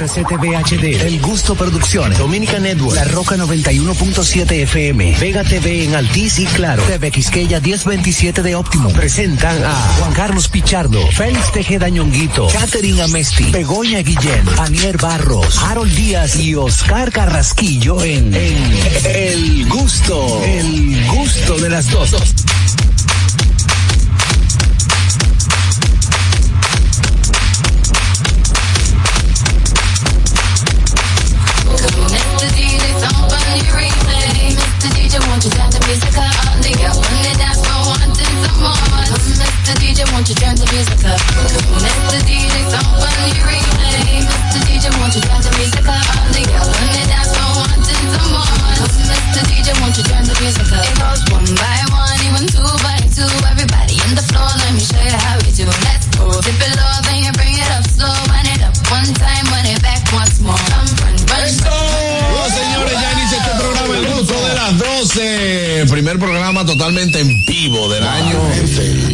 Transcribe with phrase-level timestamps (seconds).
[0.00, 6.38] RCTV HD, El Gusto Producciones, Dominica Network, La Roca 91.7 FM, Vega TV en Altiz
[6.38, 8.88] y Claro, TV Quisqueya 1027 de Óptimo.
[8.94, 15.94] Presentan a Juan Carlos Pichardo, Félix Tejeda Ñonguito, Catherine Amesti, Begoña Guillén, Anier Barros, Harold
[15.94, 18.56] Díaz y Oscar Carrasquillo en, en
[19.14, 22.14] El Gusto, El Gusto de las dos.
[39.70, 41.20] Won't you turn the music up?
[41.78, 42.18] Mr.
[42.26, 44.26] DJ, somebody replay.
[44.26, 44.58] Mr.
[44.66, 46.02] DJ, won't you turn the music up?
[46.18, 48.54] On the girl, when they dance, so wanting some more.
[49.06, 49.42] Mr.
[49.46, 50.82] DJ, won't you turn the music up?
[50.82, 53.30] It goes one by one, even two by two.
[53.46, 55.66] Everybody in the floor, let me show you how we do.
[55.86, 56.26] Let's go.
[56.42, 58.10] Dip it low, then you bring it up slow.
[58.26, 60.58] Wind it up one time, wind it back once more.
[60.66, 61.46] Come run, run.
[61.46, 61.70] ¡Eso!
[62.50, 63.09] señores, ya inicia
[64.60, 65.86] las 12.
[65.88, 68.38] Primer programa totalmente en vivo del año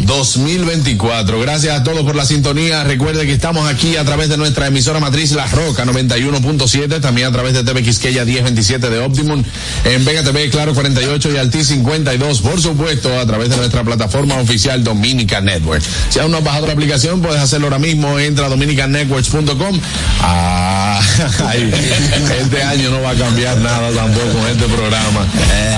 [0.04, 1.40] 2024.
[1.40, 2.82] Gracias a todos por la sintonía.
[2.84, 7.32] Recuerde que estamos aquí a través de nuestra emisora matriz La Roca 91.7, también a
[7.32, 9.44] través de TV Quisqueya 1027 de Optimum,
[9.84, 14.36] en Vega TV Claro 48 y Alti 52, por supuesto, a través de nuestra plataforma
[14.36, 15.82] oficial Dominica Network.
[16.08, 18.18] Si aún no has bajado la aplicación, puedes hacerlo ahora mismo.
[18.18, 19.80] Entra a dominicanetworks.com.
[20.22, 21.00] Ah,
[22.40, 25.26] este año no va a cambiar nada tampoco en este programa.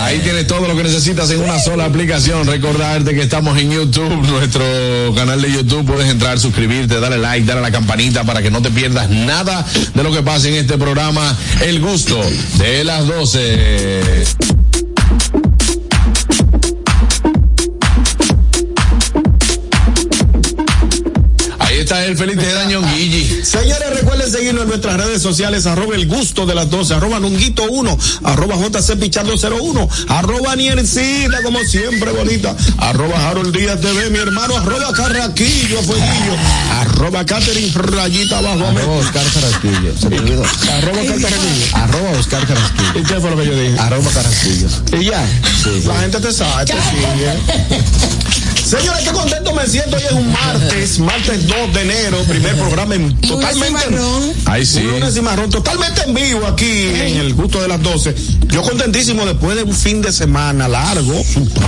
[0.00, 2.46] Ahí tienes todo lo que necesitas en una sola aplicación.
[2.46, 4.64] Recordarte que estamos en YouTube, nuestro
[5.14, 5.84] canal de YouTube.
[5.84, 9.66] Puedes entrar, suscribirte, darle like, darle a la campanita para que no te pierdas nada
[9.94, 11.36] de lo que pasa en este programa.
[11.60, 12.18] El gusto
[12.58, 14.67] de las 12.
[21.88, 23.42] Está el feliz de Daño Guille.
[23.46, 27.62] Señores, recuerden seguirnos en nuestras redes sociales, arroba el gusto de las 12, arroba nunguito
[27.62, 34.18] 1, arroba JC Pichardo 01, arroba Niercita, como siempre, bonita, arroba Harold Díaz TV, mi
[34.18, 36.36] hermano, arroba Carraquillo, Fueguillo,
[36.72, 38.66] arroba Catherine Rayita abajo.
[38.66, 39.96] Arroba Oscar Carrasquillo.
[39.98, 40.42] Se me olvidó.
[40.42, 41.66] arroba Carraquillo.
[41.72, 42.98] Arroba Oscar Carrasquillo.
[42.98, 43.78] ¿Y qué fue lo que yo dije?
[43.78, 44.68] Arroba Carrasquillo.
[45.00, 45.26] Y ya,
[45.86, 48.18] la gente te sabe, te sigue.
[48.68, 49.96] Señores, qué contento me siento.
[49.96, 53.82] Hoy es un martes, martes 2 de enero, primer programa en, totalmente.
[54.44, 54.80] Ahí sí.
[54.80, 58.14] Un lunes y marrón, totalmente en vivo aquí en el gusto de las 12.
[58.48, 61.14] Yo contentísimo después de un fin de semana largo.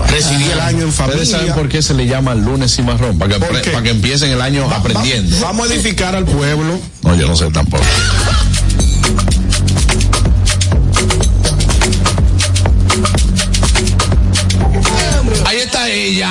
[0.08, 1.22] Recibí el año en familia.
[1.22, 3.40] Ustedes saben por qué se le llama lunes y marrón, para que,
[3.70, 5.36] para que empiecen el año aprendiendo.
[5.36, 6.78] Va- vamos a edificar al pueblo.
[7.02, 7.82] No, yo no sé tampoco.
[15.46, 16.30] Ahí está ella.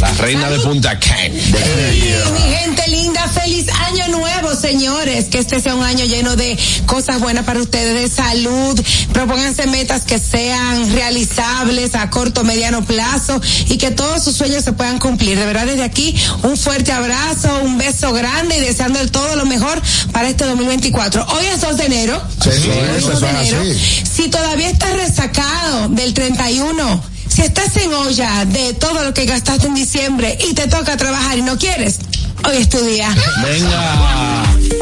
[0.00, 1.28] La reina de Punta Cana.
[1.28, 5.26] Mi gente linda, feliz año nuevo, señores.
[5.26, 8.80] Que este sea un año lleno de cosas buenas para ustedes, de salud.
[9.12, 14.72] Propónganse metas que sean realizables a corto, mediano plazo y que todos sus sueños se
[14.72, 15.38] puedan cumplir.
[15.38, 19.44] De verdad, desde aquí, un fuerte abrazo, un beso grande y deseando el todo lo
[19.44, 21.26] mejor para este 2024.
[21.26, 22.22] Hoy es 2 de enero.
[22.42, 23.62] Sí, sí, es eso 2 de enero.
[24.10, 27.02] Si todavía estás resacado del 31,
[27.40, 31.38] si estás en olla de todo lo que gastaste en diciembre y te toca trabajar
[31.38, 31.98] y no quieres,
[32.44, 33.08] hoy es tu día.
[33.42, 34.79] Venga.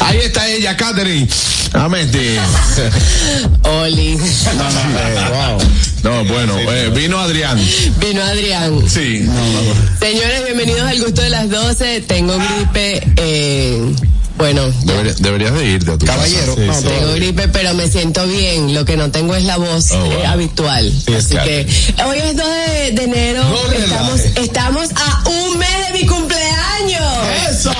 [0.00, 1.28] Ahí está ella, Catherine.
[1.74, 2.36] Amesti.
[3.64, 4.18] Oli.
[6.02, 7.58] No, bueno, eh, vino Adrián.
[8.00, 8.82] Vino Adrián.
[8.88, 9.26] Sí.
[10.00, 12.00] Señores, bienvenidos al gusto de las 12.
[12.02, 13.02] Tengo gripe.
[13.16, 13.94] Eh,
[14.38, 16.54] bueno, Debería- deberías de irte a tu Caballero.
[16.56, 16.80] casa.
[16.82, 18.72] No, tengo gripe, pero me siento bien.
[18.74, 20.12] Lo que no tengo es la voz Oh, wow.
[20.12, 20.92] eh, habitual.
[21.16, 21.46] Así claro.
[21.48, 21.66] que
[22.06, 23.42] hoy es 2 de, de enero.
[23.44, 27.26] No estamos, estamos a un mes de mi cumpleaños.
[27.50, 27.72] ¡Eso!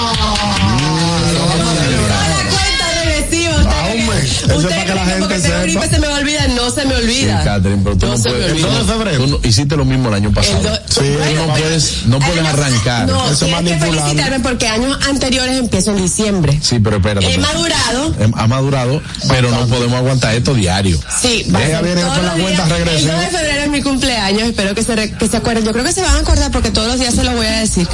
[4.46, 6.94] Es para que porque gente tengo gripe se me va a olvidar, no se me
[6.96, 7.44] Sí, olvida.
[7.44, 8.52] Catherine, pero tú No no, se me puedes.
[8.52, 8.66] olvida.
[8.69, 9.25] tú no- de febrero.
[9.25, 10.56] tú no- hiciste lo mismo el año pasado.
[10.58, 13.06] El do- tú bueno, no puedes, no puedes Además, arrancar.
[13.08, 16.58] No, Eso tienes que felicitarme porque años anteriores empiezo en diciembre.
[16.62, 17.32] Sí, pero espérate.
[17.32, 18.14] He madurado.
[18.19, 20.98] Hem- Ha madurado, pero no podemos aguantar esto diario.
[21.20, 22.69] Sí, va a Ella ser viene con la cuenta días.
[22.69, 23.12] regresiva.
[23.12, 25.64] El 2 de febrero es mi cumpleaños, espero que se, re- que se acuerden.
[25.64, 27.58] Yo creo que se van a acordar porque todos los días se lo voy a
[27.60, 27.88] decir.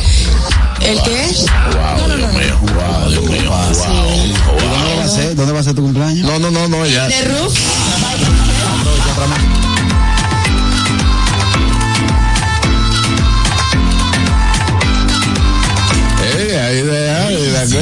[0.80, 1.26] ¿El qué?
[1.72, 3.62] Wow, Dios mío, wow, Dios mío, wow.
[4.58, 5.34] ¿Y ¿Dónde va a ser?
[5.34, 6.24] ¿Dónde va a ser tu cumpleaños?
[6.24, 7.08] No, no, no, no, ya.
[7.08, 7.58] De Roof.
[16.34, 16.58] Eh,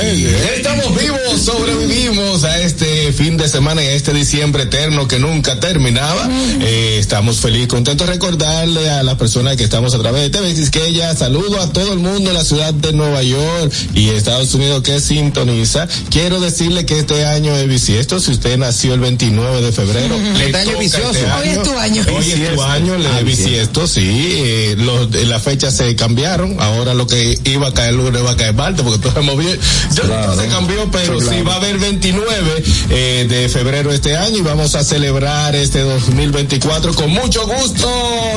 [0.01, 0.27] ahí.
[0.57, 5.61] Estamos vivos, sobrevivimos a este fin de semana y a este diciembre eterno que nunca
[5.61, 6.29] terminaba.
[6.61, 10.55] Eh, estamos felices, contentos de recordarle a las personas que estamos a través de TV
[10.55, 11.15] Quisqueya.
[11.15, 15.01] Saludo a todo el mundo en la ciudad de Nueva York y Estados Unidos que
[15.01, 15.89] sintoniza.
[16.11, 18.21] Quiero decirle que este año es bisiesto.
[18.21, 21.11] Si usted nació el 29 de febrero, le Este año vicioso.
[21.11, 22.05] este Hoy es tu año.
[22.17, 24.01] Hoy es tu año, le de bisiesto, sí.
[24.05, 26.57] Eh, los, eh, las fechas se cambiaron.
[26.61, 29.49] Ahora lo que iba a caer lunes va a caer martes porque todo se movió.
[29.95, 34.37] Yo no se cambió, pero sí, va a haber 29 eh, de febrero este año
[34.37, 37.89] y vamos a celebrar este 2024 con mucho gusto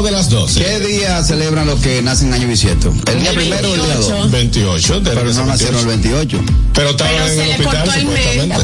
[0.02, 0.64] de las 12.
[0.64, 2.94] ¿Qué día celebran los que nacen en año bisiesto?
[3.08, 4.32] ¿El día primero o el día 2?
[4.32, 6.44] 28, de Pero no nacieron el 28.
[6.74, 8.56] Pero estaba Pero en el hospital, supuestamente.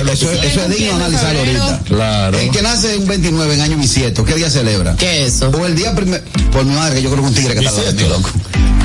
[0.00, 1.80] El Eso, es digno analizarlo ahorita.
[1.84, 2.38] Claro.
[2.38, 4.96] El que nace un 29 en año bisiesto, ¿qué día celebra?
[4.96, 5.50] ¿Qué es eso?
[5.50, 8.08] O el día primero, por mi madre, que yo creo que un tigre que está
[8.08, 8.28] loco.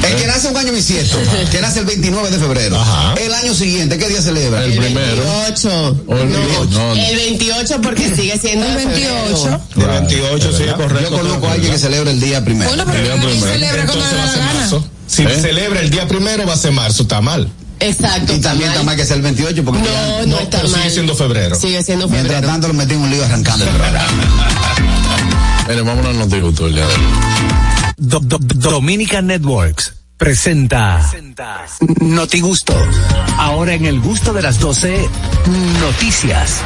[0.08, 1.18] El que nace un año bisiesto,
[1.52, 3.14] que nace el 29 de febrero, Ajá.
[3.16, 4.64] el año siguiente, ¿qué día celebra?
[4.64, 5.24] El primero.
[5.46, 6.04] 28.
[6.08, 7.02] O el No, 28, no, no.
[7.02, 9.14] el 28 porque sigue siendo El de febrero.
[9.26, 9.62] 28.
[9.78, 11.10] El 28, sí, correcto.
[11.10, 12.70] Yo conozco a alguien que celebra el día primero.
[12.70, 13.52] Bueno, pero día quien primero.
[13.54, 14.60] celebra cuando Entonces le va da a ser la gana.
[14.60, 14.90] marzo.
[15.08, 15.42] Si ¿Eh?
[15.42, 17.50] celebra el día primero va a ser marzo, está mal.
[17.80, 18.34] Exacto.
[18.34, 20.82] y también está mal que sea el 28, porque No, no, está pero mal.
[20.82, 21.56] sigue siendo febrero.
[21.56, 22.52] Sigue siendo mientras febrero.
[22.54, 24.06] tanto lo metí en un lío arrancando el programa.
[25.70, 27.02] Mire, vámonos a noticias el día de hoy.
[27.98, 31.00] Do- do- Dominica Networks presenta
[32.00, 32.76] Noti Gusto.
[33.38, 35.08] Ahora en el gusto de las 12,
[35.80, 36.62] noticias.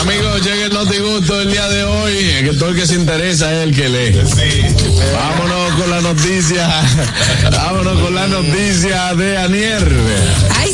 [0.00, 2.14] Amigos, llega el Notigusto el día de hoy.
[2.42, 4.18] Que todo el que se interesa es el que lee.
[5.14, 6.68] Vámonos con la noticia.
[7.52, 9.88] Vámonos con la noticia de Anier.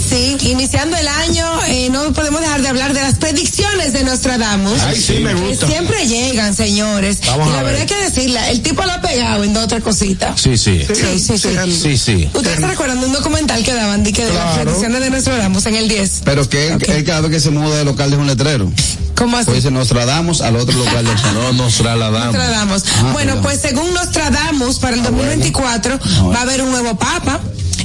[0.08, 4.80] Sí, iniciando el año, eh, no podemos dejar de hablar de las predicciones de Nostradamus.
[4.82, 5.66] Ay, sí, me que gusta.
[5.66, 7.18] siempre llegan, señores.
[7.26, 7.64] Vamos y la ver.
[7.74, 10.40] verdad hay que decirla, el tipo la ha pegado en dos o tres cositas.
[10.40, 10.80] Sí, sí.
[10.94, 11.48] Sí, sí, sí.
[11.82, 12.30] Sí, sí.
[12.32, 15.66] ¿Ustedes se recuerdan de un documental que daban de, que de las predicciones de Nostradamus
[15.66, 16.22] en el 10?
[16.24, 18.72] Pero que él, él cada vez que se muda de local deja un letrero.
[19.16, 19.46] ¿Cómo así?
[19.46, 22.34] Pues dice, nos trasladamos al otro local del No nos trasladamos.
[22.34, 22.82] Nostradamus.
[22.98, 26.28] Ah, bueno, pues según Nostradamus, para el 2024 bueno.
[26.30, 27.40] va a haber un nuevo papa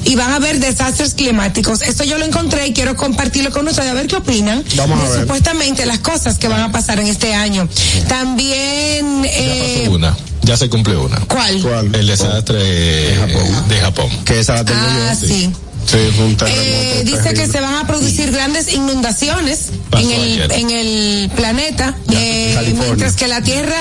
[0.06, 1.82] y van a haber desastres climáticos.
[1.82, 5.04] Esto yo lo encontré y quiero compartirlo con ustedes a ver qué opinan Vamos a
[5.04, 5.22] de ver.
[5.22, 7.68] supuestamente las cosas que van a pasar en este año.
[8.08, 9.90] También, eh.
[10.44, 11.18] Ya se cumplió una.
[11.28, 11.62] ¿cuál?
[11.62, 11.94] ¿Cuál?
[11.96, 13.68] El desastre de Japón.
[13.70, 14.10] De Japón.
[14.26, 15.28] Que esa la tengo Ah, yo.
[15.28, 15.52] sí.
[15.86, 17.34] Sí, Eh, dice terrible.
[17.34, 20.52] que se van a producir grandes inundaciones Pasó en el, ayer.
[20.54, 23.76] en el planeta, eh, mientras que la Tierra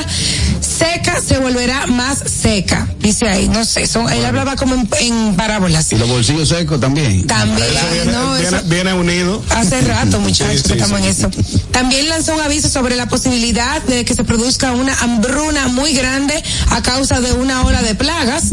[0.81, 2.89] seca se volverá más seca.
[3.01, 5.93] Dice ahí, no sé, son, él hablaba como en, en parábolas.
[5.93, 7.27] Y los bolsillos secos también.
[7.27, 9.43] También, Viene, no, eso- viene, unido.
[9.51, 11.05] Hace rato, muchachos, Sí, sí, que estamos sí.
[11.07, 11.31] en eso.
[11.71, 16.43] También lanzó un aviso sobre la posibilidad de que se produzca una hambruna muy grande
[16.71, 18.45] a causa de una ola de plagas.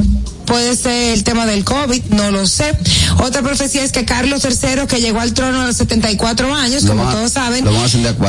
[0.46, 2.74] Puede ser el tema del COVID, no lo sé.
[3.22, 6.92] Otra profecía es que Carlos III, que llegó al trono a los 74 años, Lo
[6.96, 7.66] como todos saben,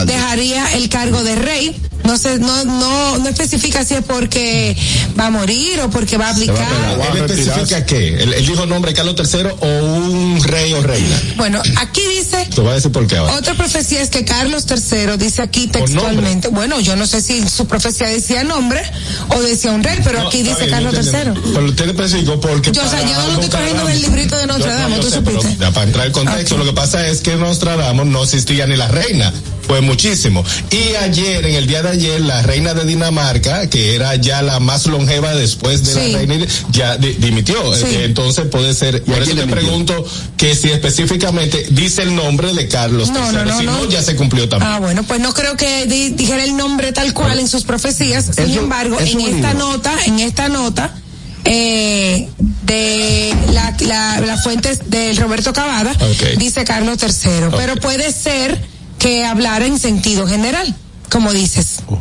[0.05, 1.81] dejaría el cargo de rey.
[2.09, 4.75] No sé, no, no, no especifica si es porque
[5.19, 6.57] va a morir o porque va a va a abdicar.
[6.57, 6.99] pegar.
[7.01, 8.23] Va a ¿Él especifica qué?
[8.23, 11.21] ¿Él, él dijo nombre Carlos III o un rey o reina?
[11.37, 13.35] Bueno, aquí dice Te voy a decir por qué ahora.
[13.35, 17.67] Otra profecía es que Carlos III dice aquí textualmente, bueno, yo no sé si su
[17.67, 18.83] profecía decía nombre
[19.37, 20.95] o decía un rey, pero No, aquí dice bien, Carlos.
[20.95, 21.53] III.
[21.53, 22.73] Pero usted le especificó porque.
[22.73, 25.11] Yo, o sea, yo no lo estoy cogiendo del librito de Yo- Nostradamus, yo tú
[25.11, 25.63] sé, pero supiste.
[25.63, 26.59] ya para entrar en contexto, Ok.
[26.61, 29.31] lo que pasa es que Nostradamus no existía ni la reina.
[29.69, 30.43] Fue muchísimo.
[30.71, 34.59] Y ayer, en el día de ayer, la reina de Dinamarca, que era ya la
[34.61, 36.13] más longeva después de Sí.
[36.13, 37.57] la reina, ya di- dimitió.
[37.77, 37.85] Sí.
[37.87, 39.05] Eh, Entonces puede ser.
[39.05, 40.05] Por eso te pregunto
[40.39, 43.37] que si específicamente dice el nombre de Carlos No, III.
[43.37, 43.89] no, no, si no, no.
[43.91, 44.73] ya se cumplió también.
[44.73, 48.25] Ah, bueno, pues no creo que di- dijera el nombre tal cual en sus profecías.
[48.35, 49.69] Sin Eso- embargo, eso en esta libro.
[49.69, 50.95] nota, en esta nota,
[51.45, 52.29] eh,
[52.65, 55.95] de la, la, las fuentes del Roberto Cavada,
[56.39, 57.49] dice Carlos III.
[57.57, 58.61] Pero puede ser
[58.99, 60.75] que hablara en sentido general,
[61.11, 61.81] como dices.
[61.89, 61.99] Oh.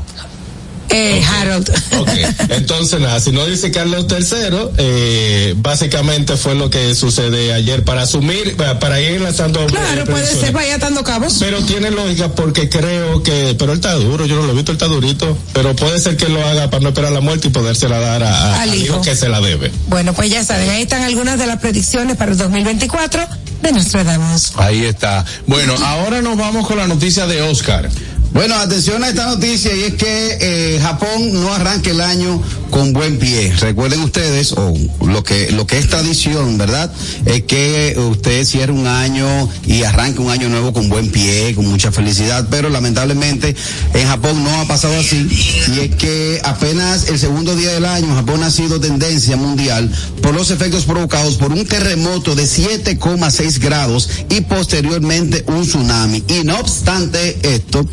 [0.89, 1.70] Eh, Harold.
[1.98, 2.10] Ok,
[2.50, 8.03] entonces nada, si no dice Carlos III, eh, básicamente fue lo que sucede ayer para
[8.03, 9.65] asumir, para, para ir lanzando.
[9.65, 11.38] Claro, eh, puede ser, vaya atando cabos.
[11.39, 14.72] Pero tiene lógica porque creo que, pero él está duro, yo no lo he visto,
[14.72, 17.51] él está durito, pero puede ser que lo haga para no esperar la muerte y
[17.51, 19.01] podérsela dar a, a- Al al hijo hijo.
[19.01, 19.72] que se la debe.
[19.88, 23.25] Bueno, pues ya saben, ahí están algunas de las predicciones para el 2024
[23.63, 24.51] de Nostradamus.
[24.58, 25.25] Ahí está.
[25.48, 27.89] Bueno, ahora nos vamos con la noticia de Oscar.
[28.34, 32.93] Bueno, atención a esta noticia y es que eh, Japón no arranca el año con
[32.93, 33.53] buen pie.
[33.60, 34.74] Recuerden ustedes, o
[35.05, 36.91] lo que lo que es tradición, ¿verdad?
[37.25, 41.65] Es que usted cierre un año y arranque un año nuevo con buen pie, con
[41.65, 43.55] mucha felicidad, pero lamentablemente
[43.93, 45.27] en Japón no ha pasado así
[45.75, 49.91] y es que apenas el segundo día del año Japón ha sido tendencia mundial
[50.22, 56.24] por los efectos provocados por un terremoto de 7,6 grados y posteriormente un tsunami.
[56.27, 57.86] Y no obstante esto,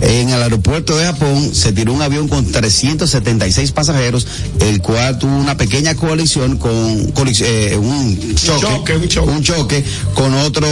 [0.00, 4.26] en el aeropuerto de Japón se tiró un avión con 376 pasajeros,
[4.60, 6.76] el cual tuvo una pequeña colisión con
[7.40, 9.30] eh, un, choque, choque, un choque.
[9.30, 10.66] un choque con otro,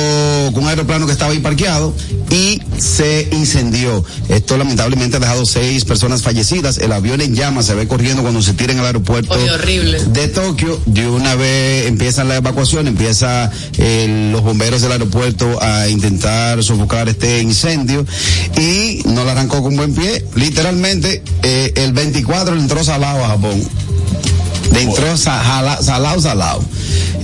[0.52, 1.94] con un aeroplano que estaba ahí parqueado
[2.30, 4.04] y se incendió.
[4.28, 6.78] Esto lamentablemente ha dejado seis personas fallecidas.
[6.78, 10.04] El avión en llamas se ve corriendo cuando se tira en el aeropuerto Oye, horrible.
[10.04, 10.80] de Tokio.
[10.86, 17.08] De una vez empieza la evacuación, empieza eh, los bomberos del aeropuerto a intentar sofocar
[17.08, 18.04] este incendio
[18.56, 20.24] y no la arrancó con buen pie.
[20.34, 23.62] Literalmente, eh, el 24 le entró salado a Japón.
[24.72, 26.62] Le entró sa- jala- salado, salado.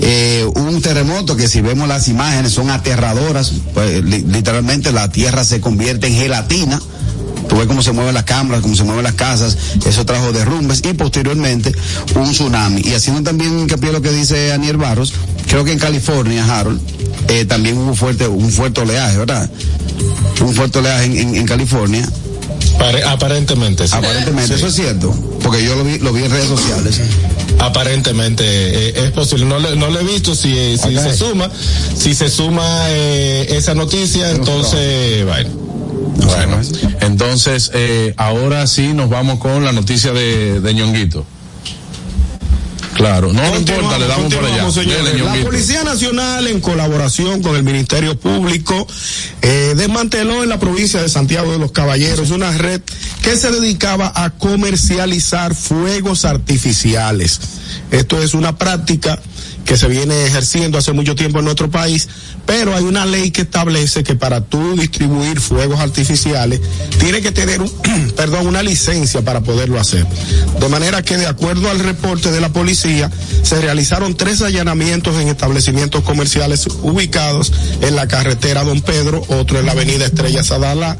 [0.02, 5.44] Eh, un terremoto que si vemos las imágenes son aterradoras, pues, li- literalmente la tierra
[5.44, 6.80] se convierte en gelatina.
[7.48, 10.82] Tú ves cómo se mueven las cámaras, cómo se mueven las casas, eso trajo derrumbes
[10.88, 11.74] y posteriormente
[12.14, 12.80] un tsunami.
[12.82, 15.12] Y haciendo también hincapié lo que dice Aniel Barros,
[15.50, 16.80] creo que en California, Harold,
[17.28, 19.50] eh, también hubo fuerte, un fuerte oleaje, ¿verdad?
[20.40, 22.08] Un fuerte oleaje en, en- en California.
[22.78, 23.94] Pare- aparentemente, sí.
[23.94, 24.54] Aparentemente, Sí.
[24.54, 27.00] eso es cierto, porque yo lo vi, lo vi en redes sociales.
[27.58, 29.44] Aparentemente eh, es posible.
[29.44, 31.50] No le, no le he visto si, eh, si se suma,
[31.96, 35.50] si se suma eh, esa noticia, entonces, bueno.
[36.24, 36.60] Bueno,
[37.00, 41.24] entonces eh, ahora sí nos vamos con la noticia de, de Ñonguito.
[43.00, 44.68] Claro, no, importa, le damos por allá.
[44.70, 45.42] Dele, La.
[45.42, 48.86] Policía Nacional, en colaboración con el Ministerio Público,
[49.40, 52.82] eh, desmanteló en la provincia de Santiago de los Caballeros una red
[53.22, 57.40] que se dedicaba a comercializar fuegos artificiales.
[57.90, 59.18] Esto es una práctica
[59.70, 62.08] que se viene ejerciendo hace mucho tiempo en nuestro país,
[62.44, 66.60] pero hay una ley que establece que para tú distribuir fuegos artificiales
[66.98, 67.70] tiene que tener un,
[68.16, 70.04] perdón, una licencia para poderlo hacer.
[70.58, 73.12] De manera que de acuerdo al reporte de la policía,
[73.44, 79.66] se realizaron tres allanamientos en establecimientos comerciales ubicados en la carretera Don Pedro, otro en
[79.66, 80.96] la avenida Estrella Sadala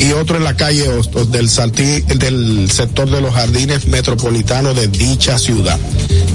[0.00, 4.88] y otro en la calle Hostos del, Saltí- del sector de los jardines metropolitanos de
[4.88, 5.78] dicha ciudad.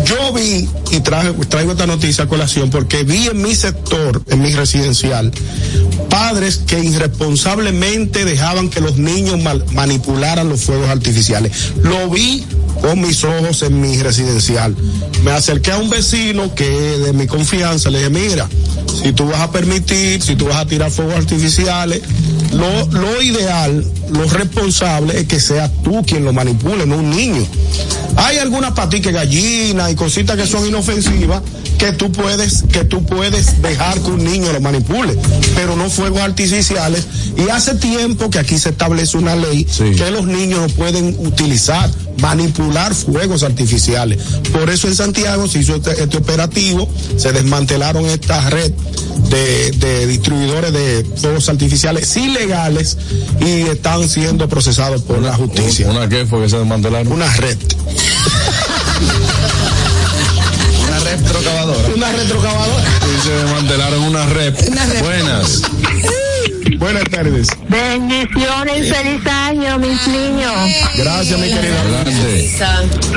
[0.05, 4.41] Yo vi y traje, traigo esta noticia a colación porque vi en mi sector, en
[4.41, 5.31] mi residencial,
[6.09, 9.39] padres que irresponsablemente dejaban que los niños
[9.73, 11.73] manipularan los fuegos artificiales.
[11.81, 12.43] Lo vi
[12.81, 14.75] con mis ojos en mi residencial.
[15.23, 18.49] Me acerqué a un vecino que de mi confianza le dije, mira,
[19.01, 22.01] si tú vas a permitir, si tú vas a tirar fuegos artificiales,
[22.51, 27.45] lo, lo ideal, lo responsable es que seas tú quien lo manipule, no un niño.
[28.15, 31.41] Hay algunas patiques gallinas y cositas que son inofensivas
[31.77, 35.17] que tú puedes, que tú puedes dejar que un niño lo manipule,
[35.55, 37.05] pero no fuegos artificiales.
[37.37, 39.91] Y hace tiempo que aquí se establece una ley Sí.
[39.95, 41.89] que los niños no pueden utilizar,
[42.21, 44.19] manipular fuegos artificiales.
[44.51, 48.71] Por eso en Santiago se hizo este, este operativo, se desmantelaron esta red
[49.29, 52.97] de, de distribuidores de fuegos artificiales ilegales
[53.41, 55.89] y están siendo procesados por la justicia.
[55.89, 57.11] ¿Una qué fue que se desmantelaron?
[57.11, 57.57] Una red.
[61.33, 61.93] Una retrocavadora.
[61.95, 62.83] Una retrocavadora.
[62.83, 64.55] Sí, se desmantelaron una rep.
[64.67, 65.01] Una rep.
[65.01, 65.63] Buenas.
[66.77, 67.47] Buenas tardes.
[67.67, 70.53] Bendiciones y feliz año, mis niños.
[70.95, 71.81] Gracias, mi querida.
[71.81, 72.51] Adelante.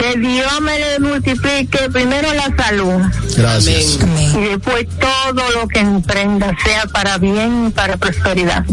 [0.00, 3.00] Que Dios me le multiplique primero la salud
[3.36, 3.98] Gracias.
[4.02, 4.30] Amén.
[4.36, 8.64] y después todo lo que emprenda sea para bien y para prosperidad.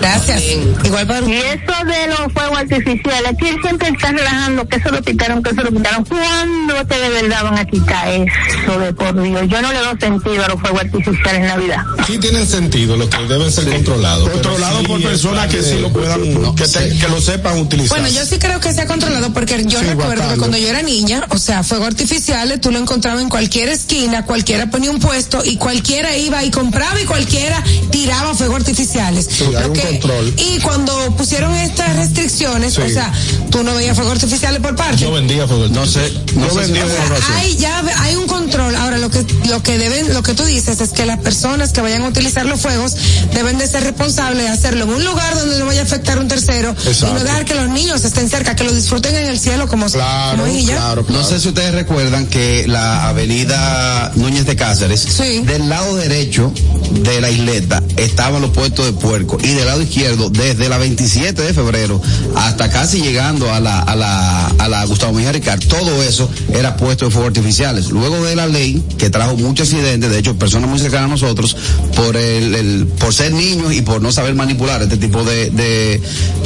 [0.00, 0.42] Gracias.
[0.84, 5.02] Igual para Y eso de los fuegos artificiales, aquí siempre está relajando que eso lo
[5.02, 6.04] quitaron, que eso lo quitaron.
[6.04, 9.42] ¿Cuándo te de verdad van a quitar eso de por Dios?
[9.48, 11.82] Yo no le doy sentido a los fuegos artificiales en Navidad.
[12.06, 14.05] Sí tienen sentido, lo que deben ser controlados.
[14.14, 17.98] Controlado sí por personas que sí lo puedan, que, te- que lo sepan utilizar.
[18.00, 20.32] Bueno, yo sí creo que se ha controlado porque yo Sí, recuerdo bacano.
[20.32, 24.24] que cuando yo era niña, o sea, fuegos artificiales, tú lo encontrabas en cualquier esquina,
[24.24, 29.28] cualquiera ponía un puesto y cualquiera iba y compraba y cualquiera tiraba fuegos artificiales.
[29.30, 30.34] Sí, hay un control.
[30.38, 32.82] Y cuando pusieron estas restricciones, Sí.
[32.82, 33.12] o sea,
[33.50, 34.98] tú no veías fuegos artificiales por parte.
[35.02, 37.36] Yo vendía fuego No sé, no Yo sé si una información.
[37.36, 38.74] hay ya hay un control.
[38.76, 41.80] Ahora lo que lo que deben lo que tú dices es que las personas que
[41.80, 42.94] vayan a utilizar los fuegos
[43.34, 46.20] deben de ser responsables de hacerlo en un lugar donde no vaya a afectar a
[46.20, 47.14] un tercero y Exacto.
[47.14, 50.42] no dejar que los niños estén cerca, que lo disfruten en el cielo como Claro,
[50.42, 55.40] como y claro, No sé si ustedes recuerdan que la avenida Núñez de Cáceres, Sí.
[55.40, 56.52] del lado derecho
[56.92, 61.40] de la isleta estaban los puestos de puerco y del lado izquierdo, desde la 27
[61.42, 62.00] de febrero
[62.36, 66.76] hasta casi llegando a la, a la, a la Gustavo Mejía Ricard, todo eso era
[66.76, 67.88] puesto de fuegos artificiales.
[67.90, 71.56] Luego de la ley, que trajo muchos accidentes, de hecho, personas muy cercanas a nosotros,
[71.94, 76.00] por el, el- por ser niños y por no saber manipular este tipo de, de,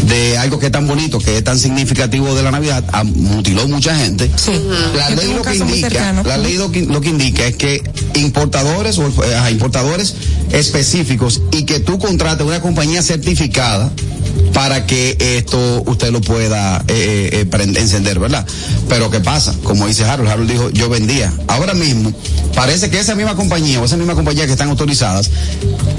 [0.04, 3.96] de algo que es tan bonito, que es tan significativo de la Navidad, mutiló mucha
[3.96, 4.30] gente.
[4.36, 4.52] Sí.
[4.94, 7.82] La ley lo que indica, la ley lo que, lo que indica es que
[8.14, 10.14] importadores o eh, importadores
[10.52, 13.90] específicos y que tú contrates una compañía certificada
[14.52, 18.46] para que esto usted lo pueda eh, eh, eh, encender, ¿verdad?
[18.88, 19.54] Pero ¿qué pasa?
[19.62, 21.32] Como dice Harold, Harold dijo, yo vendía.
[21.46, 22.12] Ahora mismo,
[22.54, 25.30] parece que esa misma compañía o esa misma compañía que están autorizadas,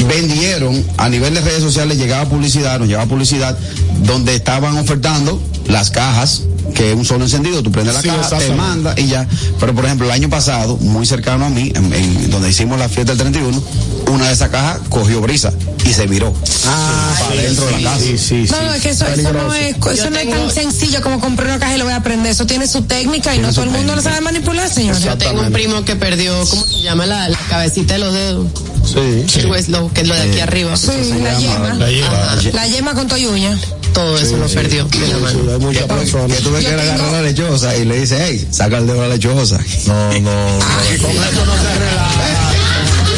[0.07, 3.57] vendieron a nivel de redes sociales, llegaba publicidad, nos llegaba publicidad,
[4.03, 8.37] donde estaban ofertando las cajas, que es un solo encendido, tú prendes la Sí, caja,
[8.37, 9.27] te manda y ya.
[9.59, 12.89] Pero por ejemplo, el año pasado, muy cercano a mí, en, en donde hicimos la
[12.89, 13.63] fiesta del 31,
[14.11, 15.51] una de esas cajas cogió brisa
[15.85, 16.33] y se viró.
[16.67, 17.99] Ah, para sí, dentro de la casa.
[18.03, 18.63] Sí, sí, No, sí.
[18.65, 21.59] no, es que eso, eso no es, eso no es tan sencillo como comprar una
[21.59, 22.31] caja y lo voy a aprender.
[22.31, 25.03] Eso tiene su técnica y no todo el mundo lo sabe manipular, señores.
[25.03, 28.47] Yo tengo un primo que perdió, ¿cómo se llama la, la cabecita de los dedos?
[28.85, 29.39] Sí.
[29.39, 30.75] El hues- lo, que es lo de aquí arriba.
[30.75, 30.87] Sí,
[31.23, 31.73] la yema.
[31.75, 32.35] La lleva.
[32.53, 33.57] La yema con toyuña.
[33.93, 35.51] Todo eso lo perdió de la Sí, mano.
[35.53, 36.38] hay muchas personas.
[36.38, 38.77] Que tú ves Yo que le tengo- agarra la lechosa y le dice, hey, saca
[38.77, 39.57] el dedo de la lechosa.
[39.88, 40.60] No, no.
[40.89, 42.21] Y con eso no se relaja.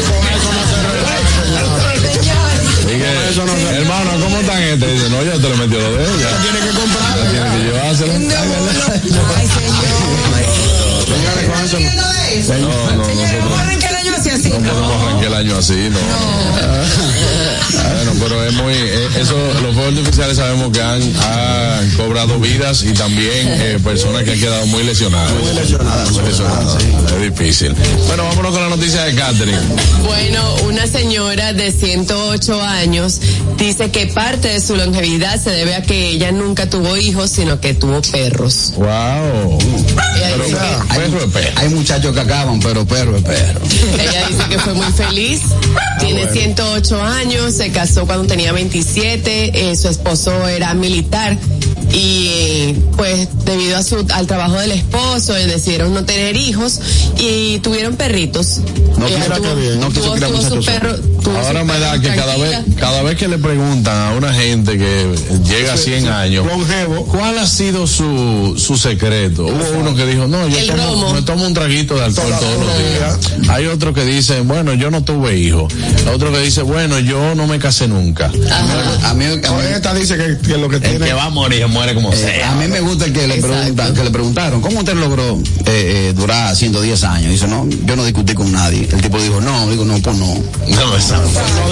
[0.03, 1.33] Con eso no se relaja.
[3.35, 4.87] No se- hermano, ¿cómo están este?
[4.93, 6.19] Dice, no, ya te lo metió los dedos.
[6.19, 6.29] Ya.
[6.41, 7.13] Tiene que comprar.
[7.31, 8.13] Tiene que llevárselo.
[8.13, 9.73] Ay, señor.
[11.07, 11.83] Señores, con eso no.
[12.43, 13.82] No, nosotros
[14.43, 14.59] así así?
[14.59, 15.99] no podemos arrancar el año así, no.
[17.93, 22.83] Bueno, pero es muy, eh, eso, los fuegos artificiales sabemos que han, han cobrado vidas
[22.83, 25.31] y también eh, personas que han quedado muy lesionadas.
[25.31, 26.11] Muy lesionadas.
[26.11, 26.77] Muy lesionadas.
[27.15, 27.73] Es difícil.
[28.07, 29.57] Bueno, vámonos con la noticia de Catherine.
[30.05, 33.19] Bueno, una señora de 108 años
[33.57, 37.59] dice que parte de su longevidad se debe a que ella nunca tuvo hijos, sino
[37.59, 38.73] que tuvo perros.
[38.75, 39.57] Wow.
[39.57, 41.51] Pero, que- perro es perro.
[41.55, 43.61] Hay muchachos que acaban, pero perro es perro.
[43.99, 45.41] Ella dice que fue muy feliz,
[46.05, 51.37] tiene 108 años, se casó cuando tenía 27, eh, su esposo era militar
[51.91, 56.79] y eh, pues debido a su, al trabajo del esposo eh, decidieron no tener hijos
[57.19, 58.59] y tuvieron perritos.
[58.97, 60.95] No Ella quiera tuvo, que bien, no quiso tuvo- criar tuvo su muchachos perro.
[61.23, 64.15] tuvo Ahora su me perro da que cada vez, cada vez que le preguntan a
[64.15, 65.13] una gente que
[65.45, 67.05] llega a 100 años, Longevo.
[67.05, 69.45] ¿cuál ha sido su, su secreto?
[69.45, 72.77] Hubo uno que dijo, no, yo tomo, me tomo un traguito de alcohol todos los
[72.77, 73.49] días.
[73.49, 75.71] Hay otro que dice, bueno, yo no tuve hijos.
[76.13, 78.25] Otro que dice, bueno, yo no me casé nunca.
[78.27, 81.11] A mí, a mí- esta dice que, que lo que tiene.
[81.13, 83.55] va a morir muere como Eh, a mí me gusta el que le, Exacto.
[83.57, 87.31] preguntan, que le preguntaron, ¿cómo usted logró eh, eh, durar 110 años?
[87.31, 88.87] Dice, no, yo no discutí con nadie.
[88.91, 90.27] El tipo dijo, no, digo, no, pues no.
[90.67, 91.29] No, exacto.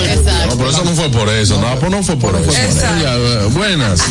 [0.09, 0.47] Exacto.
[0.47, 1.61] No, pero eso no fue por eso.
[1.61, 2.49] No, pues no fue por eso.
[2.51, 3.07] Exacto.
[3.07, 4.01] Eh, buenas.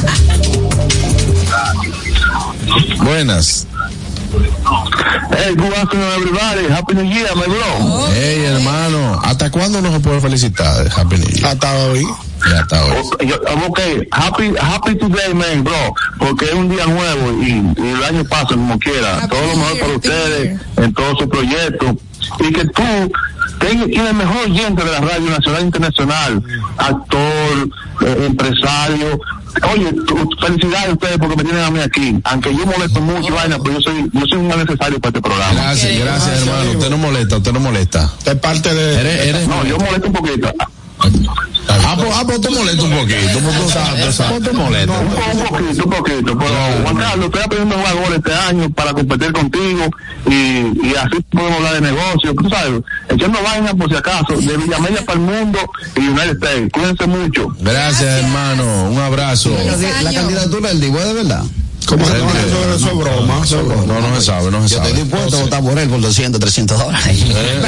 [3.03, 3.67] Buenas.
[4.31, 6.69] Hey, good afternoon, everybody.
[6.69, 8.07] Happy New Year, my bro.
[8.13, 10.87] Hey, hermano, ¿hasta cuándo no se puede felicitar?
[10.89, 11.47] Happy New Year.
[11.47, 12.07] Hasta hoy.
[12.49, 12.93] Ya hasta hoy.
[13.67, 13.81] Ok,
[14.13, 15.95] happy, happy today, man, bro.
[16.19, 19.19] Porque es un día nuevo y, y el año pasa como quiera.
[19.19, 21.97] Happy Todo lo mejor New para Year, ustedes New en todos sus proyectos.
[22.39, 23.13] Y que tú
[23.59, 26.43] tengas el mejor oyente de la radio nacional e internacional,
[26.79, 27.69] actor,
[28.03, 29.21] eh, empresario.
[29.73, 29.93] Oye,
[30.41, 32.21] felicidades a ustedes porque me tienen a mí aquí.
[32.25, 35.53] Aunque yo molesto mucho, vaina, pero yo soy, yo soy un necesario para este programa.
[35.55, 36.71] Gracias, gracias, hermano.
[36.73, 38.11] Usted no molesta, usted no molesta.
[38.25, 39.01] De parte de.
[39.01, 39.49] Eres, eres.
[39.49, 40.53] No, yo molesto un poquito.
[41.69, 43.39] Ah, pues, ah, pues tú molesta un poquito.
[43.43, 44.93] Pues tú sabes, pues tú molesta.
[44.93, 46.39] No, un, po- un poquito, un poquito.
[46.39, 49.91] Pero, Juan Carlos, estoy aprendiendo a jugar gol este año para competir contigo
[50.27, 52.35] y, y así podemos hablar de negocio.
[52.35, 55.59] Tú sabes, echando vaina por si acaso, de Villamedia para el mundo
[55.97, 56.71] y United States.
[56.73, 57.49] Cuídense mucho.
[57.61, 58.91] Gracias, hermano.
[58.91, 59.51] Un abrazo.
[60.03, 61.43] La, candidatura del Divo, ¿de verdad?
[61.91, 62.75] ¿Cómo se llama eso?
[62.77, 63.41] Eso es broma.
[63.45, 63.85] Eso es broma.
[63.87, 65.03] No, no se sabe, no se Yo estoy sabe.
[65.05, 67.19] dispuesto a votar por él por 200, 300 dólares.
[67.27, 67.61] Eh,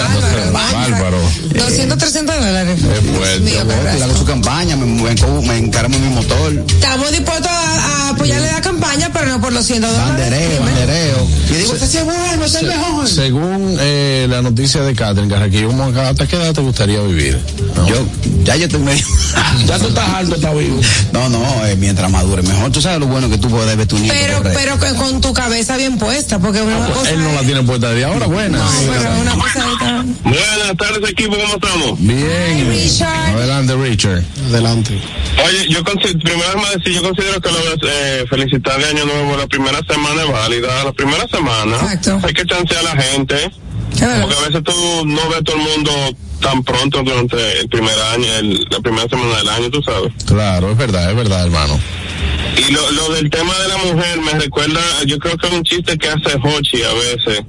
[0.53, 1.19] Bárbaro.
[1.55, 2.79] 200, 300 dólares.
[2.83, 4.05] Gracia.
[4.05, 8.51] hago su campaña, me, me, enco- me encaramo en mi motor, Estamos dispuestos a, apoyarle
[8.53, 10.05] la campaña, pero no por los 100 dólares.
[10.07, 11.27] bandereo, bandereo.
[11.51, 13.09] Y digo, este sí es bueno, es el mejor.
[13.09, 17.41] Según eh, la noticia de Catherine Carraquillo, ¿cómo acá- ¿hasta qué edad te gustaría vivir?
[17.89, 18.07] Yo,
[18.45, 19.05] ya yo estoy medio.
[19.67, 20.81] Ya tú estás alto, está vivo.
[21.13, 22.71] No, no, eh, mientras madure mejor.
[22.73, 24.12] Tú sabes lo bueno que tú puedes ver tu nieto.
[24.13, 27.11] Pero, pero con, con tu cabeza bien puesta, porque una cosa.
[27.11, 28.59] Él no la tiene puesta de ahora, buena.
[28.59, 31.99] No, pero una cosa es- Buenas tardes, equipo, ¿cómo estamos?
[32.01, 32.69] Bien.
[32.71, 33.35] Richard.
[33.37, 34.23] Adelante, Richard.
[34.49, 34.99] Adelante.
[35.47, 37.77] Oye, yo considero, primero más decir, yo considero que lo de
[38.21, 42.21] eh, felicitar de Año Nuevo, la primera semana es válida, la primera semana Exacto.
[42.27, 43.51] hay que chancear a la gente,
[43.91, 45.91] porque a veces tú no ves todo el mundo
[46.41, 50.13] tan pronto durante el primer año, el- la primera semana del año, tú sabes.
[50.27, 51.79] Claro, es verdad, es verdad, hermano.
[52.57, 55.63] Y lo, lo del tema de la mujer me recuerda, yo creo que es un
[55.63, 57.45] chiste que hace Hochi a veces,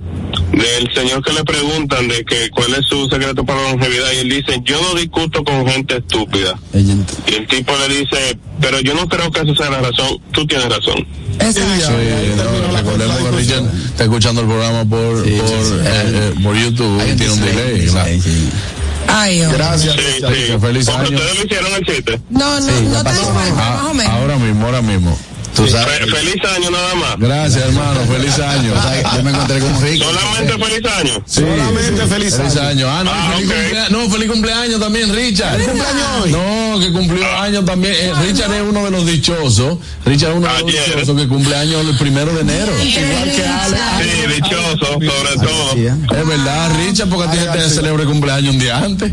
[0.52, 4.18] del señor que le preguntan de que cuál es su secreto para la longevidad y
[4.20, 6.58] él dice, yo no discuto con gente estúpida.
[6.74, 10.46] Y el tipo le dice, pero yo no creo que esa sea la razón, tú
[10.48, 11.06] tienes razón.
[11.40, 11.88] Exacto.
[11.88, 15.74] Sí, no, recordemos que Richard está escuchando el programa por, por, sí, sí.
[15.84, 18.22] eh, eh, por YouTube tiene un delay.
[19.08, 19.58] Ay, hombre.
[19.58, 19.96] Gracias.
[19.96, 20.58] Sí, sí.
[20.60, 21.04] feliz año.
[21.04, 22.22] ustedes lo hicieron el chiste.
[22.30, 24.14] No, no, Sí, no fuerte, Ah, más o menos.
[24.14, 25.18] ahora mismo, ahora mismo.
[25.56, 26.00] Tú sabes.
[26.00, 27.16] Fe- feliz año nada más.
[27.20, 28.00] Gracias, hermano.
[28.12, 28.74] Feliz año.
[29.16, 30.06] Yo me encontré con Rico.
[30.06, 31.24] Solamente feliz año.
[31.26, 31.42] Sí.
[31.42, 32.68] Solamente feliz Feliz año.
[32.68, 32.88] año.
[32.90, 33.56] Ah, no, Ah, feliz ok.
[33.56, 33.92] cumpleaños.
[33.92, 35.60] No, feliz cumpleaños también, Richard.
[35.62, 36.32] ¿El cumpleaños hoy?
[36.32, 37.94] No, que cumplió años también.
[37.96, 39.78] Eh, Richard es uno de los dichosos.
[40.06, 40.86] Richard es uno de los Ayer.
[40.96, 42.72] dichosos que cumple años el primero de enero.
[42.84, 43.78] Igual que Ale.
[44.02, 45.74] Sí, dichoso, sobre todo.
[45.74, 45.86] Sí.
[45.86, 47.76] Es verdad, Richard, porque a ti Ay, te sí.
[47.76, 49.12] celebra el cumpleaños un día antes.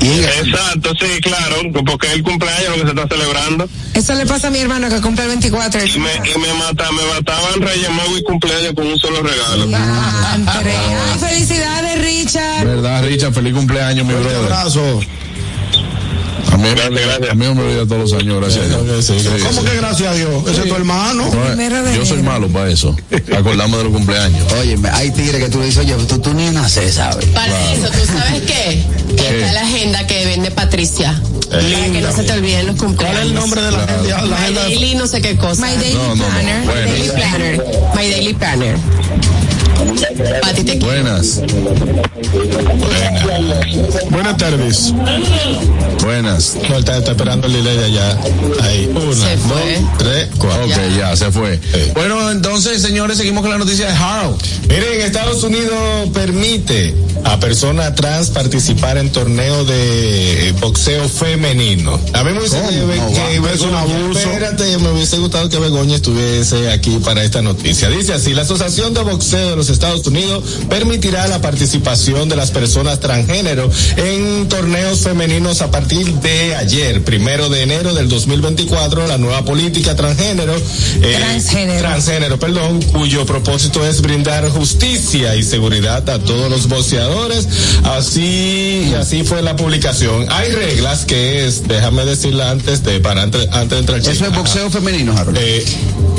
[0.00, 3.68] Y Exacto, sí, claro, porque es el cumpleaños lo que se está celebrando.
[3.92, 5.84] Eso le pasa a mi hermano que cumple el 24.
[5.84, 9.68] Y me, y me, mata, me mataban Reyes Magos y cumpleaños con un solo regalo.
[10.46, 12.64] Ay, felicidades, Richard.
[12.66, 13.34] ¿Verdad, Richard?
[13.34, 14.38] Feliz cumpleaños, mi Un brother.
[14.44, 15.00] abrazo.
[16.52, 17.30] A mí, Gracias, gracias.
[17.30, 19.04] a mí me olvida todos los años, gracias a Dios.
[19.06, 19.66] Sí, sí, Sí, ¿Cómo sí.
[19.68, 20.42] que gracias a Dios?
[20.48, 21.24] Ese es tu hermano.
[21.30, 22.96] No, yo soy malo para eso.
[23.36, 24.52] Acordarme de los cumpleaños.
[24.60, 27.26] Oye, hay tigres que tú le dices, oye, tú, tú ni naces, ¿sabes?
[27.26, 28.82] Para eso, ¿tú sabes qué?
[29.16, 29.40] ¿Qué?
[29.40, 31.20] Está la agenda que vende Patricia.
[31.50, 33.16] Para que no se te olviden los cumpleaños.
[33.18, 34.08] ¿Cuál es el nombre de la gente?
[34.08, 35.66] La My agenda de- Daily no sé qué cosa.
[35.66, 36.24] My Daily No, no, no.
[36.28, 36.60] Planner.
[36.60, 36.90] My Bueno.
[36.90, 37.64] Daily Planner.
[37.96, 38.76] My Daily Planner.
[40.42, 40.86] Pati, te quiero.
[40.86, 41.40] Buenas,
[44.10, 44.92] Buenas tardes.
[46.02, 46.56] buenas.
[46.68, 48.18] No, está, está esperando el delay de allá.
[48.62, 48.90] Ahí.
[48.94, 50.64] Una, Se dos, tres, cuatro.
[50.66, 51.56] Ok, ya, se fue.
[51.72, 51.92] Sí.
[51.94, 54.40] Bueno, entonces, señores, seguimos con la noticia de Harold.
[54.68, 61.98] Miren, Estados Unidos permite a personas trans participar en torneos de boxeo femenino.
[62.12, 64.18] A mí me No, que va, es un abuso.
[64.18, 67.88] Espérate, me hubiese gustado que Begoña estuviese aquí para esta noticia.
[67.88, 72.50] Dice así, la Asociación de Boxeo de los Estados Unidos permitirá la participación de las
[72.50, 79.18] personas transgénero en torneos femeninos a partir de ayer, primero de enero del 2024, la
[79.18, 80.54] nueva política transgénero.
[80.56, 81.80] eh, Transgénero.
[81.80, 87.48] transgénero, perdón, cuyo propósito es brindar justicia y seguridad a todos los boxeadores.
[87.84, 90.26] Así, así fue la publicación.
[90.30, 94.24] Hay reglas que es, déjame decirla antes de, para antes, antes de entrar al Eso
[94.26, 95.36] es boxeo femenino, Harold.
[95.40, 95.64] Eh,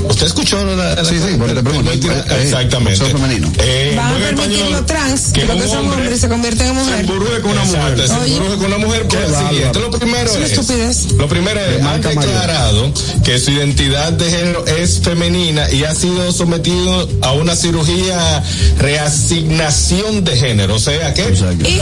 [0.09, 1.91] ¿Usted escuchó la, la- Sí, sí, por eso te pregunto.
[1.91, 1.97] Eh,
[2.43, 3.03] Exactamente.
[3.49, 3.63] Femenino.
[3.63, 6.17] Eh, Van a muy permitir español, los trans, que lo que un son hombre hombres
[6.17, 6.99] y se convierten en mujer.
[7.01, 8.07] Emburrue con una Exacto, mujer.
[8.07, 9.61] se con una mujer por Qué el siguiente.
[9.79, 9.89] bárbaro.
[9.91, 10.51] Lo primero Es una es.
[10.51, 11.11] estupidez.
[11.13, 12.01] Lo primero es, mayor.
[12.15, 18.43] declarado que su identidad de género es femenina y ha sido sometido a una cirugía
[18.79, 20.75] reasignación de género.
[20.75, 21.21] O sea que.
[21.23, 21.81] Y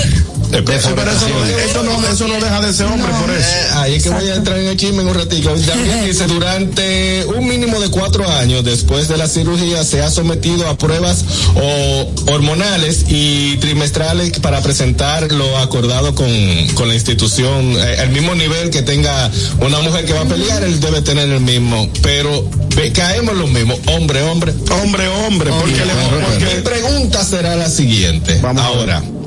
[0.51, 3.39] Eh, Pero eso no, eso no, eso no deja de ser hombre por eso.
[3.47, 5.49] eh, ahí es que voy a entrar en el chisme en un ratito.
[5.53, 10.67] También dice, durante un mínimo de cuatro años después de la cirugía se ha sometido
[10.67, 11.23] a pruebas
[11.55, 16.27] o hormonales y trimestrales para presentar lo acordado con,
[16.75, 17.73] con la institución.
[17.77, 21.29] Eh, el mismo nivel que tenga una mujer que va a pelear, él debe tener
[21.29, 21.89] el mismo.
[22.01, 24.53] Pero ve, caemos en lo mismo, hombre, hombre.
[24.81, 28.39] Hombre, hombre, porque le Mi pregunta será la siguiente.
[28.41, 29.18] Vamos a ver.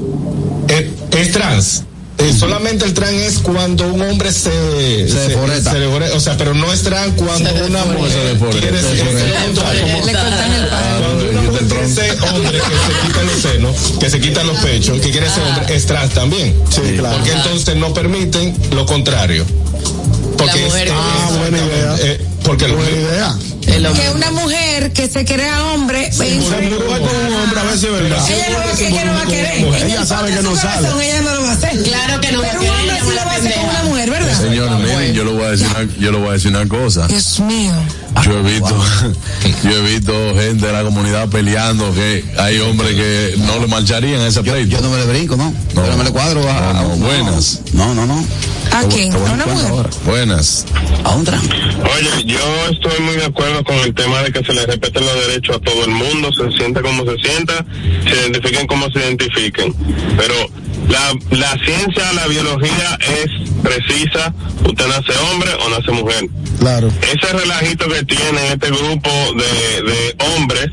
[1.13, 1.83] Es, trans.
[2.19, 4.51] Eh, solamente el trans es cuando un hombre se
[5.09, 5.73] Se deforesta.
[5.73, 6.17] se deforesta.
[6.17, 8.61] o sea, pero no es trans cuando una mujer Se deforesta.
[8.61, 9.73] quiere Se ser- deforesta.
[9.73, 11.07] le cortan el palo.
[11.07, 14.59] cuando una mujer quiere ser hombre que se quita los senos, que se quita los
[14.59, 16.55] pechos, que quiere ser hombre, es trans también.
[16.71, 17.17] Sí, claro.
[17.17, 19.45] Porque entonces no permiten lo contrario.
[20.37, 21.97] Porque La mujer- es- Ah, buena idea.
[22.01, 23.37] eh, porque Buena idea.
[23.73, 27.87] Que una mujer que se crea hombre, Se embruja con un hombre, a ver si
[27.87, 28.31] es verdad.
[28.31, 29.85] ella no va no va a querer.
[29.85, 31.83] Ella el sabe que no corazón, Ella no lo va a hacer.
[31.83, 33.83] Claro que no va a Pero un hombre sí lo va a hacer con una
[33.85, 34.41] mujer, ¿verdad?
[34.41, 37.07] Señores, miren, yo le voy a decir una, yo le voy a decir una cosa.
[37.07, 37.73] Dios mío.
[38.25, 38.77] Yo he visto,
[39.65, 44.21] yo he visto gente de la comunidad peleando que hay hombres que no le marcharían
[44.21, 44.77] a ese pleito.
[44.77, 45.53] Yo no me le brinco, ¿no?
[45.75, 47.61] Yo no me le cuadro a, Ah, no, buenas.
[47.73, 48.25] No, no, no.
[48.71, 49.11] ¿A quién?
[49.11, 49.67] Te voy ¿A una mujer?
[49.71, 49.91] ahora.
[50.05, 50.65] Buenas.
[51.05, 51.41] A un tran.
[51.41, 52.39] Oye, yo
[52.71, 55.59] estoy muy de acuerdo con el tema de que se le respeten los derechos a
[55.61, 57.65] todo el mundo, se sienta como se sienta,
[58.05, 59.75] se identifiquen como se identifiquen.
[60.17, 60.35] Pero
[60.89, 66.29] la, la ciencia, la biología es precisa, usted nace hombre o nace mujer.
[66.59, 66.91] Claro.
[67.03, 70.69] Ese relajito que tiene este grupo de, de hombres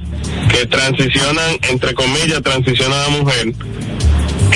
[0.49, 3.53] que transicionan, entre comillas, transicionan a mujer,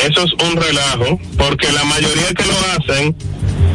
[0.05, 3.15] eso es un relajo, porque la mayoría que lo hacen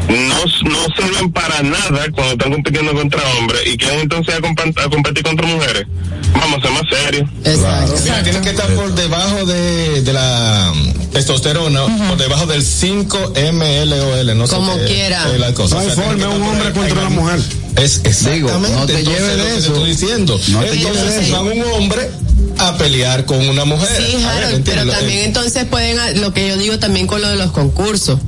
[0.08, 5.22] no, no sirven para nada cuando están compitiendo contra hombres y quieren entonces a, competir
[5.22, 5.86] contra mujeres.
[6.32, 7.28] Vamos a ser más serios.
[7.44, 7.94] Exacto.
[8.02, 10.72] Mira, tienen que estar por debajo de, de la
[11.12, 15.30] testosterona, por debajo del 5 mLOL, no sé Como qué quiera.
[15.32, 15.74] es la cosa.
[15.76, 17.40] No hay O sea, forma, un hombre contra una mujer.
[17.78, 18.34] Es exactamente.
[18.34, 19.72] Digo, no te lleves lo de que te eso.
[19.74, 20.40] estoy diciendo.
[20.48, 21.32] No te lleves de entonces eso.
[21.44, 22.10] van un hombre
[22.58, 23.88] a pelear con una mujer.
[23.96, 27.28] Sí, ver, Harold, pero también entonces pueden, a- lo que yo digo también con lo
[27.28, 28.18] de los concursos,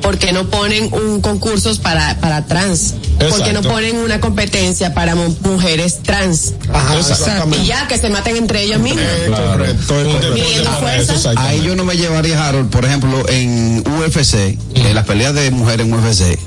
[0.00, 2.94] ¿por qué no ponen un concursos para, para trans?
[3.18, 3.68] ¿Por qué no Exacto.
[3.68, 6.54] ponen una competencia para mu- mujeres trans?
[6.72, 7.66] Ajá, Y exactamente.
[7.66, 9.02] ya, que se maten entre ellos mismos.
[9.26, 9.64] Claro.
[9.64, 11.40] Exactamente.
[11.40, 15.86] Ahí yo no me llevaría, Harold, por ejemplo, en UFC, en las peleas de mujeres
[15.86, 16.38] en UFC,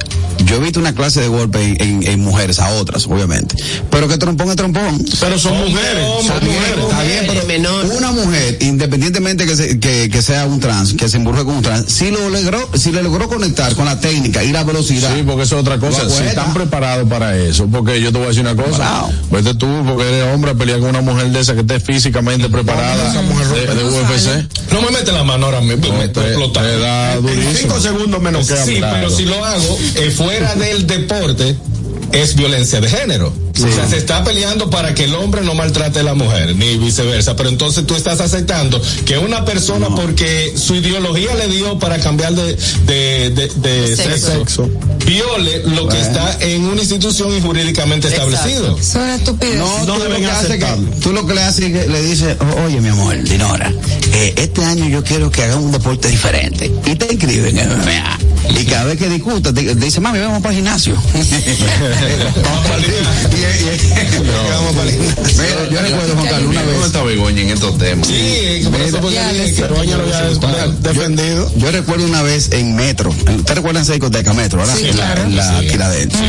[0.48, 3.56] yo he visto una clase de golpe en, en- en mujeres, a otras, obviamente.
[3.92, 5.04] Pero que trompón es trompón.
[5.20, 6.06] Pero son mujeres.
[6.26, 6.84] Son mujeres.
[6.90, 7.86] está bien, pero menor.
[7.96, 11.62] una mujer, independientemente que, se- que, que sea un trans, que se emburre con un
[11.62, 15.14] trans, si lo logró, si le logró conectar con la técnica y la velocidad.
[15.16, 16.10] Sí, porque eso es otra cosa.
[16.10, 18.78] Si están preparados para eso, porque yo te voy a decir una cosa.
[18.78, 19.12] Bravo.
[19.32, 22.50] Vete tú, porque eres hombre, a pelear con una mujer de esa que esté físicamente
[22.50, 24.72] preparada esa mujer de, de UFC.
[24.72, 26.70] No me mete la mano ahora mismo, me No, estoy te, explotando.
[26.70, 27.52] te da En durísimo.
[27.58, 30.12] cinco segundos menos que Sí, pero si lo hago eh,
[30.46, 31.56] del deporte,
[32.12, 33.34] es violencia de género.
[33.58, 36.78] O sea, se está peleando para que el hombre no maltrate a la mujer, ni
[36.78, 37.36] viceversa.
[37.36, 42.34] Pero entonces tú estás aceptando que una persona, porque su ideología le dio para cambiar
[42.36, 42.56] de,
[42.86, 44.28] de, de, de Sexo.
[44.32, 44.70] sexo,
[45.08, 48.32] viole lo que está en una institución y jurídicamente Exacto.
[48.32, 48.78] establecido.
[48.84, 49.58] Son una estupidez.
[49.58, 50.66] No, No tú, lo deben que hace que,
[51.02, 53.74] tú lo que le haces es que le dices, "O- oye mi amor, Dinora,
[54.14, 56.72] eh, este año yo quiero que hagan un deporte diferente.
[56.86, 58.20] Y te inscriben en MMA.
[58.60, 60.94] Y cada vez que discutas, te, te dice, mami, vamos para el gimnasio.
[62.44, 63.30] Vamos para el gimnasio.
[63.38, 65.44] Y- y- Vamos para el gimnasio.
[65.44, 66.86] Mira, yo recuerdo, Juan Carlos, una ¿Cómo vez.
[66.88, 68.08] está Begoña en estos temas?
[68.08, 71.52] Sí, por eso fue que Ya, dije que- Pero ella lo había defendido.
[71.58, 74.76] Yo recuerdo una vez en Metro, ¿usted recuerda esa discoteca Metro, verdad?
[74.78, 75.22] Sí, En la- claro.
[75.24, 75.68] En la Sí.
[75.68, 76.20] Tiradentes.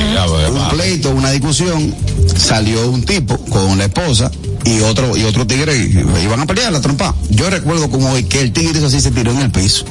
[0.53, 1.95] Un pleito, una discusión,
[2.37, 4.31] salió un tipo con la esposa
[4.65, 7.15] y otro y otro tigre y- iban a pelear la trompa.
[7.31, 9.85] Yo recuerdo como hoy que el tigre así se tiró en el piso.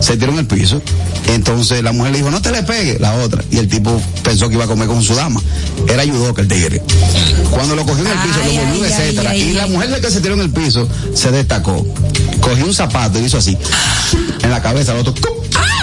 [0.00, 0.80] Se tiró en el piso.
[1.28, 3.42] Entonces la mujer le dijo, no te le pegue, la otra.
[3.50, 5.40] Y el tipo pensó que iba a comer con su dama.
[5.88, 6.82] Era que el tigre.
[7.50, 9.30] Cuando lo cogió en el piso, Ay, lo volvió, ay, etcétera.
[9.30, 11.86] ay, y la mujer de que se tiró en el piso se destacó.
[12.40, 13.56] Cogió un zapato y hizo así.
[14.42, 15.14] En la cabeza, el otro.
[15.14, 15.36] ¡cum!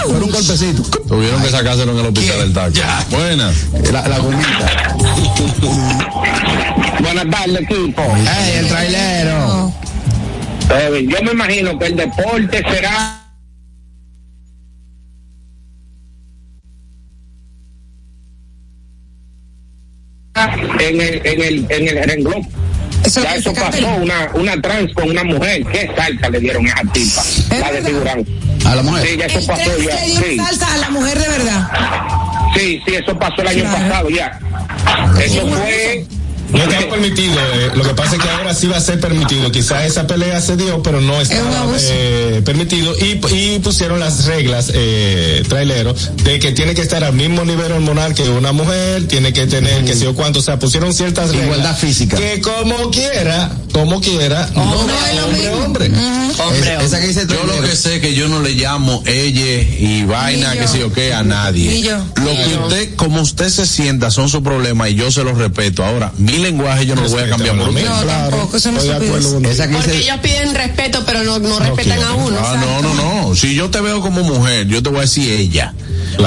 [0.04, 0.82] Fue un golpecito.
[1.08, 2.72] Tuvieron que sacárselo en el hospital del taco.
[3.10, 3.54] Buenas.
[3.92, 4.96] La, la gomita.
[7.00, 8.02] Buenas tardes, equipo.
[8.02, 9.72] ¡Ey, el trailero!
[10.70, 13.22] Eh, yo me imagino que el deporte será
[20.88, 22.42] en el, en el, en el renglón.
[23.04, 25.64] Eso Ya eso pasó, una, una trans con una mujer.
[25.70, 27.20] ¿Qué salsa le dieron a esa tipa?
[27.22, 27.88] ¿Es La de verdad?
[27.88, 28.26] figurán.
[28.64, 29.06] A la mujer.
[29.06, 29.74] Sí, ya eso El pasó ya.
[29.76, 31.68] le dio Sí, salsa a la mujer de verdad.
[32.56, 33.78] sí, sí, eso pasó el año Claro.
[33.78, 34.38] pasado ya.
[35.22, 36.04] Eso fue
[36.52, 39.50] No estaba permitido, eh, lo que pasa es que ahora sí va a ser permitido.
[39.50, 41.78] Quizás esa pelea se dio, pero no Es un estaba abuso.
[41.90, 42.94] eh, permitido.
[42.98, 47.72] Y, y pusieron las reglas, eh, traileros, de que tiene que estar al mismo nivel
[47.72, 50.38] hormonal que una mujer, tiene que tener que sé yo cuánto.
[50.38, 51.44] O sea, pusieron ciertas reglas.
[51.46, 52.16] Igualdad física.
[52.16, 55.64] Que como quiera, como quiera, no, no es lo hombre, mismo.
[55.64, 55.86] hombre.
[56.38, 57.68] Hombre, Es- esa que dice el Yo lo trailero.
[57.68, 61.12] que sé es que yo no le llamo ella y vaina, que sé yo qué,
[61.12, 61.70] a nadie.
[61.70, 61.96] Ni yo.
[62.16, 65.84] Lo que usted, como usted se sienta, son sus problemas y yo se los respeto.
[65.84, 67.72] Ahora, mi lenguaje yo no lo voy a cambiar por.
[67.72, 69.10] No, tampoco, eso no se pide.
[69.10, 69.96] que Porque dice.
[69.98, 72.36] ellos piden respeto, pero no, no respetan a uno.
[72.40, 72.94] Ah, no, no,
[73.28, 73.34] no.
[73.34, 75.74] Si yo te veo como mujer, yo te voy a decir ella.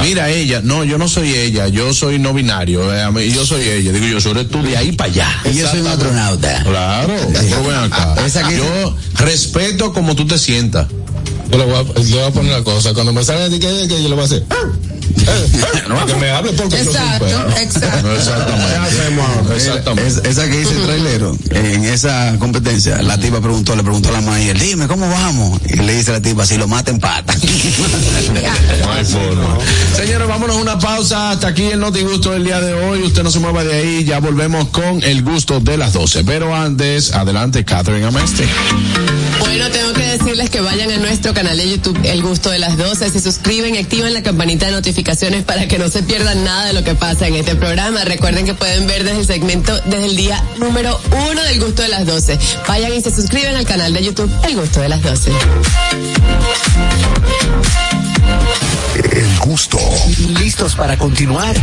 [0.04, 3.91] Mira ella, no, yo no soy ella, yo soy no binario, eh, yo soy ella.
[3.91, 5.28] Digo yo, soy tú de ahí para allá.
[5.52, 6.63] Y yo soy un astronauta.
[6.63, 8.15] Claro, pero ven acá.
[8.26, 10.88] Esa que- Yo respeto como tú te sientas.
[11.52, 12.93] Yo le voy, a, le voy a poner una cosa.
[12.93, 14.43] Cuando me salga de que, que yo le voy a hacer.
[15.88, 16.93] No, que me hable porque yo soy.
[16.95, 17.26] Exacto,
[17.60, 18.12] exacto.
[18.15, 19.56] Exactamente.
[19.56, 20.08] Exactamente.
[20.08, 24.13] Es- esa que dice el trailero, en esa competencia, la tipa preguntó, le preguntó a
[24.13, 25.60] la maíz, dime, ¿cómo vamos?
[25.65, 27.34] Y le dice la tipa, si lo mata, empata.
[28.84, 29.58] No hay forma.
[29.95, 31.32] Señores, vámonos a una pausa.
[31.32, 33.02] Hasta aquí el Noti Gusto del día de hoy.
[33.04, 34.04] Usted no se mueva de ahí.
[34.06, 36.24] Ya volvemos con el gusto de las 12.
[36.24, 38.45] Pero antes, adelante, Catherine Ameste.
[39.39, 42.78] Bueno, tengo que decirles que vayan a nuestro canal de YouTube El Gusto de las
[42.78, 46.65] 12, se suscriben y activen la campanita de notificaciones para que no se pierdan nada
[46.65, 48.04] de lo que pasa en este programa.
[48.04, 50.99] Recuerden que pueden ver desde el segmento, desde el día número
[51.30, 52.38] uno del Gusto de las 12.
[52.67, 55.32] Vayan y se suscriben al canal de YouTube El Gusto de las 12.
[59.12, 59.80] El gusto.
[60.39, 61.56] ¿Listos para continuar?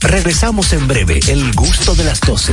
[0.00, 1.20] Regresamos en breve.
[1.28, 2.52] El gusto de las 12.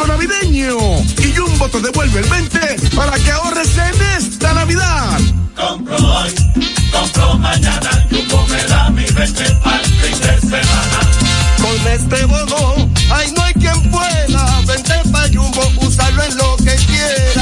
[0.00, 0.78] El navideño
[1.18, 2.58] y Jumbo te devuelve el 20
[2.96, 5.20] para que ahorres en esta Navidad.
[5.54, 6.34] Compro hoy,
[6.90, 10.98] compro mañana, Jumbo me da mi 20 al fin de semana.
[11.60, 14.60] Con este bono, ay no hay quien pueda.
[14.66, 17.41] Vente pa' Jumbo, úsalo en lo que quiera.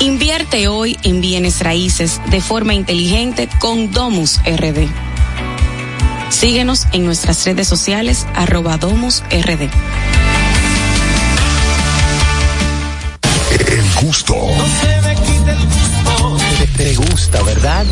[0.00, 4.88] Invierte hoy en bienes raíces de forma inteligente con Domus RD.
[6.30, 9.70] Síguenos en nuestras redes sociales arroba Domus RD.
[13.68, 14.34] El gusto.
[16.58, 17.86] Te, te gusta, ¿verdad?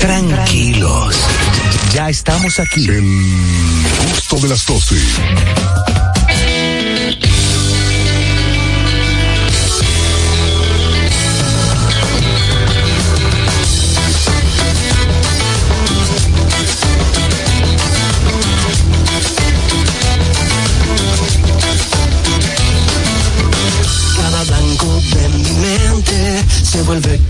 [0.00, 1.16] Tranquilos.
[1.94, 2.86] Ya estamos aquí.
[2.88, 3.02] El
[4.10, 4.96] gusto de las 12.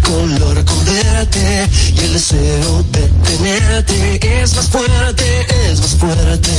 [0.04, 6.50] Color con verte y el deseo de tenerte es más fuerte, es más fuerte.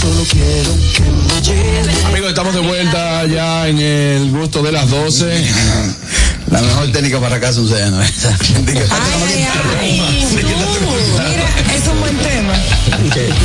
[0.00, 2.04] Solo quiero que me lleves.
[2.06, 5.44] Amigos, estamos de vuelta ya en el gusto de las 12.
[6.50, 7.98] La mejor técnica para acá es un seno.
[11.28, 12.52] Mira, es un buen tema.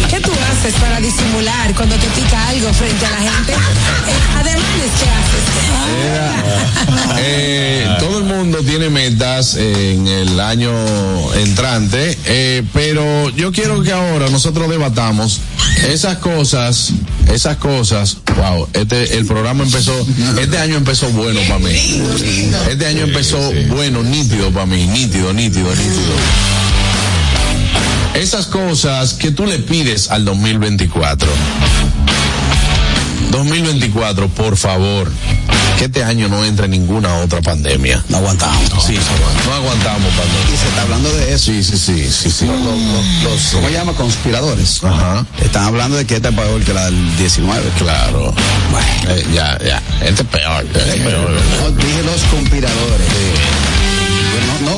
[0.09, 3.53] ¿Qué tú haces para disimular cuando te pica algo frente a la gente?
[3.53, 3.57] Eh,
[4.39, 4.61] Además,
[4.99, 5.41] ¿qué haces?
[7.23, 10.71] Eh, todo el mundo tiene metas en el año
[11.35, 15.41] entrante, eh, pero yo quiero que ahora nosotros debatamos
[15.87, 16.91] esas cosas,
[17.31, 18.17] esas cosas.
[18.35, 19.93] Wow, este el programa empezó,
[20.39, 22.01] este año empezó bueno para mí.
[22.69, 26.13] Este año empezó bueno, nítido para mí, nítido, nítido, nítido.
[28.13, 31.29] Esas cosas que tú le pides al 2024.
[33.32, 35.11] 2024, por favor,
[35.77, 38.03] que este año no entre ninguna otra pandemia.
[38.09, 38.84] No aguantamos.
[38.86, 38.97] Sí,
[39.47, 40.53] no aguantamos pandemia.
[40.53, 41.45] Y se está hablando de eso.
[41.45, 42.45] Sí, sí, sí, sí, sí.
[42.45, 43.93] Los, los- los- ¿cómo se llama?
[43.93, 44.84] Conspiradores.
[44.84, 45.25] Ajá.
[45.41, 47.63] Están hablando de que esta es peor que la del 19.
[47.79, 48.34] Claro.
[49.09, 49.82] Eh, ya, ya.
[50.01, 50.63] Este es peor.
[50.65, 51.32] Este es peor.
[51.61, 53.07] No, dije los conspiradores.
[53.07, 53.70] No,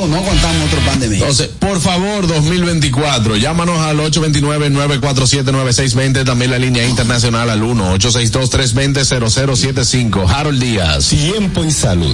[0.07, 1.19] no, no aguantamos otro pandemia.
[1.19, 10.29] Entonces, por favor, 2024, llámanos al 829-947-9620, también la línea internacional al 1-862-320-0075.
[10.29, 11.07] Harold Díaz.
[11.09, 12.13] Tiempo y salud.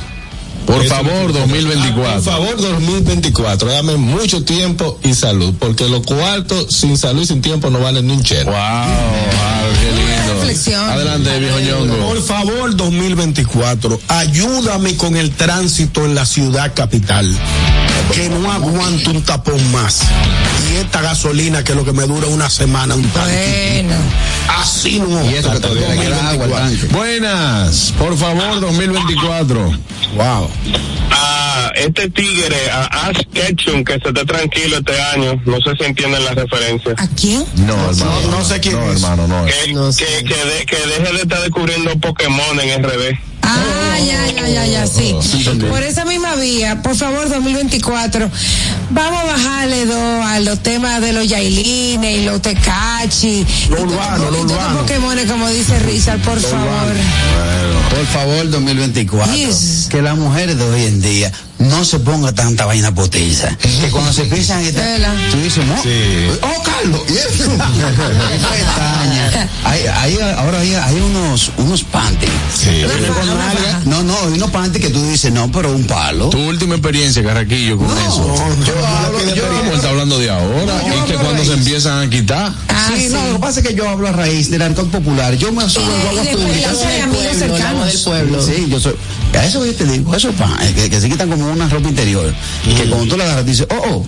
[0.70, 2.11] Por Eso favor, es lo que- 2024.
[2.11, 3.72] Ah, Por favor, 2024.
[3.72, 5.53] Dame mucho tiempo y salud.
[5.57, 8.51] Porque los cuartos sin salud y sin tiempo no valen ni un chelo.
[8.51, 8.59] Wow,
[9.82, 10.80] qué lindo.
[10.91, 11.95] Adelante, viejo ñongo.
[12.07, 17.28] Por favor, 2024, ayúdame con el tránsito en la ciudad capital.
[18.13, 20.01] Que no aguanto un tapón más.
[20.72, 23.82] Y esta gasolina que lo que me dura una semana, un tanque.
[23.84, 23.95] Bueno.
[24.59, 25.24] Así no.
[25.30, 26.86] Y eso que todavía le queda agua al tanque.
[26.88, 29.72] Buenas, por favor, 2024.
[30.15, 30.49] Wow.
[31.12, 35.41] Ah, este tigre, a Ash Ketchum, que se esté tranquilo este año.
[35.45, 36.93] No sé si entienden la referencia.
[36.97, 37.43] ¿A quién?
[37.55, 38.22] No, hermano.
[38.32, 39.01] no sé quién No, es.
[39.01, 39.45] hermano, no.
[39.45, 39.53] Que,
[40.05, 43.18] que, que, de- que deje de estar descubriendo Pokémon en RD.
[43.41, 43.57] Ah,
[43.97, 45.15] ya, ya, ya, ya, sí.
[45.69, 48.29] Por esa misma vía, por favor, 2024,
[48.91, 53.45] vamos a bajarle dos a los temas de los yailines y los tecachi.
[53.69, 54.73] Lo urbano, lo urbano.
[54.73, 56.93] los Pokémones, como dice Richard, por favor.
[57.89, 59.33] Por favor, 2024.
[59.33, 59.87] Yes.
[59.89, 63.55] Que las mujeres de hoy en día no se ponga tanta vaina potiza.
[63.57, 64.64] Que cuando se piensan
[65.32, 65.76] tú dices, no.
[65.76, 67.49] Oh, Carlos, ¿y eso?
[67.51, 69.49] Pestaña.
[69.64, 72.32] Hay, hay, ahora hay, hay unos, unos panties.
[72.55, 72.84] Sí.
[73.86, 76.30] No, no, hay unos panties que tú dices, no, pero un palo.
[76.30, 78.36] Tu última experiencia, Carraquillo, con eso.
[78.66, 80.82] yo hablo, yo ¿Cómo está hablando de ahora?
[80.88, 82.53] No, y que cuando se empiezan a quitar.
[82.70, 83.10] Ah, sí, sí.
[83.10, 85.36] no, lo que pasa es que yo hablo a raíz del alcohol popular.
[85.36, 86.72] Yo me en guaguas después públicas.
[86.72, 88.45] yo soy la voz del pueblo.
[88.45, 88.95] Sí, yo soy.
[89.38, 92.33] A eso yo te digo, eso pan, que, que se quitan como una ropa interior.
[92.63, 94.05] Que cuando tú la agarras, dices, oh, oh.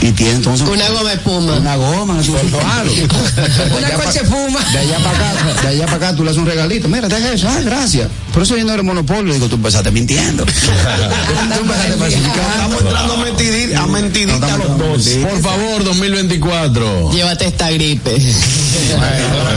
[0.00, 0.68] Y tiene entonces.
[0.68, 1.56] Una goma de puma.
[1.56, 2.92] Una goma, así, un palo.
[3.78, 4.60] Una coche puma.
[4.72, 6.88] De allá para acá, de allá para acá tú le haces un regalito.
[6.88, 8.08] Mira, deja eso, ah, gracias.
[8.32, 9.32] Por eso yo no eres monopolio.
[9.32, 10.44] Digo, tú empezaste mintiendo.
[11.54, 12.50] tú empezaste falsificando.
[12.52, 15.08] Estamos entrando a mentidita, a mentidita a los dos.
[15.08, 17.12] Por favor, 2024.
[17.12, 18.16] Llévate esta gripe.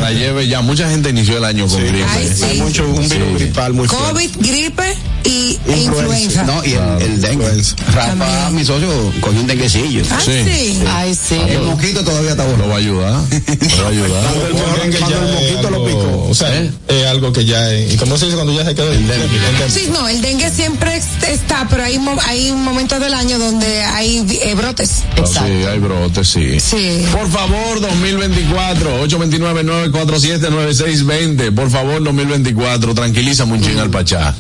[0.01, 0.61] La lleve ya.
[0.61, 2.05] Mucha gente inició el año con gripe.
[2.09, 2.43] Ay, sí.
[2.43, 4.13] Hay mucho, un virus gripal muy fuerte.
[4.13, 6.43] COVID, gripe y e influenza.
[6.43, 7.61] No, y el, el dengue.
[7.93, 10.03] Rafa, mi socio, cogió un denguecillo.
[10.09, 10.73] Ah, Sí.
[10.73, 10.83] sí.
[10.87, 11.35] Ay, sí.
[11.47, 12.67] El mosquito todavía está Lo bueno.
[12.69, 13.13] va a ayudar.
[13.77, 14.23] Lo va a ayudar.
[14.23, 14.45] Cuando
[14.83, 16.27] el Cuando el mosquito lo picó.
[16.29, 16.71] O sea, ¿Eh?
[16.87, 19.33] es algo que ya, es- y como se dice cuando ya se quedó endémico.
[19.69, 24.53] Sí, no, el dengue siempre está, pero hay, hay momentos del año donde hay eh,
[24.55, 24.89] brotes.
[25.25, 26.59] Sí, hay brotes, sí.
[26.59, 27.05] Sí.
[27.11, 31.53] Por favor, 2024, 829-947-9620.
[31.55, 34.35] Por favor, 2024, tranquiliza un ching al Pachá.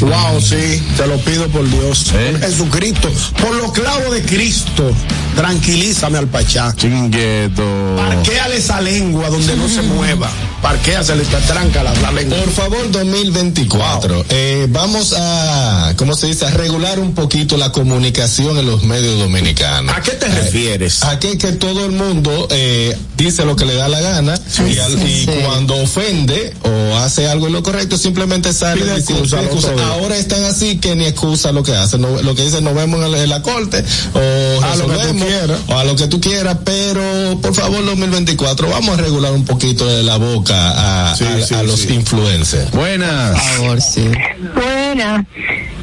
[0.00, 2.06] Wow, sí, te lo pido por Dios.
[2.14, 2.30] ¿Eh?
[2.32, 4.90] Por Jesucristo, por los clavos de Cristo,
[5.36, 6.74] tranquilízame al Pachá.
[6.76, 7.62] Ching inquieto.
[7.96, 10.28] Parquéale esa lengua donde no se mueva.
[10.62, 12.38] Parquéasele, te tranca la, la lengua.
[12.38, 14.24] Por favor, 2024.
[14.30, 16.46] Eh, vamos a, ¿cómo se dice?
[16.46, 19.94] A regular un poquito la comunicación en los medios dominicanos.
[19.96, 21.02] ¿A qué te refieres?
[21.04, 24.34] A que, que todo el mundo eh, dice lo que le da la gana
[24.66, 25.30] y, al- y sí.
[25.44, 30.44] cuando ofende o hace algo en lo correcto simplemente sale Pide diciendo, excusa, Ahora están
[30.44, 33.22] así que ni excusa lo que hacen No- lo que dicen nos vemos en la,
[33.22, 35.58] en la corte o A lo que tú quieras.
[35.68, 39.86] o a lo que tú quieras pero por favor 2024 vamos a regular un poquito
[39.86, 41.94] de la boca a, Sí, a- sí, a los sí.
[41.94, 43.30] influencers Buenas.
[43.32, 44.08] Por favor, sí.
[44.54, 45.24] Buena.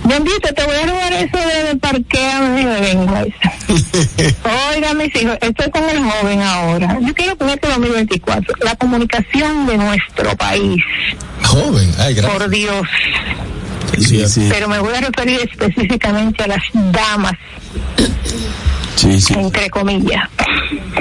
[0.03, 1.79] Bendito, te voy a robar eso de
[2.81, 3.25] venga.
[4.75, 6.97] Oiga, mis hijos, estoy con el joven ahora.
[7.05, 10.83] Yo quiero poner este 2024, la comunicación de nuestro país,
[11.43, 12.87] joven ay gracias por Dios.
[13.99, 14.47] Sí, sí.
[14.49, 17.33] Pero me voy a referir específicamente a las damas,
[18.95, 19.33] Sí, sí.
[19.33, 20.27] entre comillas.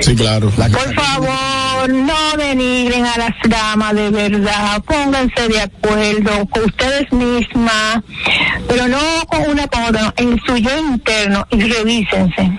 [0.01, 0.51] Sí, claro.
[0.51, 7.99] Por favor, no denigren a las damas de verdad, pónganse de acuerdo con ustedes mismas,
[8.69, 12.59] pero no con una con otra, en su yo interno y revísense.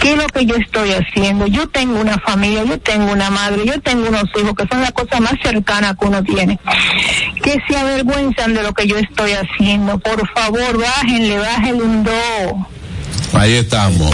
[0.00, 1.46] ¿Qué es lo que yo estoy haciendo?
[1.46, 4.92] Yo tengo una familia, yo tengo una madre, yo tengo unos hijos que son la
[4.92, 6.58] cosa más cercana que uno tiene.
[7.42, 9.98] Que se avergüenzan de lo que yo estoy haciendo.
[9.98, 12.12] Por favor, bájenle, bájenle un do.
[13.32, 14.10] Ahí estamos.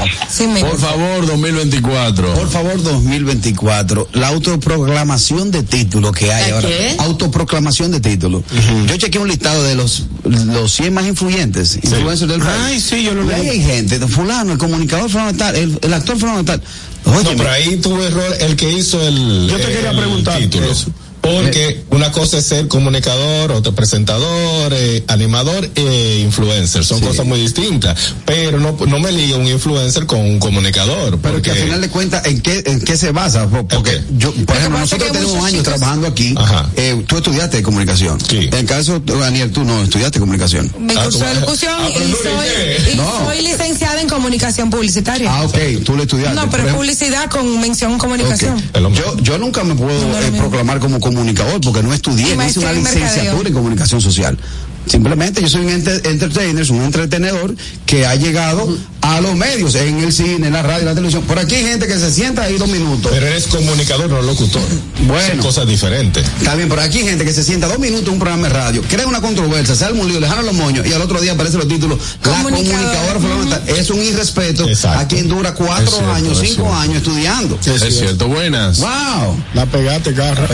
[0.60, 2.34] Por favor, 2024.
[2.34, 4.08] Por favor, 2024.
[4.12, 6.68] La autoproclamación de título que hay ¿La ahora.
[6.68, 6.96] qué?
[6.98, 8.42] Autoproclamación de título.
[8.86, 12.56] Yo chequeé un listado de los, los 100 más influyentes, influencers del país.
[12.66, 13.48] Ay, sí, yo lo Y ahí leí.
[13.50, 16.62] hay gente, de fulano, el comunicador fulano tal, el, el actor fulano tal.
[17.06, 20.70] No, Óyeme, pero ahí tuvo error el que hizo el, Yo te quería preguntar título.
[20.70, 20.88] eso.
[21.30, 26.84] Porque una cosa es ser comunicador, otro presentador, eh, animador e influencer.
[26.84, 27.96] Son cosas muy distintas.
[28.24, 31.18] Pero no, no me liga un influencer con un comunicador.
[31.18, 33.48] Pero que porque- al final de cuentas, ¿en qué, en qué se basa?
[33.48, 36.34] Po- Porque yo, por ejemplo, nosotros que tenemos años trabajando aquí.
[36.36, 36.70] Ajá.
[36.76, 38.18] Eh, tú estudiaste comunicación.
[38.20, 38.38] Sí.
[38.50, 40.72] En el caso, Daniel, tú no estudiaste comunicación.
[40.78, 42.92] Mi Ah, vas- locución ah, y, no soy, dice.
[42.92, 43.24] y No.
[43.26, 45.34] soy licenciada en comunicación publicitaria.
[45.34, 46.34] Ah, ok, tú le estudiaste.
[46.36, 48.62] no, pero publicidad con mención comunicación.
[48.94, 50.38] Yo, yo nunca me puedo No, no, eh, no.
[50.38, 51.15] proclamar como comunicador
[51.60, 54.38] porque no estudié, no hice una en licenciatura en comunicación social.
[54.86, 57.54] Simplemente yo soy un enter- entertainer, un entretenedor
[57.86, 58.66] que ha llegado
[59.02, 61.22] a los medios, en el cine, en la radio, en la televisión.
[61.24, 63.10] Por aquí hay gente que se sienta ahí dos minutos.
[63.12, 64.62] Pero eres comunicador, no locutor.
[65.06, 65.28] Bueno.
[65.34, 66.26] Son cosas diferentes.
[66.38, 68.54] Está bien, pero aquí hay gente que se sienta dos minutos en un programa de
[68.54, 71.20] radio, crea una controversia, se arma un lío, le jalan los moños y al otro
[71.20, 71.98] día aparecen los títulos.
[72.24, 72.76] La Comunicador.
[72.82, 73.62] comunicadora fundamental.
[73.76, 74.98] Es un irrespeto Exacto.
[75.00, 76.74] a quien dura cuatro Es cierto, años, es cinco cierto.
[76.74, 77.58] años estudiando.
[77.64, 78.78] Es cierto, buenas.
[78.80, 79.36] ¡Wow!
[79.54, 80.48] La pegaste, garra.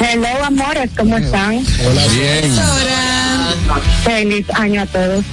[0.00, 1.64] Hello, amores, ¿cómo están?
[2.14, 2.58] Bien.
[2.58, 3.23] Ahora,
[4.04, 5.24] Feliz año a todos.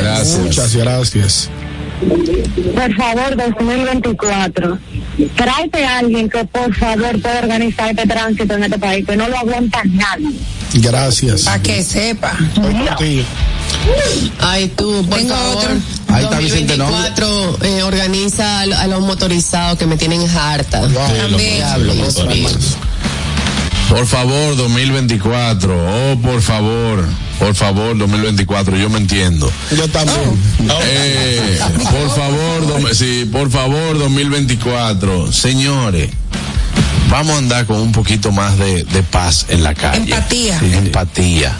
[0.00, 0.38] Gracias.
[0.38, 1.48] Muchas gracias.
[2.74, 4.78] Por favor, 2024.
[5.36, 9.28] Tráete a alguien que por favor pueda organizar este tránsito en este país, que no
[9.28, 10.30] lo aguanta nadie.
[10.74, 11.42] Gracias.
[11.42, 12.32] para que sepa.
[12.88, 13.24] Estoy.
[14.40, 15.56] Ay, tú, por Tengo favor.
[15.56, 15.70] otro.
[16.08, 20.86] Ahí está Vicente 2024 eh, organiza a, lo- a los motorizados que me tienen harta.
[20.88, 21.56] Sí, los- También.
[21.56, 22.48] Diablo, Dios mío.
[23.88, 25.74] Por favor, 2024.
[26.12, 27.06] Oh, por favor.
[27.40, 28.76] Por favor, 2024.
[28.76, 29.50] Yo me entiendo.
[29.74, 30.20] Yo también.
[30.82, 31.58] Eh,
[31.90, 35.32] por favor, sí, por favor, 2024.
[35.32, 36.10] Señores,
[37.08, 40.14] vamos a andar con un poquito más de, de paz en la calle.
[40.14, 40.60] Empatía.
[40.60, 41.56] Sí, empatía.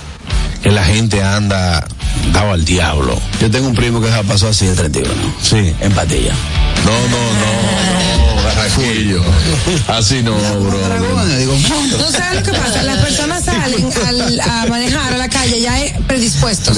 [0.63, 1.89] Que la gente anda
[2.35, 3.19] dado al diablo.
[3.41, 5.11] Yo tengo un primo que se pasó así el 31.
[5.43, 5.75] Sí.
[5.81, 6.35] Empatía.
[6.85, 8.30] No, no, no, no,
[9.89, 10.79] Así no, bro.
[11.99, 15.81] No sabes lo que pasa, las personas salen al- a manejar a la calle ya
[15.81, 16.77] eh, predispuestos.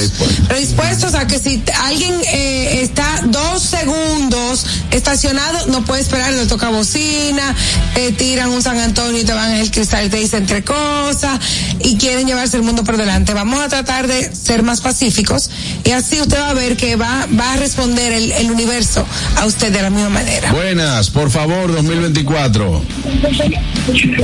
[0.48, 6.68] Predispuestos a que si alguien eh, está dos segundos estacionado, no puede esperar, le toca
[6.70, 7.54] bocina,
[7.94, 10.64] te tiran un San Antonio y te van en el cristal y te dicen entre
[10.64, 11.38] cosas
[11.80, 13.34] y quieren llevarse el mundo por delante.
[13.34, 15.50] Vamos a tratar de ser más pacíficos
[15.84, 19.06] y así usted va a ver que va, va a responder el, el universo
[19.36, 20.52] a usted de la misma manera.
[20.52, 22.82] Buenas, por favor, 2024.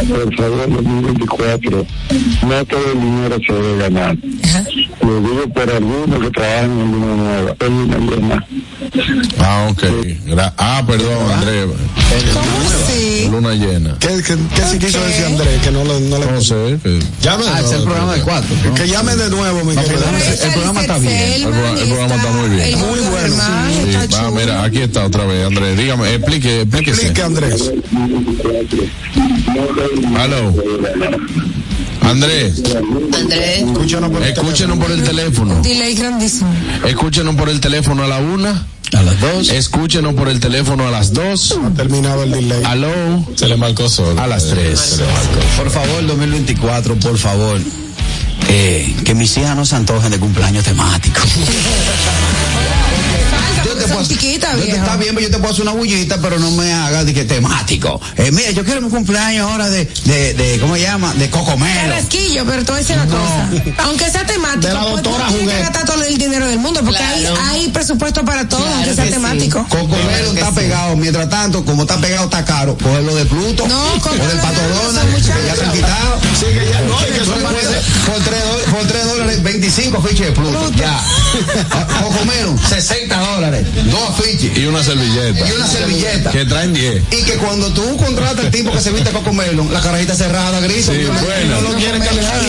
[0.08, 1.86] Por favor, 2024,
[2.46, 4.16] no todo el dinero se debe ganar.
[4.44, 4.64] Ajá.
[5.02, 8.46] Lo digo por algunos que trabajan en Luna Nueva, en Luna Nueva.
[9.40, 9.82] Ah, ok.
[10.26, 11.66] Gra- ah, perdón, Andrés.
[12.32, 13.28] ¿Cómo así?
[13.30, 13.96] Luna llena.
[14.00, 15.60] ¿Qué, qué, qué se quiso decir Andrés?
[15.62, 16.78] Que no, le- no le No sé.
[16.82, 18.56] que- Llame de Ah, es el programa de cuatro.
[18.64, 18.74] ¿no?
[18.74, 20.00] Que llame de nuevo, mi querido.
[20.04, 21.12] pero Está el programa está bien.
[21.12, 22.62] El programa- el programa está muy bien.
[22.62, 24.30] el Muy bueno, Sí, chulo.
[24.32, 25.76] mira, aquí está otra vez, Andrés.
[25.76, 27.12] Dígame, explique, explíquese.
[27.22, 27.72] Andrés.
[30.16, 30.54] Aló.
[32.02, 32.62] Andrés,
[33.12, 33.62] Andrés.
[33.62, 35.60] Escúchanos por el escúchenos por el teléfono.
[35.62, 36.50] Delay grandísimo.
[36.86, 38.66] Escúchenos por el teléfono a la una.
[38.94, 39.50] A las dos.
[39.50, 41.58] Escúchenos por el teléfono a las dos.
[41.62, 42.62] Ha terminado el delay.
[42.64, 43.26] Aló.
[43.34, 44.20] Se le marcó solo.
[44.20, 45.00] A las tres.
[45.56, 47.60] Por favor, 2024, por favor.
[48.48, 51.24] Eh, que mis hijas no se antojen de cumpleaños temáticos.
[53.94, 56.50] Puedo- chiquitas, yo te- está bien, pero yo te puedo hacer una bullita, pero no
[56.52, 58.00] me hagas de que temático.
[58.16, 61.14] Eh, mira, yo quiero mi cumpleaños ahora de, de, de ¿cómo se llama?
[61.14, 61.80] De cocomelo.
[61.90, 63.48] Carrasquillo, pero te voy a decir una cosa.
[63.84, 66.58] Aunque sea temático, De la pues, doctora no tienes que gastar todo el dinero del
[66.58, 67.38] mundo, porque Claro.
[67.50, 69.14] hay, hay presupuesto para todo, Claro aunque sea que sí.
[69.16, 69.66] temático.
[69.68, 74.10] Cocomelo está pegado, mientras tanto, como está pegado está caro, cogerlo de Pluto No, o
[74.10, 76.20] del de Pato Amazon, Donald, que ya se han quitado.
[76.38, 77.84] Sí, que ya no, que son le varias- puedes-
[78.68, 80.72] por 3 dólares, por tres dólares 25 fichas de Pluto.
[80.76, 81.00] Ya.
[82.02, 85.48] Cocomelo, 60 dólares, dos afiches Y una servilleta.
[85.48, 86.30] y una servilleta.
[86.30, 87.02] Que traen 10.
[87.12, 90.86] Y que cuando tú contratas al tipo que se viste Cocomelo, la carajita cerrada, gris,
[90.86, 91.60] Sí, bueno.
[91.60, 92.44] no lo quieren que le hagan.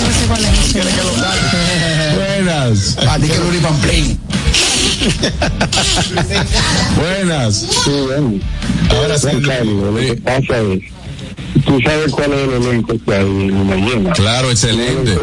[0.72, 2.16] Quieren que lo hagan.
[2.46, 2.98] Buenas.
[3.08, 4.20] A ti que Luri Pamplín.
[6.98, 7.56] Buenas.
[7.84, 8.34] Sí, bueno.
[8.92, 9.28] Ahora sí.
[9.46, 13.76] Carlos, lo que pasa es, tú sabes cuál es el elenco que hay en una
[13.76, 14.12] llena.
[14.14, 15.18] Claro, excelente.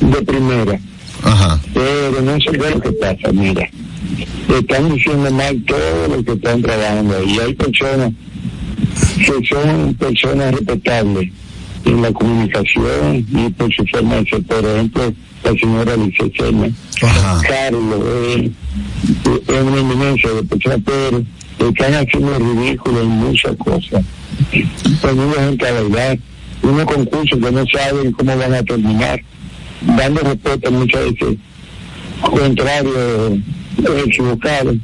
[0.00, 0.80] De primera.
[1.22, 1.60] Ajá.
[1.74, 3.68] Pero no sé qué es lo que pasa, mira.
[4.56, 7.22] están diciendo mal todo lo que están trabajando.
[7.24, 8.12] Y hay personas
[9.16, 11.30] que son personas respetables
[11.84, 14.42] en la comunicación y por su forma de ser.
[14.42, 15.12] Por ejemplo,
[15.44, 15.92] la señora
[16.36, 16.68] Selma,
[17.46, 18.50] Carlos, eh,
[19.48, 21.24] es una eminencia de personas, pero
[21.68, 24.04] están haciendo ridículo en muchas cosas.
[25.00, 26.18] Poniendo gente a bailar,
[26.62, 29.20] unos concursos que no saben cómo van a terminar,
[29.82, 31.38] dando respuestas muchas veces
[32.22, 33.40] contrario,
[34.04, 34.76] equivocado.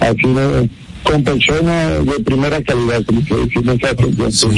[0.00, 0.68] Así no,
[1.02, 4.50] con personas de primera calidad, concurso.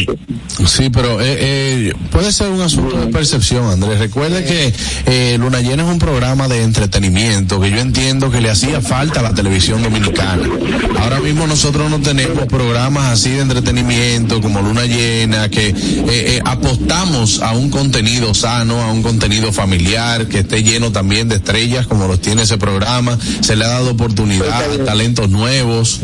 [0.67, 3.99] Sí, pero eh, eh, puede ser un asunto de percepción, Andrés.
[3.99, 4.73] Recuerde que
[5.07, 9.21] eh, Luna Llena es un programa de entretenimiento que yo entiendo que le hacía falta
[9.21, 10.49] a la televisión dominicana.
[10.99, 15.75] Ahora mismo nosotros no tenemos programas así de entretenimiento como Luna Llena, que eh,
[16.09, 21.37] eh, apostamos a un contenido sano, a un contenido familiar, que esté lleno también de
[21.37, 23.19] estrellas como los tiene ese programa.
[23.41, 26.01] Se le ha dado oportunidad a talentos nuevos.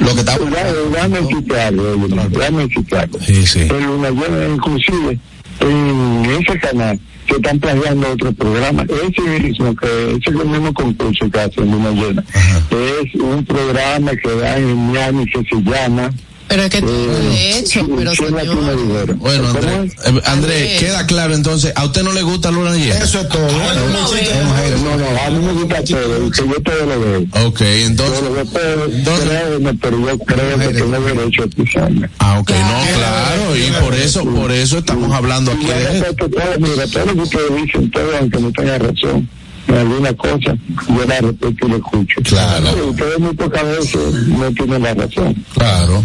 [0.00, 1.96] Lo que está Déjame citarlo,
[2.28, 3.18] déjame citarlo.
[3.20, 3.60] Sí, sí.
[3.60, 5.18] En Luna Llena, inclusive,
[5.60, 8.84] en ese canal, que están plagiando otro programa.
[8.84, 12.24] Ese mismo, que ese es el mismo concurso que hacen Luna Llena.
[12.70, 16.10] Es un programa que da en Miami que se llama
[16.48, 19.14] Pero es que tú lo has hecho, pero señor.
[19.16, 22.98] Bueno, Andrés, eh, Andrés, queda claro entonces, ¿a usted no le gusta Luna Llena?
[22.98, 23.46] Eso es todo.
[23.46, 27.46] No, no, a mí me gusta todo, que yo todo lo veo.
[27.46, 28.20] Ok, entonces.
[28.20, 32.10] Todo lo veo, pero, créeme, pero yo creo que tengo derecho a pisarme.
[32.18, 36.30] Ah, ok, no, claro, y por eso, por eso estamos hablando aquí Yo de todo,
[36.60, 39.28] mira, todo lo que ustedes dicen, todo, aunque no tenga razón
[39.68, 40.56] en alguna cosa,
[40.88, 42.20] yo la respeto y la escucho.
[42.22, 42.66] Claro.
[42.72, 45.34] Pero Ustedes muy pocas veces no tienen la razón.
[45.54, 46.02] Claro.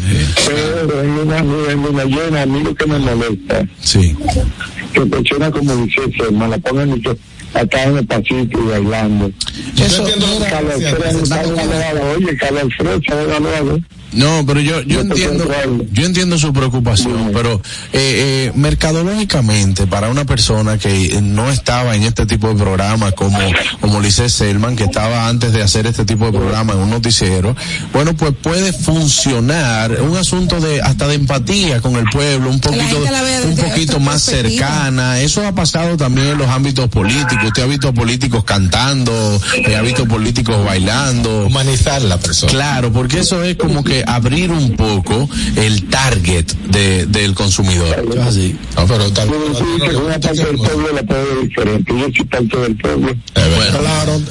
[0.47, 4.15] Pero en una, en una llena, a mí lo que me molesta, Sí.
[4.93, 6.01] que personas como dice
[6.31, 7.17] me la pongan y que
[7.53, 9.31] acá en el pasito y bailando.
[9.77, 10.03] Eso,
[10.49, 13.79] Carlos Alfredo, Carlos Alfredo, oye, Carlos Alfredo, ¿sabes Alfredo?
[14.13, 15.49] No, pero yo, yo entiendo,
[15.91, 17.61] yo entiendo su preocupación, pero
[17.93, 23.39] eh, eh, mercadológicamente para una persona que no estaba en este tipo de programa como
[23.79, 27.55] como Lice Selman, que estaba antes de hacer este tipo de programa en un noticiero,
[27.93, 32.97] bueno, pues puede funcionar un asunto de hasta de empatía con el pueblo, un poquito
[33.45, 35.19] un poquito más cercana.
[35.19, 37.45] Eso ha pasado también en los ámbitos políticos.
[37.45, 41.45] Usted ha visto políticos cantando, eh, ha visto políticos bailando.
[41.45, 42.51] Humanizar la persona.
[42.51, 48.05] Claro, porque eso es como que abrir un poco el target de, del consumidor.
[48.21, 48.55] Así.
[48.75, 51.93] No, pero tal que una parte del pueblo la puedo ver diferente.
[51.97, 53.15] Yo soy parte del pueblo.
[53.33, 54.21] Claro,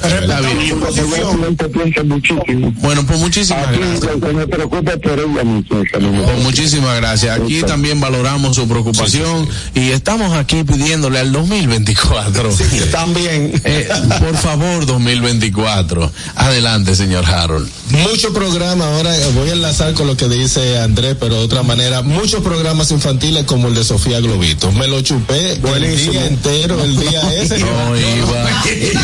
[1.55, 2.73] Está piensa muchísimo.
[2.77, 4.03] Bueno, pues muchísimas Aquí gracias.
[4.03, 5.83] lo que me preocupa es por ella misma.
[5.91, 6.23] Camilo.
[6.23, 7.39] Pues muchísimas gracias.
[7.39, 12.49] Aquí también valoramos su preocupación y estamos aquí pidiéndole al 2024.
[12.91, 13.51] también.
[13.63, 13.87] Eh,
[14.19, 16.11] por favor, 2024.
[16.35, 17.69] Adelante, señor Harold.
[17.91, 22.01] Muchos programas, ahora voy a enlazar con lo que dice Andrés, pero de otra manera,
[22.01, 24.71] muchos programas infantiles como el de Sofía Globito.
[24.71, 27.59] Me lo chupé el día entero, el día ese.
[27.59, 28.43] No iba,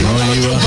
[0.02, 0.58] no iba.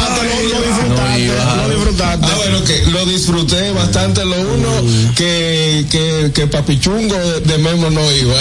[0.86, 1.34] No iba.
[1.42, 4.24] Ah, bueno, que lo disfruté bastante.
[4.24, 8.36] Lo uno, que, que, que Papichungo de, de Memo no iba.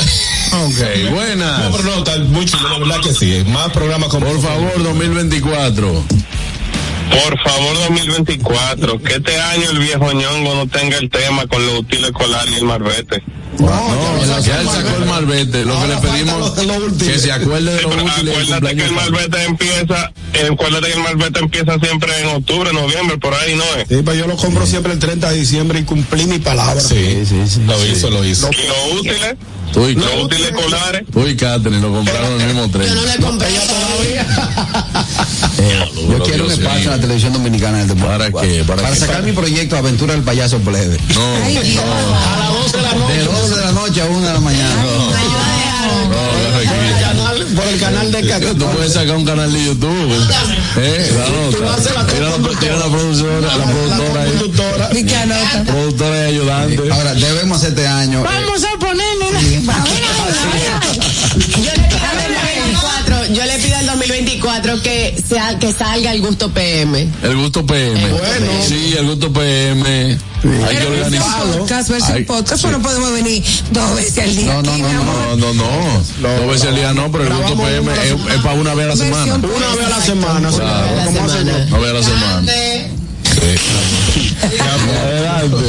[0.66, 1.64] Ok, buenas.
[1.64, 3.44] No, pero no, tal, mucho, la verdad que sí.
[3.48, 4.28] Más programas como.
[4.28, 6.06] Por favor, 2024.
[7.10, 11.80] Por favor, 2024, que este año el viejo ñongo no tenga el tema con los
[11.80, 13.24] útiles escolares y el marbete.
[13.60, 15.66] No, ya él sacó el malvete.
[15.66, 16.52] Lo que le pedimos
[16.98, 20.88] que se acuerde de Sí, los pero útiles acuérdate que el malvete empieza, eh, acuérdate
[20.88, 23.88] que el malvete empieza siempre en octubre, noviembre, por ahí, ¿no es?
[23.90, 26.80] Sí, pues yo lo compro siempre el 30 de diciembre y cumplí mi palabra.
[26.80, 27.62] Sí, sí, sí.
[27.66, 28.50] Lo hizo, lo hizo.
[28.52, 29.36] Y los útiles,
[29.74, 32.88] Tú y, los útiles escolares, tú y Catherine lo compraron el mismo tren.
[32.88, 34.26] Yo no le compré todavía.
[36.10, 38.32] Yo quiero un Dios espacio en la televisión dominicana del deporte.
[38.32, 38.64] ¿Para qué?
[38.64, 38.96] ¿Para qué?
[38.96, 40.98] sacar mi proyecto Aventura del Payaso Plebe.
[41.14, 41.84] No, Ay, Dios.
[43.10, 44.84] De 12 de la noche a 1 de la mañana.
[44.84, 45.10] no,
[47.00, 48.72] Canal- Por el canal de Tú Cacao.
[48.72, 50.14] puedes sacar un canal de YouTube.
[50.78, 51.12] ¿Eh?
[51.18, 51.58] La nota.
[51.60, 54.30] la la, la productora, la productora ahí.
[54.32, 54.90] Conductora.
[54.94, 55.64] ¿Y qué anota?
[55.66, 56.92] Productora y ayudante.
[56.92, 58.20] Ahora, debemos hacer este año.
[58.20, 58.69] eh, Vamos a.
[60.30, 66.22] Yo le pido al 2024, yo le pido al 2024 que, sea, que salga el
[66.22, 67.08] gusto PM.
[67.24, 68.00] El gusto PM.
[68.68, 70.18] Sí, el gusto PM.
[70.68, 71.60] Hay que organizarlo.
[71.60, 72.68] Podcast versus Ay, podcast, sí.
[72.68, 74.54] pero no podemos venir dos veces al día.
[74.54, 75.38] No, no, aquí, no, amor.
[75.38, 76.38] No, no, no.
[76.38, 78.90] Dos veces al día no, pero el gusto PM es, es para una vez a
[78.90, 79.36] la semana.
[79.36, 80.52] Una vez a la semana.
[80.52, 81.46] La ¿Cómo hacen?
[81.46, 81.68] semana.
[81.70, 82.52] Una vez a la semana.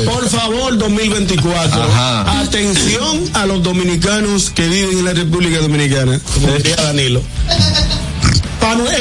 [0.05, 1.83] Por favor, 2024.
[1.83, 2.41] Ajá.
[2.41, 6.21] Atención a los dominicanos que viven en la República Dominicana.
[6.35, 7.23] Como diría Danilo.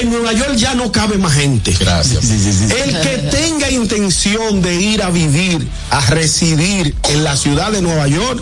[0.01, 1.75] en Nueva York ya no cabe más gente.
[1.79, 2.29] Gracias.
[2.29, 8.07] El que tenga intención de ir a vivir, a residir en la ciudad de Nueva
[8.07, 8.41] York,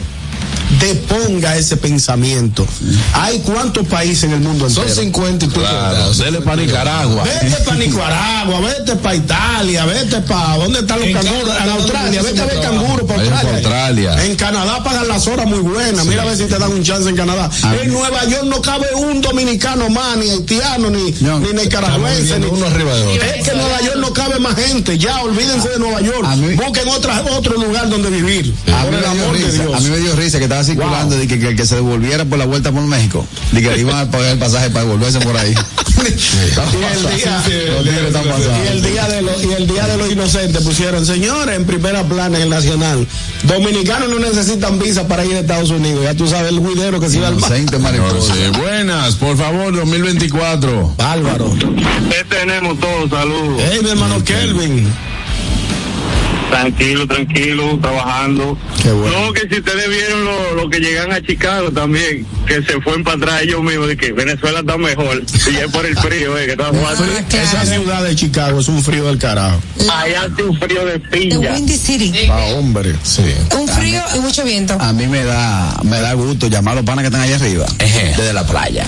[0.80, 2.66] deponga ese pensamiento.
[3.14, 5.02] Hay cuántos países en el mundo Son entero.
[5.02, 5.62] 50 y pico.
[5.62, 7.24] Claro, dele para Nicaragua.
[7.24, 11.44] Vete para Nicaragua, vete para Italia, vete para ¿dónde están los En canguros?
[11.48, 13.52] Canadá, En Australia, vete a ver canguros para Australia.
[13.54, 14.26] Australia.
[14.26, 16.06] En Canadá pagan las horas muy buenas.
[16.06, 17.50] Mira a ver si te dan un chance en Canadá.
[17.82, 21.40] En Nueva York no cabe un dominicano más, ni haitiano, ni, No.
[21.40, 22.40] ni nicaragüense.
[22.40, 23.24] Ni, uno arriba de otro.
[23.24, 24.98] es que en Nueva York no cabe más gente.
[24.98, 26.28] Ya, olvídense de Nueva York.
[26.38, 28.54] Mí- Busquen otra, otro lugar donde vivir.
[28.74, 29.76] A Por mí, el me dio amor de risa, Dios.
[29.76, 32.26] a mí me dio risa que estaba circulando de que, que el que se devolviera
[32.26, 35.38] por la vuelta por México, de que iban a pagar el pasaje para devolverse por
[35.38, 35.54] ahí.
[35.98, 36.02] Y
[38.68, 42.38] el día, de los y el día de los inocentes pusieron señores en primera plana
[42.38, 43.08] en el nacional
[43.44, 46.04] dominicanos no necesitan visa para ir a Estados Unidos.
[46.04, 47.52] Ya tú sabes el juidero que se iba al mar
[48.60, 50.94] buenas, por favor, 2024.
[50.98, 51.54] Bárbaro.
[51.56, 53.10] ¿Qué tenemos todos?
[53.10, 53.62] Saludos.
[53.72, 54.88] hey mi hermano Kelvin
[56.50, 58.58] Tranquilo, tranquilo, trabajando.
[58.82, 59.26] Qué bueno.
[59.28, 63.04] No, que si ustedes vieron lo, lo que llegan a Chicago también, que se fueron
[63.04, 65.24] para atrás ellos mismos, de que Venezuela está mejor.
[65.52, 67.06] Y es por el frío, eh, que está jugando.
[67.06, 69.60] esa ciudad de Chicago es un frío del carajo
[69.92, 71.52] Allá hace un frío de piña.
[71.54, 72.14] Windy City.
[72.30, 73.24] ah hombre Sí.
[73.58, 74.78] Un frío y mucho viento.
[74.80, 77.66] A mí me da, me da gusto llamar a los panas que están allá arriba,
[77.78, 78.86] desde la playa.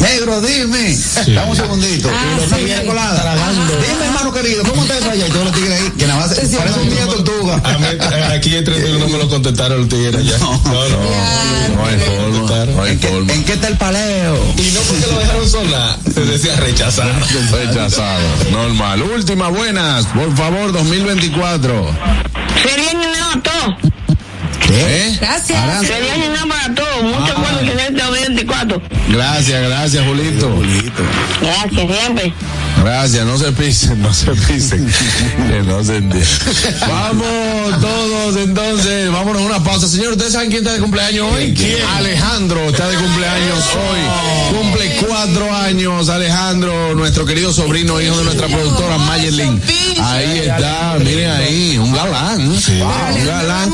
[0.00, 0.96] Negro, dime.
[1.34, 2.10] Dame un segundito.
[2.12, 2.54] Ah, sí.
[2.64, 5.26] Dime, hermano querido, ¿cómo estás allá?
[5.26, 6.56] Y todos los tigres ahí, que nada más Sí, sí.
[6.56, 7.54] parece un día tortuga.
[7.64, 10.38] A mí, eh, aquí entre ellos no me lo contestaron los tigres ya.
[10.38, 10.80] No, no.
[11.76, 13.32] No hay forma, no hay ¿En qué, forma.
[13.32, 14.36] en qué está el paleo?
[14.58, 17.10] Y no porque lo dejaron sola, se decía rechazar.
[17.52, 18.20] Rechazado.
[18.52, 19.02] Normal.
[19.02, 21.86] Última, buenas, por favor, 2024.
[22.62, 23.76] Sería llenado todo.
[24.70, 25.16] ¿Eh?
[25.20, 25.86] Gracias.
[25.86, 27.02] Sería llenado para todo.
[27.02, 28.82] Mucho bueno tener este 24.
[29.08, 30.52] Gracias, gracias, Julito.
[31.40, 32.32] Gracias, siempre.
[32.82, 34.86] Gracias, no se pisen, no se pisen.
[35.48, 36.26] que no se entiende.
[36.88, 39.88] Vamos todos entonces, vámonos a una pausa.
[39.88, 41.54] Señor, ¿ustedes saben quién está de cumpleaños hoy?
[41.96, 44.56] Alejandro está de cumpleaños hoy.
[44.56, 49.60] Cumple cuatro años, Alejandro, nuestro querido sobrino, hijo de nuestra productora Mayelin.
[50.02, 52.40] Ahí está, miren ahí, un galán.
[52.48, 53.72] Un galán.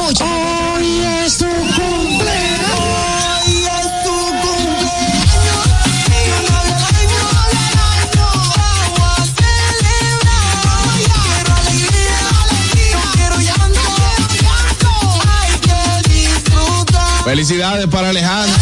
[17.32, 18.54] Felicidades para Alejandro.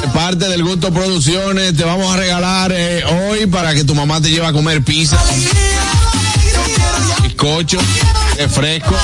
[0.00, 4.20] De parte del Gusto Producciones, te vamos a regalar eh, hoy para que tu mamá
[4.20, 5.16] te lleve a comer pizza,
[7.22, 7.78] bizcocho,
[8.36, 8.96] refresco.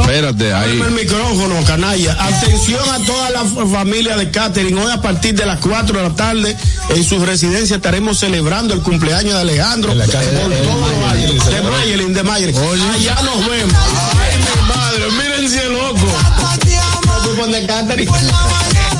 [0.00, 0.70] Espérate, ahí.
[0.80, 2.16] El micrófono, canalla.
[2.18, 4.80] Atención a toda la familia de Catherine.
[4.80, 6.56] Hoy a partir de las 4 de la tarde
[6.90, 9.92] en su residencia estaremos celebrando el cumpleaños de Alejandro.
[9.92, 10.32] En la casa de-
[11.50, 12.54] De de Mayelin.
[12.94, 13.74] Allá nos vemos.
[17.66, 18.10] No, pues, de Catherine.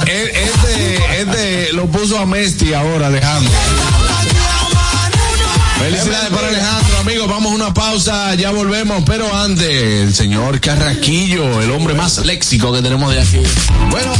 [0.06, 3.50] E- Este, este lo puso a Mesti ahora, Alejandro.
[5.78, 7.28] Felicidades para Alejandro, amigos.
[7.28, 9.02] Vamos a una pausa, ya volvemos.
[9.06, 13.42] Pero antes, el señor Carraquillo, el hombre más léxico que tenemos de aquí.
[13.90, 14.12] Bueno,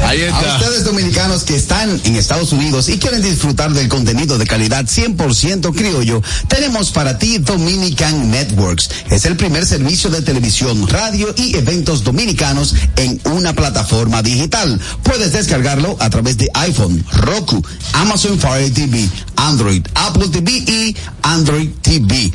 [0.00, 4.86] A ustedes dominicanos que están en Estados Unidos y quieren disfrutar del contenido de calidad
[4.86, 8.90] 100% criollo, tenemos para ti Dominican Networks.
[9.10, 14.80] Es el primer servicio de televisión, radio y eventos dominicanos en una plataforma digital.
[15.02, 21.70] Puedes descargarlo a través de iPhone, Roku, Amazon Fire TV, Android, Apple TV y Android
[21.82, 22.32] TV.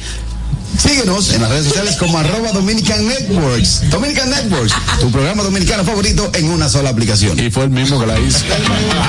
[0.78, 3.90] Síguenos en las redes sociales como arroba Dominican Networks.
[3.90, 7.40] Dominican Networks, tu programa dominicano favorito en una sola aplicación.
[7.40, 8.40] Y fue el mismo que la hizo.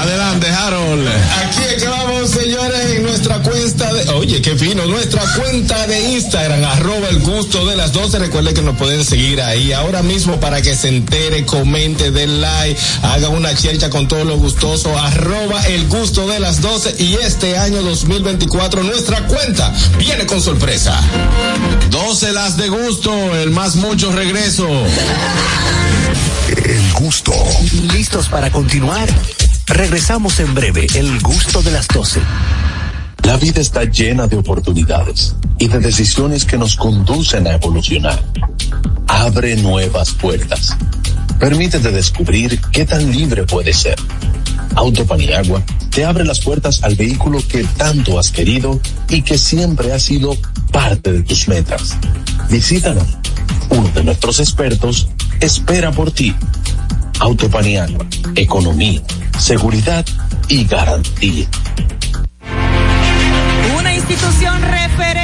[0.01, 1.09] Adelante, Harold.
[1.09, 4.11] Aquí acabamos, señores, en nuestra cuenta de.
[4.11, 4.85] Oye, qué fino.
[4.87, 8.19] Nuestra cuenta de Instagram, arroba el gusto de las 12.
[8.19, 12.81] Recuerde que nos pueden seguir ahí ahora mismo para que se entere, comente, den like,
[13.03, 14.93] haga una chercha con todos los gustosos.
[14.97, 16.97] Arroba el gusto de las 12.
[16.99, 21.01] Y este año 2024, nuestra cuenta viene con sorpresa.
[21.91, 24.69] 12 las de gusto, el más mucho regreso.
[26.49, 27.33] El gusto.
[27.93, 29.09] ¿Listos para continuar?
[29.67, 32.21] Regresamos en breve, el gusto de las 12.
[33.25, 38.23] La vida está llena de oportunidades y de decisiones que nos conducen a evolucionar.
[39.07, 40.77] Abre nuevas puertas.
[41.39, 43.97] Permítete descubrir qué tan libre puedes ser.
[44.75, 49.93] Auto Paniagua te abre las puertas al vehículo que tanto has querido y que siempre
[49.93, 50.37] ha sido
[50.73, 51.97] parte de tus metas.
[52.51, 53.07] Visítanos.
[53.71, 55.09] Uno de nuestros expertos
[55.41, 56.35] espera por ti.
[57.21, 59.03] Autopaniagua, economía,
[59.39, 60.05] seguridad
[60.49, 61.47] y garantía.
[63.79, 65.24] Una institución referente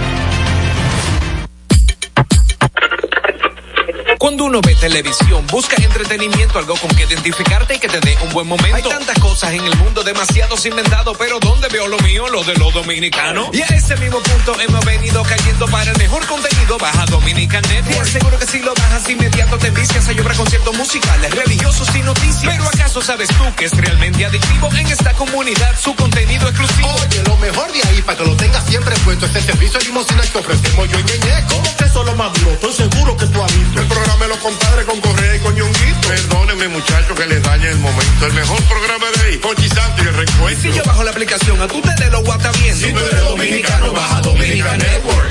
[4.21, 8.31] Cuando uno ve televisión, busca entretenimiento, algo con que identificarte y que te dé un
[8.31, 8.75] buen momento.
[8.75, 12.29] Hay tantas cosas en el mundo, demasiados inventados, pero ¿dónde veo lo mío?
[12.29, 13.49] Lo de los dominicanos.
[13.51, 16.77] Y a ese mismo punto hemos venido cayendo para el mejor contenido.
[16.77, 17.95] Baja Dominican Network.
[17.95, 22.01] Te aseguro que si lo bajas inmediato te vicias a llorar conciertos musicales, religiosos y
[22.03, 22.43] noticias.
[22.45, 26.93] Pero ¿acaso sabes tú que es realmente adictivo en esta comunidad su contenido exclusivo?
[27.07, 30.21] Oye, lo mejor de ahí para que lo tengas siempre puesto este servicio de limosina
[30.21, 31.45] que ofrecemos yo y Ñeñe.
[31.49, 32.51] ¿Cómo que eso lo más duro?
[32.51, 33.81] Estoy seguro que tú has visto.
[33.81, 36.07] El programa de los compadres con Correa y con Ñonguito.
[36.07, 38.25] Perdónenme, muchachos, que les dañe el momento.
[38.25, 40.61] El mejor programa de ahí, Conchi Santo y el recuento.
[40.61, 42.75] Si yo bajo la aplicación, a tú te lo WhatsApp bien.
[42.75, 45.29] Si tú eres dominicano, baja Dominica Network.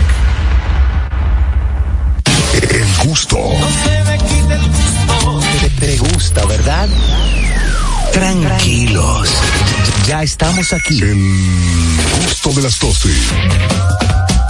[2.70, 3.38] El gusto.
[5.60, 6.88] Te, te gusta, ¿verdad?
[8.12, 9.28] Tranquilos.
[10.06, 11.00] Ya estamos aquí.
[11.00, 11.16] El
[12.24, 13.08] gusto de las 12.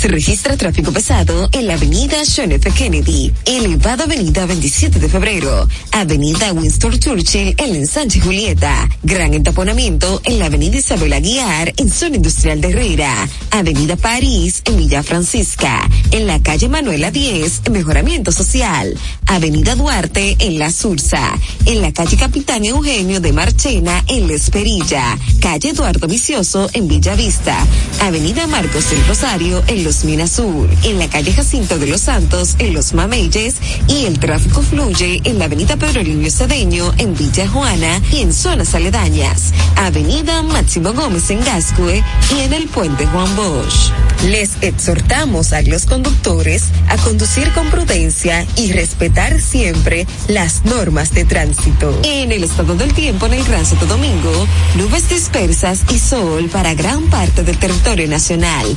[0.00, 2.70] Se registra tráfico pesado en la avenida John F.
[2.70, 10.38] Kennedy, elevada avenida 27 de febrero, avenida Winston Churchill en ensanche Julieta, gran entaponamiento en
[10.38, 16.26] la avenida Isabel Aguiar en zona industrial de Herrera, avenida París en Villa Francisca, en
[16.26, 18.96] la calle Manuela 10 en mejoramiento social,
[19.26, 25.18] avenida Duarte en La Sursa, en la calle Capitán Eugenio de Marchena en La Esperilla,
[25.42, 27.66] calle Eduardo Vicioso en Villa Vista,
[28.00, 32.54] avenida Marcos del Rosario en Los Minas Sur, en la calle Jacinto de los Santos
[32.58, 33.56] en Los Mameyes
[33.88, 38.32] y el tráfico fluye en la avenida Pedro Lirio Cedeño en Villa Juana y en
[38.32, 42.04] zonas aledañas, avenida Máximo Gómez en Gascue
[42.36, 43.90] y en el puente Juan Bosch.
[44.26, 51.24] Les exhortamos a los conductores a conducir con prudencia y respetar siempre las normas de
[51.24, 51.98] tránsito.
[52.04, 56.74] En el estado del tiempo en el Gran Santo Domingo, nubes dispersas y sol para
[56.74, 58.76] gran parte del territorio nacional.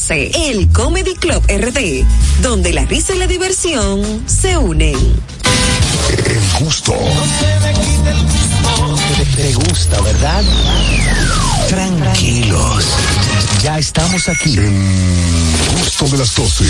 [0.01, 0.31] 829-341-1111.
[0.49, 2.03] El Comedy Club RD,
[2.41, 4.95] donde la risa y la diversión se unen.
[6.09, 6.93] El gusto.
[9.17, 10.43] Te, te gusta, ¿verdad?
[11.69, 12.85] Tranquilos.
[13.63, 14.57] Ya estamos aquí.
[14.57, 16.65] El gusto de las 12.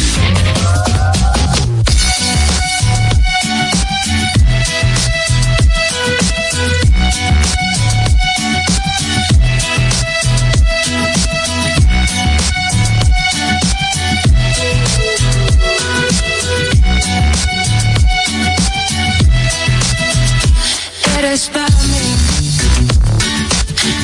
[21.31, 22.15] Eres para mí,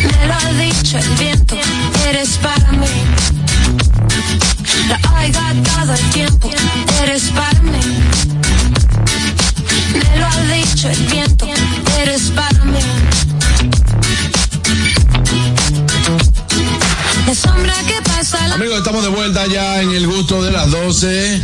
[0.01, 1.57] me lo ha dicho el viento.
[2.07, 2.87] Eres para mí,
[4.87, 6.49] la oiga todo el tiempo.
[7.03, 7.81] Eres para mí,
[9.91, 11.47] me lo ha dicho el viento.
[12.01, 12.79] Eres para mí.
[17.27, 20.71] La sombra que pasa la Amigos, estamos de vuelta ya en el gusto de las
[20.71, 21.41] 12.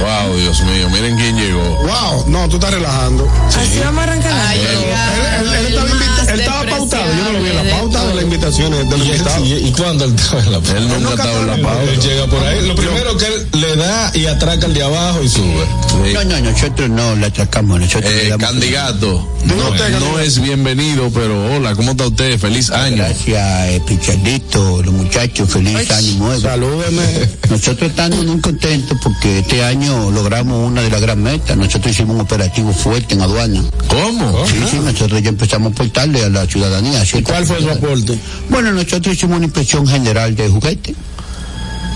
[0.00, 1.62] Wow, Dios mío, miren quién llegó.
[1.82, 3.28] Wow, no, tú estás relajando.
[3.48, 4.54] Así vamos a arrancar.
[4.54, 8.04] Él, él- él estaba, invita- él estaba pautado, yo no lo vi en la pauta
[8.06, 9.48] de las invitaciones de los invitados.
[9.48, 11.82] ¿Y, cuándo él estaba en la Él nunca estaba en la pauta.
[11.92, 12.66] Él llega por ahí.
[12.66, 15.66] Lo primero que él le da y atraca el de abajo y sube.
[16.14, 21.10] No, no, nosotros no la atracamos, nosotros le Eh, damos- candidato, no, no es bienvenido,
[21.12, 22.38] pero hola, ¿cómo está usted?
[22.38, 22.96] Feliz año.
[22.96, 26.40] Gracias, eh, Picharito, los muchachos, feliz año nuevo.
[26.40, 27.02] Salúdeme.
[27.48, 31.56] Nosotros estamos muy contentos porque este año logramos una de las gran metas.
[31.56, 33.62] Nosotros hicimos un operativo fuerte en aduana.
[33.88, 34.46] ¿Cómo?
[34.46, 37.02] Sí, sí, nosotros ya empezamos a aportarle a la ciudadanía.
[37.14, 38.18] ¿Y cuál fue su aporte?
[38.48, 40.96] Bueno, nosotros hicimos una inspección general de juguetes.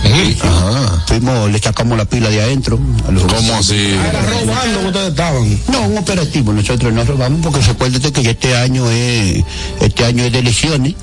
[0.03, 1.05] Ajá.
[1.07, 2.78] Fuimos, le sacamos la pila de adentro.
[3.07, 3.76] a los ¿Cómo así?
[3.76, 5.61] Era robando que ustedes estaban.
[5.68, 6.53] No, un operativo.
[6.53, 9.45] Nosotros no robamos porque recuérdate que este año es,
[9.80, 10.95] este año es de elecciones.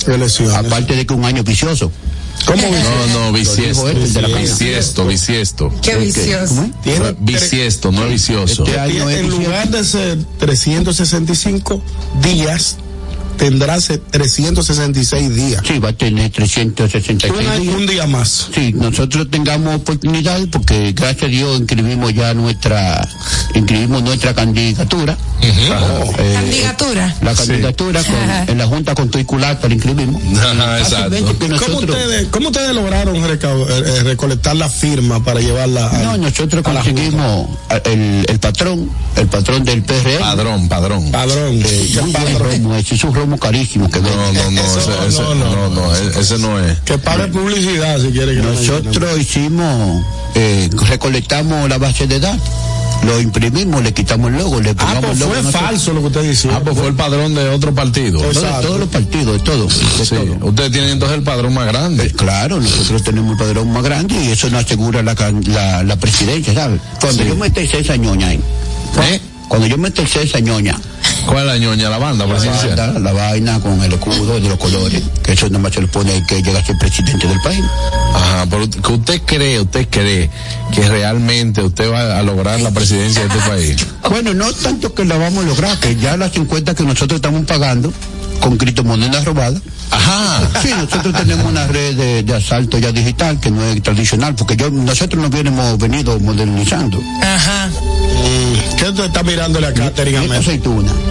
[0.56, 1.92] Aparte de que un año vicioso.
[2.46, 3.90] ¿Cómo No, no, bisiesto.
[3.90, 5.74] Este, Bisiesto, bisiesto.
[5.82, 6.70] Qué vicioso.
[7.20, 8.66] Bisiesto, no es vicioso.
[8.66, 9.42] Este año en vicioso.
[9.42, 11.82] lugar de ser 365
[12.22, 12.78] días,
[13.38, 15.62] tendrá ser 366 días.
[15.68, 17.76] Sí, va a tener 366 Un, días.
[17.76, 18.48] un día más.
[18.54, 23.08] Sí, nosotros tengamos oportunidad porque gracias a Dios inscribimos ya nuestra,
[23.56, 25.18] inscribimos nuestra candidatura.
[25.40, 27.16] Oh, eh, Candidatura.
[27.22, 28.46] la candidatura con- Ajá.
[28.48, 30.22] en la Junta Constitucional la inscribimos.
[30.38, 31.10] Ajá, exacto.
[31.12, 35.98] Fácilmente que ¿Cómo ustedes, ¿Cómo ustedes lograron eh, eh, recolectar la firma para llevarla a,
[36.00, 37.50] no, nosotros a la conseguimos
[37.86, 40.20] el, el patrón, el patrón del PRM.
[40.20, 41.12] Padrón, padrón.
[41.12, 41.62] padrón?
[41.64, 42.40] Eh, ¿Qué padrón?
[42.64, 45.56] romo, ese es un romo carísimo que No, no, no, Eso ese, ese- no, no,
[45.56, 46.80] no, no, e- ese no es.
[46.80, 48.42] Que pague publicidad si quiere que.
[48.42, 50.04] Nosotros hicimos,
[50.36, 52.42] eh, recolectamos la base de datos,
[53.06, 55.34] lo imprimimos, le quitamos el logo, le Ah, pongamos pues el logo.
[55.42, 56.50] fue falso lo que usted dice.
[56.52, 58.20] Ah, pues fue el padrón de otro partido.
[58.20, 58.68] Todo- Exacto.
[58.68, 59.66] todos los partidos, de todo.
[59.68, 60.50] de Sí, todo.
[60.50, 62.06] ustedes tienen entonces el padrón más grande.
[62.08, 65.96] Eh, claro, nosotros tenemos el padrón más grande y eso nos asegura la, la, la
[65.96, 66.82] presidencia, ¿sabes?
[67.00, 67.30] Cuando Sí.
[67.30, 68.40] yo meto esa ñoña ahí,
[69.12, 69.22] ¿Eh?
[69.48, 70.78] cuando yo meto esa ñoña,
[71.26, 71.90] ¿Cuál es la ñoña?
[71.90, 75.74] La banda la, banda, la vaina con el escudo de los colores, que eso nomás
[75.74, 77.64] se le pone que llega a ser presidente del país.
[78.14, 80.30] Ajá, pero que usted cree, usted cree
[80.74, 83.88] que realmente usted va a lograr la presidencia de este país.
[84.10, 87.46] Bueno, no tanto que la vamos a lograr, que ya las 50 que nosotros estamos
[87.46, 87.92] pagando
[88.40, 89.62] con criptomonedas robadas.
[89.92, 90.42] Ajá.
[90.62, 94.56] Sí, nosotros tenemos una red de, de asalto ya digital que no es tradicional, porque
[94.56, 97.02] yo nosotros nos hemos venido modernizando.
[97.24, 97.70] Ajá.
[98.78, 100.40] ¿Qué usted está mirándole a Catherine Esta Amel?
[100.40, 100.92] aceituna.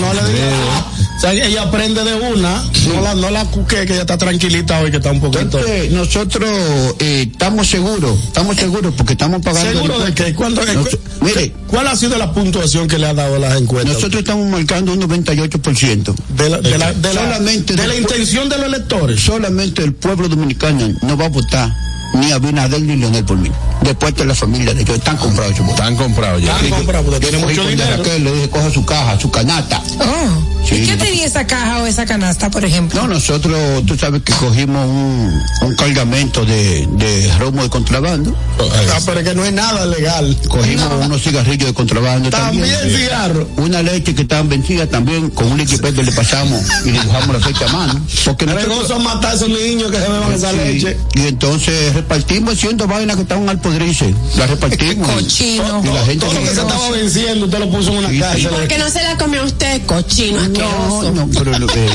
[0.00, 0.84] No le diga.
[1.24, 4.90] Sea, ella aprende de una, no la, no la cuque, que ella está tranquilita hoy,
[4.90, 5.40] que está un poquito.
[5.40, 6.50] Entonces, nosotros
[6.98, 9.72] eh, estamos seguros, estamos seguros porque estamos pagando.
[9.72, 13.36] ¿Seguro de que ¿Cuándo, Nos- mire, ¿Cuál ha sido la puntuación que le ha dado
[13.36, 13.94] a las encuestas?
[13.94, 16.14] nosotros estamos marcando un 98%.
[16.36, 19.18] de la, de la, de la- Solamente de la intención de los electores.
[19.20, 21.74] Solamente el pueblo dominicano no va a votar
[22.14, 23.50] ni Abinader ni Leonel por mí.
[23.82, 25.58] Después de la familia de ellos están comprados.
[25.58, 26.52] Están comprados ya.
[26.56, 27.96] Están comprados porque tiene mucho dinero.
[27.98, 29.82] Raquel, le dije, coja su caja, su canasta.
[30.00, 30.54] Oh.
[30.66, 33.02] Sí, ¿Y qué tenía esa caja o esa canasta, por ejemplo?
[33.02, 38.34] No, nosotros, tú sabes que cogimos un, un cargamento de, de romo de contrabando.
[38.58, 40.34] Ah, pero es que no es nada legal.
[40.48, 42.72] Cogimos unos cigarrillos de contrabando también.
[42.78, 43.46] También cigarro.
[43.58, 47.40] Una leche que estaban vencidas también, con un equipaje le pasamos y le dejamos la
[47.40, 48.00] fecha a mano.
[48.24, 50.96] Porque nosotros- Regoso matar a esos niños que se beban esa Sí, leche.
[51.14, 54.14] Y entonces repartimos haciendo vainas que estaban al podrice.
[54.36, 55.08] La repartimos.
[55.10, 55.82] Cochino.
[55.82, 58.36] Y la gente Todo que se estaba venciendo, usted lo puso en una Sí, casa.
[58.36, 58.46] sí.
[58.46, 61.86] ¿Por qué no se la comió usted, cochino No, no, pero lo que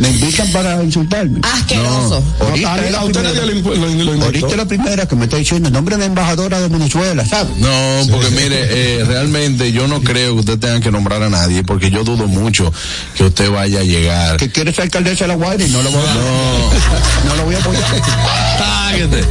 [0.00, 1.40] me invitan para insultarme.
[1.42, 2.22] Asqueroso.
[2.40, 4.24] Ahorita No, es la primera- lo lo-.
[4.24, 7.56] Ahorita la primera que me está diciendo nombre de embajadora de Venezuela, ¿sabes?
[7.58, 7.68] No,
[8.10, 11.90] porque mire, eh, realmente yo no creo que usted tenga que nombrar a nadie, porque
[11.90, 12.72] yo dudo mucho
[13.14, 14.36] que usted vaya a llegar.
[14.36, 17.28] Que quiere ser alcaldesa de la Guaira y no lo voy a No.
[17.28, 17.82] no lo voy a apoyar.
[18.58, 19.24] Táguete.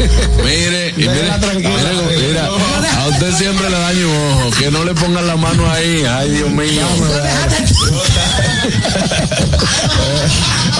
[0.43, 1.11] Mire, y mire,
[1.57, 5.69] mire, mira, a usted siempre le daño un ojo, que no le pongan la mano
[5.69, 6.81] ahí, ay Dios mío.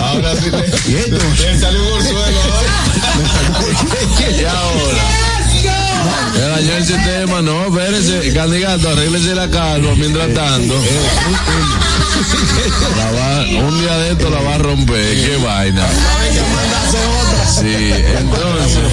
[0.02, 2.72] Ahora sí le, Y le salió orzuelo ahora.
[4.32, 5.30] Y ahora.
[6.34, 10.76] Se dañó el sistema, no, espérese, candidato, arréglese la calva mientras tanto.
[12.98, 15.86] La va, un día de esto la va a romper, qué vaina.
[17.60, 18.84] Sí, entonces.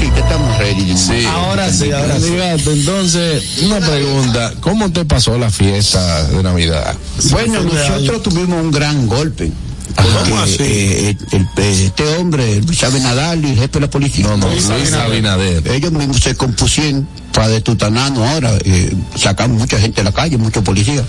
[0.00, 0.96] sí, que estamos ready.
[0.96, 1.26] Sí.
[1.26, 2.22] Ahora sí, ahora sí.
[2.22, 6.96] Candidato, entonces, una pregunta, ¿cómo te pasó la fiesta de Navidad?
[7.30, 9.52] Bueno, nosotros tuvimos un gran golpe.
[9.94, 10.56] ¿Cómo así?
[10.60, 14.26] eh, el- el- este hombre, Luis Abinadal y el jefe de la policía.
[14.26, 15.68] No, no, Luis Abinader.
[15.68, 20.38] Ellos mismos se compusieron para de Tutanano ahora, eh, sacaron mucha gente a la calle,
[20.38, 21.04] muchos policías.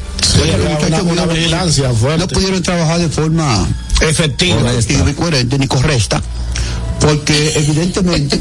[2.20, 3.68] No pudieron trabajar de forma
[4.02, 4.72] efectiva.
[4.72, 6.22] efectiva y coherente ni correcta,
[7.00, 8.40] porque evidentemente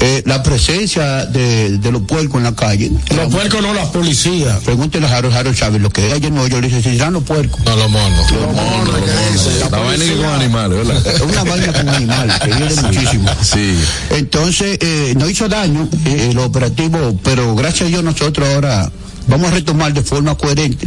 [0.00, 2.90] eh, la presencia de, de los puercos en la calle.
[3.14, 4.58] Los puercos no, la policía.
[4.64, 7.12] Pregúntele a Harold, Harold Chávez, lo que era ayer no, yo le dije, si serán
[7.12, 7.60] los puercos.
[7.64, 8.30] No, los monos.
[8.32, 9.70] Los monos, los monos.
[9.70, 11.06] La vaina con animales, ¿verdad?
[11.06, 13.30] Es una vaina con animales, que viene muchísimo.
[13.42, 13.78] Sí.
[14.10, 18.90] Entonces, eh, no hizo daño eh, el operativo, pero gracias a Dios nosotros ahora
[19.26, 20.86] vamos a retomar de forma coherente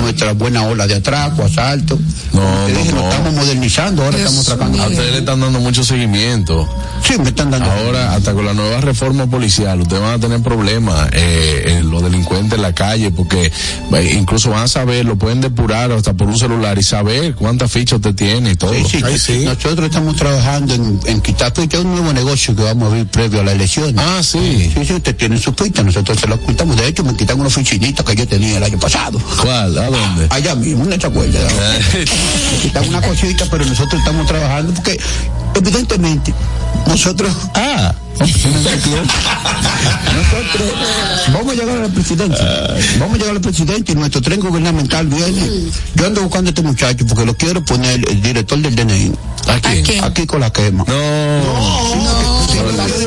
[0.00, 1.98] nuestra buena ola de atraco, asalto.
[2.32, 3.02] No, Como te no, dije, no.
[3.02, 4.82] nos estamos modernizando, ahora estamos tratando.
[4.82, 6.68] A ustedes le están dando mucho seguimiento.
[7.06, 7.70] Sí, me están dando.
[7.70, 12.02] Ahora, hasta con la nueva reforma policial, ustedes van a tener problemas, eh, eh, los
[12.02, 13.46] delincuentes en la calle, porque
[13.92, 17.70] eh, incluso van a saber, lo pueden depurar hasta por un celular y saber cuántas
[17.70, 18.72] fichas usted tiene y todo.
[18.72, 19.44] Sí, sí.
[19.44, 23.06] Nosotros estamos trabajando en, en quitar fichas, es un nuevo negocio que vamos a abrir
[23.06, 23.94] previo a la elección.
[23.98, 24.70] Ah, sí.
[24.74, 26.76] Sí, sí, usted tiene su ficha, nosotros se la ocultamos.
[26.76, 29.20] De hecho, me quitan unos que yo tenía el año pasado.
[29.40, 29.78] ¿Cuál?
[29.78, 30.26] ¿A dónde?
[30.30, 31.38] Allá mismo, en esta cuerda.
[32.62, 34.98] quitan una cosita, pero nosotros estamos trabajando porque,
[35.54, 36.34] evidentemente,
[36.86, 37.32] nosotros.
[37.54, 37.94] Ah,
[40.14, 40.72] nosotros
[41.32, 42.46] vamos a llegar a la presidencia.
[42.98, 45.70] Vamos a llegar a la presidencia y nuestro tren gubernamental viene.
[45.94, 49.12] Yo ando buscando a este muchacho porque lo quiero poner el director del DNI.
[49.48, 49.68] Aquí.
[50.02, 50.84] Aquí con la quema.
[50.86, 50.94] No.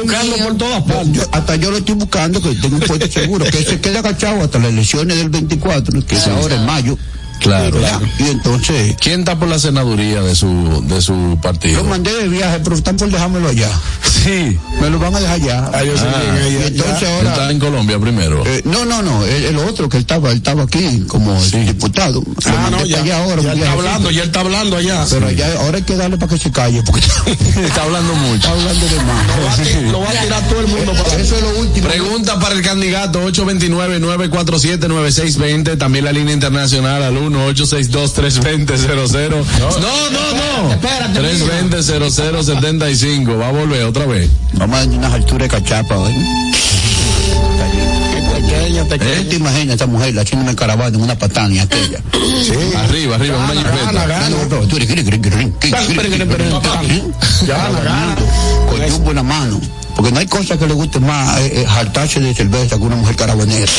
[0.01, 1.11] buscando por todas partes.
[1.13, 4.41] Yo- hasta yo lo estoy buscando que tengo un puesto seguro, que se quede agachado
[4.43, 6.97] hasta las elecciones del 24, que es ahora en mayo.
[7.43, 7.79] Claro.
[8.19, 11.83] Y entonces, ¿Quién está por la senaduría de su, de su partido?
[11.83, 13.69] lo mandé de viaje, pero están por dejármelo allá.
[14.01, 14.57] Sí.
[14.79, 15.69] Me lo van a dejar allá.
[15.73, 15.89] Ah, y
[16.67, 17.29] entonces ahora.
[17.31, 18.41] Está en Colombia primero.
[18.45, 22.21] Eh, no, no, no, el, el otro que él estaba, él estaba aquí como diputado.
[22.25, 23.41] Lo Ah, no, ya, allá ahora.
[23.41, 25.05] ya está hablando, ya está hablando allá.
[25.09, 27.01] Pero allá, ahora hay que darle para que se calle, porque
[27.65, 28.35] está hablando mucho.
[28.35, 29.25] Está hablando de más.
[29.91, 31.87] Lo va a tirar todo el mundo para Eso es lo último.
[31.89, 35.77] Pregunta para el candidato 829-947-9620.
[35.77, 39.43] También la línea internacional al 1-862-320-00.
[39.59, 39.69] No,
[40.09, 40.71] no, no.
[40.71, 43.37] Espérate, 320-0075.
[43.39, 44.29] Va a volver otra vez.
[44.53, 46.15] Vamos a dar unas alturas de cachapa, ¿eh?
[48.99, 49.25] ¿Eh?
[49.29, 51.99] ¿Te imaginas esa mujer haciéndome caravana en una patana y aquella?
[52.77, 53.91] Arriba, arriba, una jipeta.
[58.69, 59.59] Con yugo en la mano.
[59.95, 62.95] Porque no hay cosa que le guste más eh, eh, jaltarse de cerveza que una
[62.95, 63.71] mujer caravanera.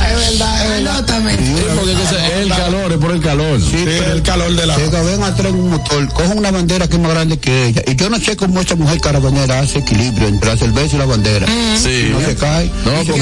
[0.00, 3.60] Sí, porque es el calor, es por el calor.
[3.60, 4.76] Sí, pero el calor de la.
[4.76, 7.82] Llega, ven atrás un motor, coge una bandera que es más grande que ella.
[7.86, 11.06] Y yo no sé cómo esa mujer caravanera hace equilibrio entre la cerveza y la
[11.06, 11.46] bandera.
[11.76, 12.08] Sí.
[12.12, 12.70] No se cae.
[12.84, 13.20] No, porque-.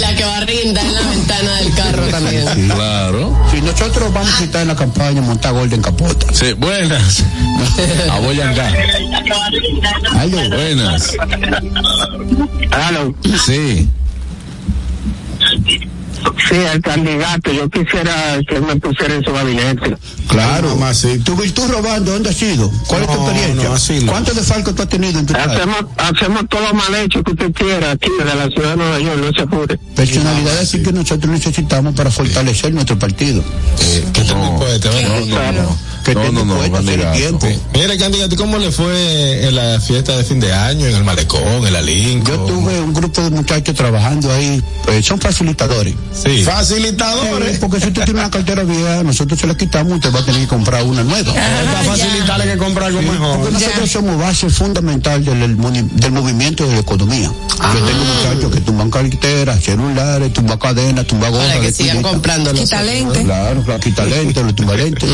[0.00, 2.68] La que va a rindar en la ventana del carro también.
[2.68, 3.46] Claro.
[3.50, 6.32] Si nosotros vamos a estar en la campaña, montar Golden Capota.
[6.32, 7.22] Sí, buenas.
[8.10, 8.72] Aboyanca.
[10.50, 11.12] Buenas.
[12.70, 13.14] Aló.
[13.44, 13.88] Sí.
[16.48, 19.94] Sí, el candidato, yo quisiera que me pusiera en su gabinete.
[20.26, 20.74] Claro.
[21.22, 22.70] ¿Tu virtud robando dónde has sido?
[22.86, 23.68] ¿Cuál es tu No, experiencia?
[23.68, 24.12] no, así no.
[24.12, 25.34] ¿Cuántos desfalcos tú has tenido en tu?
[25.36, 29.00] Hacemos, hacemos todo lo mal hecho que usted quiera aquí de la ciudad de Nueva
[29.00, 29.78] York, no se apure.
[29.94, 33.44] Personalidades así que nosotros necesitamos para fortalecer nuestro partido.
[34.12, 35.66] Que muy poeta, ¿verdad?
[36.04, 37.46] Que No, tenga no, no, tiempo.
[37.72, 41.66] Mire, candidato, ¿cómo le fue en la fiesta de fin de año, en el Malecón,
[41.66, 42.36] en la Lincoln?
[42.36, 45.94] Yo tuve un grupo de muchachos trabajando ahí, eh, son facilitadores.
[46.12, 46.42] Sí.
[46.44, 47.52] Facilitadores.
[47.52, 50.24] Sí, porque si usted tiene una cartera vieja, nosotros se la quitamos, usted va a
[50.26, 51.32] tener que comprar una nueva.
[51.32, 53.38] Para facilitarle que compre algo mejor.
[53.38, 57.30] Porque nosotros somos base fundamental del, movimiento de la economía.
[57.30, 61.48] Yo tengo muchachos que tumban carteras, celulares, tumban cadenas, tumban gorras.
[61.48, 62.58] Para que sigan comprándolo.
[62.58, 63.22] Quitalente.
[63.22, 65.08] Claro, claro, quitalente, los tumbalentes.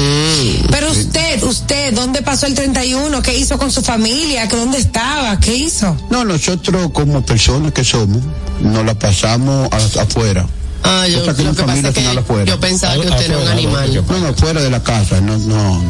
[0.70, 3.22] Pero usted, usted, ¿dónde pasó el 31?
[3.22, 4.48] ¿Qué hizo con su familia?
[4.48, 5.38] ¿Que ¿Dónde estaba?
[5.40, 5.96] ¿Qué hizo?
[6.10, 8.22] No, nosotros como personas que somos,
[8.60, 10.46] nos la pasamos a- afuera.
[10.82, 12.02] Ah, yo, que lo que pasa es que
[12.46, 14.04] yo pensaba que usted era un animal.
[14.08, 15.82] No, no, fuera de la casa, no, no.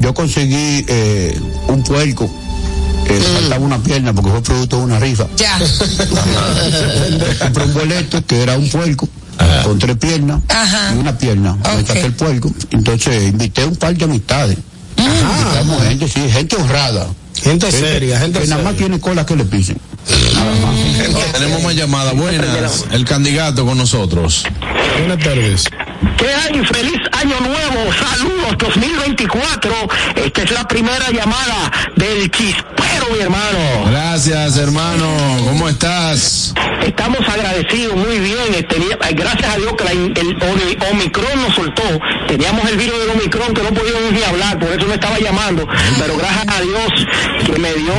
[0.00, 2.28] Yo conseguí eh, un puerco.
[3.06, 5.26] Eh, le faltaba una pierna porque fue producto de una rifa.
[5.36, 5.58] Ya.
[7.40, 9.08] Compré un boleto que era un puerco
[9.64, 10.40] con tres piernas
[10.94, 11.56] y una pierna.
[11.56, 12.52] Me saqué el puerco.
[12.70, 14.58] Entonces invité un par de amistades.
[14.96, 17.06] Invitamos gente, sí, gente honrada.
[17.44, 19.78] Gente seria, gente que nada más tiene cola que le pisen.
[21.32, 22.14] Tenemos más llamadas.
[22.16, 22.84] Buenas.
[22.90, 24.44] El candidato con nosotros.
[24.98, 25.64] Buenas tardes.
[26.16, 26.64] ¿Qué hay?
[26.64, 29.72] Feliz año nuevo, saludos 2024.
[30.24, 33.90] Esta es la primera llamada del chispero, mi hermano.
[33.90, 35.06] Gracias, hermano.
[35.44, 36.54] ¿Cómo estás?
[36.86, 38.36] Estamos agradecidos, muy bien.
[38.54, 41.82] eh, tenía- gracias a Dios que la el Omi- Omicron nos soltó.
[42.28, 45.66] Teníamos el virus del Omicron que no podíamos ni hablar, por eso me estaba llamando.
[45.98, 47.06] Pero gracias a Dios
[47.44, 47.94] que me dio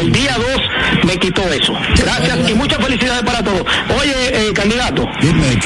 [0.00, 1.74] el día 2, me quitó eso.
[1.96, 3.62] Gracias y muchas felicidades para todos.
[4.00, 5.04] Oye, eh, candidato.
[5.20, 5.58] Dime,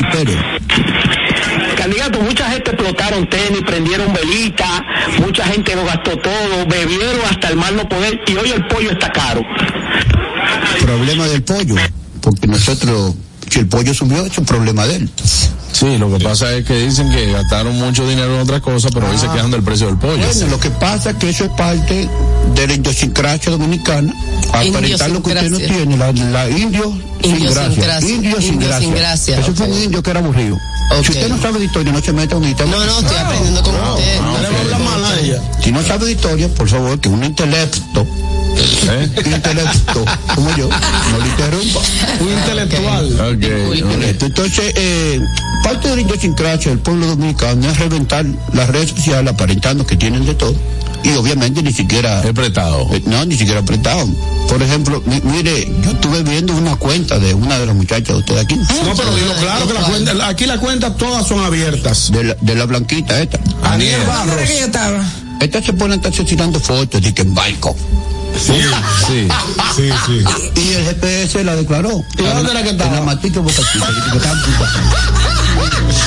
[1.76, 4.82] candidato, mucha gente explotaron tenis, prendieron velitas,
[5.18, 8.90] mucha gente lo gastó todo, bebieron hasta el mal no poder y hoy el pollo
[8.92, 9.42] está caro.
[10.80, 11.74] Problema del pollo,
[12.20, 13.14] porque nosotros,
[13.48, 15.10] si el pollo subió, es un problema de él.
[15.82, 19.10] Sí, lo que pasa es que dicen que gastaron mucho dinero en otras cosas, pero
[19.10, 20.24] hoy se quejan del precio del pollo.
[20.24, 22.08] Bueno, lo que pasa es que eso es parte
[22.54, 24.14] de la idiosincrasia dominicana.
[24.52, 28.00] Aparentar lo que usted no tiene, la, la indio sin gracia.
[28.00, 29.40] Indio sin Indio sin gracia.
[29.40, 30.56] Eso fue un indio que era aburrido.
[31.02, 32.70] Si usted no sabe de historia, no se meta en un tema.
[32.70, 34.20] No, no, estoy aprendiendo con usted.
[35.64, 38.06] Si no sabe de historia, por favor, que un intelecto,
[38.56, 39.08] ¿Eh?
[39.26, 40.04] intelecto,
[40.34, 41.80] como yo, no le interrumpa.
[42.20, 43.16] Un intelectual.
[43.82, 44.26] Correcto.
[44.26, 45.20] Entonces, eh,
[45.64, 50.24] parte de la idiosincrasia del pueblo dominicano es reventar las redes sociales aparentando que tienen
[50.26, 50.54] de todo.
[51.04, 52.20] Y obviamente ni siquiera...
[52.20, 52.88] Apretado.
[53.06, 54.06] no, ni siquiera apretado.
[54.48, 58.14] Por ejemplo, mi- mire, yo estuve viendo una cuenta de una de las muchachas de
[58.18, 58.54] ustedes aquí.
[58.54, 62.12] No, pero dilo claro que la cuenta, aquí las cuentas todas son abiertas.
[62.12, 63.40] De la, de la blanquita esta.
[63.64, 65.04] Aniel ¿Dónde era que yo estaba?
[65.40, 67.74] Esta se pone a estarse tirando fotos de que en barco.
[68.38, 68.52] Sí,
[69.06, 69.28] sí.
[69.76, 70.24] Sí, sí.
[70.60, 72.02] Y el GPS la declaró.
[72.18, 72.90] ¿Y dónde era que estaba?
[72.90, 74.18] En la matica Boca Chica, que.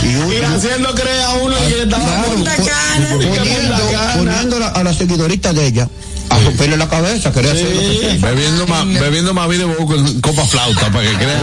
[0.07, 3.09] Y uno- Y haciendo creer a uno que estaba Claro, Punta Cana.
[3.09, 3.75] poniendo,
[4.17, 5.87] poniendo la- a la seguidorita de ella
[6.29, 8.29] a romperle la cabeza, quería hacer lo que sea.
[8.29, 11.39] Bebiendo más, bebiendo más vida con copa flauta para que crean.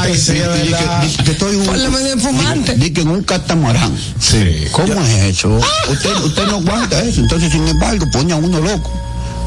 [0.00, 2.74] Ay, sí, y- que estoy un, menos fumante.
[2.76, 3.92] di que en un catamarán.
[4.20, 4.64] Sí.
[4.72, 5.60] ¿Cómo es eso?
[5.90, 7.20] Usted, usted no aguanta eso.
[7.20, 8.90] Entonces, sin embargo, pone a uno loco.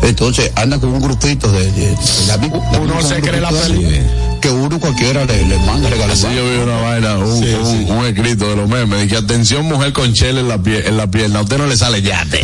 [0.04, 1.72] Entonces, anda con un grupito de...
[1.72, 1.98] de, de
[2.28, 6.12] la misma- la Uno se cree la de- Que uno cualquiera le, le manda regalar.
[6.12, 9.66] Así yo vi una vaina, un, un, un escrito de los memes, de que atención
[9.66, 12.42] mujer con chela en la, pie, en la pierna, a usted no le sale yate.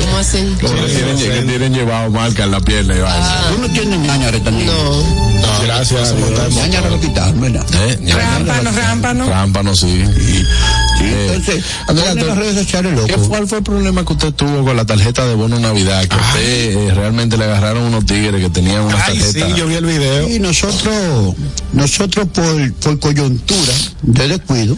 [0.00, 0.56] ¿Cómo así?
[0.60, 3.40] Que tienen, llevado marca en la pierna y vaina.
[3.54, 4.66] Tú no tienes también.
[4.66, 5.22] No.
[5.64, 6.54] Gracias a Dios.
[6.54, 7.64] Ñaña lo quitaron, ¿verdad?
[7.74, 7.98] ¿Eh?
[8.12, 9.28] Rámpano, rámpano.
[9.28, 10.04] Rámpano, sí.
[11.02, 11.26] Sí, Eh,
[11.88, 14.84] entonces, las redes sociales ¿Qué fue, cuál fue el problema que usted tuvo con la
[14.84, 16.06] tarjeta de bono Navidad?
[16.06, 19.46] Que usted eh, realmente le agarraron unos tigres que tenían una Ay, tarjeta.
[19.46, 20.28] sí, yo vi el video.
[20.28, 21.34] Y nosotros,
[21.72, 23.72] nosotros por, por coyuntura
[24.02, 24.76] de descuido,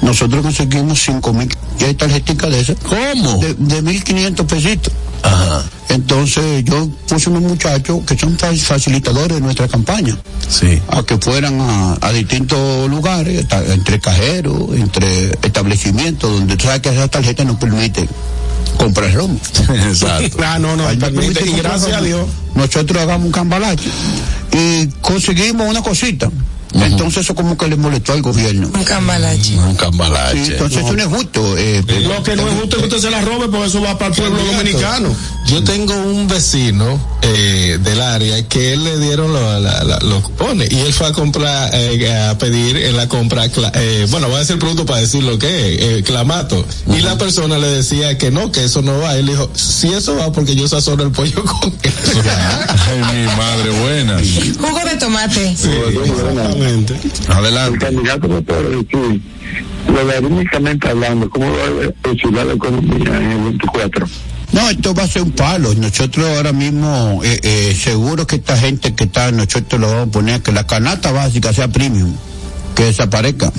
[0.00, 1.48] nosotros conseguimos cinco mil
[1.96, 2.76] tarjetas de esas.
[2.78, 3.38] ¿Cómo?
[3.38, 4.92] De, de 1500 pesitos.
[5.22, 5.62] Ajá.
[5.88, 10.16] Entonces yo puse unos muchachos que son fa- facilitadores de nuestra campaña
[10.48, 10.80] Sí.
[10.88, 16.88] a que fueran a, a distintos lugares, entre cajeros, entre establecimientos, donde tú sabes que
[16.88, 18.08] esas tarjetas no permiten
[18.78, 19.38] comprar romo.
[19.88, 20.38] Exacto.
[20.44, 21.10] Ah, no, no, permite.
[21.12, 22.00] permite Y gracias a.
[22.00, 22.26] Dios.
[22.54, 23.88] Nosotros hagamos un cambalache
[24.52, 26.30] y conseguimos una cosita.
[26.74, 28.68] Entonces eso como que le molestó al gobierno.
[28.74, 29.56] Un cambalache.
[29.58, 30.44] Un cambalache.
[30.44, 31.56] Sí, entonces eso no es justo.
[31.58, 33.98] eh, Lo que no es justo es que usted se la robe porque eso va
[33.98, 35.14] para el pueblo dominicano.
[35.46, 40.22] Yo tengo un vecino eh, del área que él le dieron lo- la- la- los
[40.24, 44.36] cupones y él fue a comprar, eh, a pedir en la compra, eh, bueno, voy
[44.36, 46.64] a decir el producto para decir lo que es, eh, clamato.
[46.88, 49.14] Y la persona le decía que no, que eso no va.
[49.16, 51.96] Él dijo, si eso va porque yo sazono el pollo con queso.
[52.88, 54.16] Ay, mi madre buena.
[54.58, 55.56] Jugo de tomate.
[56.62, 57.32] Exactamente.
[57.32, 57.78] Adelante.
[57.78, 59.22] candidato me puede decir,
[59.88, 64.06] logarítmicamente hablando, ¿cómo va a oscilar la economía en el 24?
[64.52, 65.74] No, esto va a ser un palo.
[65.74, 70.10] Nosotros ahora mismo, eh, eh, seguro que esta gente que está, nosotros lo vamos a
[70.10, 72.14] poner que la canasta básica sea premium,
[72.74, 73.50] que desaparezca.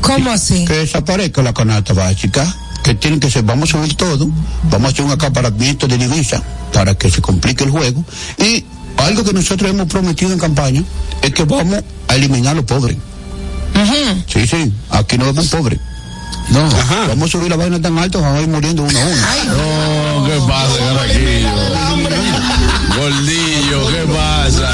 [0.00, 0.64] ¿Cómo así?
[0.64, 2.46] Que desaparezca la canasta básica,
[2.82, 4.28] que tienen que ser, vamos a subir todo,
[4.70, 6.42] vamos a hacer un acaparamiento de divisa
[6.72, 8.02] para que se complique el juego.
[8.38, 8.64] Y
[9.02, 10.82] algo que nosotros hemos prometido en campaña
[11.22, 12.96] es que vamos a eliminar a los pobres.
[14.26, 15.78] Sí, sí, aquí no vemos pobres.
[16.50, 16.68] No.
[17.08, 19.16] Vamos a subir la vaina tan alto, vamos a ir muriendo uno a uno.
[19.46, 21.48] No, ¿qué pasa, Carraquillo?
[22.96, 24.70] Gordillo, ¿qué pasa?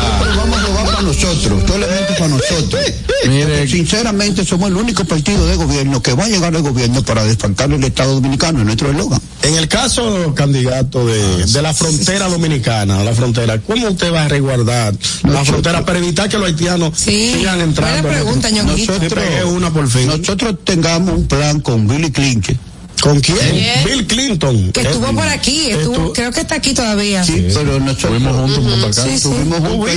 [0.99, 2.81] Para nosotros, solamente para nosotros.
[3.29, 7.25] Mire, Sinceramente, somos el único partido de gobierno que va a llegar al gobierno para
[7.25, 9.21] desfalcar el Estado Dominicano, es nuestro eslogan.
[9.43, 14.29] En el caso, candidato, de, de la frontera dominicana, la frontera, ¿cómo usted va a
[14.29, 18.09] resguardar la frontera para evitar que los haitianos Sí, sigan buena entrando?
[18.09, 18.93] pregunta, Ñonguito.
[18.93, 20.07] Nosotros, una por fin.
[20.09, 22.59] Nosotros tengamos un plan con Billy Clinton.
[23.01, 23.39] ¿Con quién?
[23.39, 23.85] ¿Quién?
[23.85, 24.73] Bill Clinton.
[24.73, 27.25] Que estuvo por aquí, estuvo, creo que está aquí todavía.
[27.25, 29.03] Sí, pero nosotros Estuvimos juntos por acá.
[29.03, 29.15] Sí, sí.
[29.15, 29.91] estuvimos juntos.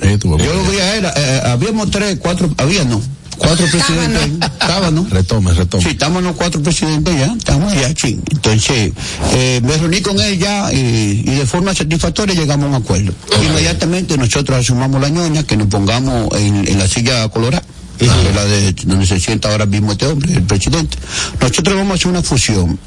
[0.00, 3.00] Sí, estuvo Yo lo vi a él, eh, habíamos tres, cuatro, había no,
[3.38, 5.06] cuatro presidentes, estaba, ¿no?
[5.10, 5.82] Retome, retome.
[5.82, 8.18] Sí, estamos los cuatro presidentes ya, estamos allá, sí.
[8.30, 8.92] Entonces,
[9.32, 13.12] eh, me reuní con él ya y, y de forma satisfactoria llegamos a un acuerdo.
[13.42, 17.62] Inmediatamente nosotros asumamos la ñoña, que nos pongamos en, en la silla colorada.
[18.06, 20.96] La de donde se sienta ahora mismo este hombre, el presidente.
[21.40, 22.78] Nosotros vamos a hacer una fusión.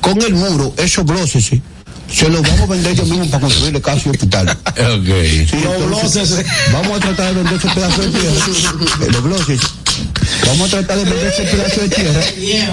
[0.00, 1.60] Con el muro, esos bloses, sí,
[2.10, 4.48] se los vamos a vender yo mismo para construirle casa y hospital.
[4.66, 5.06] Ok.
[5.50, 8.46] Sí, entonces, Vamos a tratar de vender ese pedazo de tierra,
[9.02, 9.60] eh, los bloses.
[10.46, 12.20] Vamos a tratar de vender ese pedazo de tierra,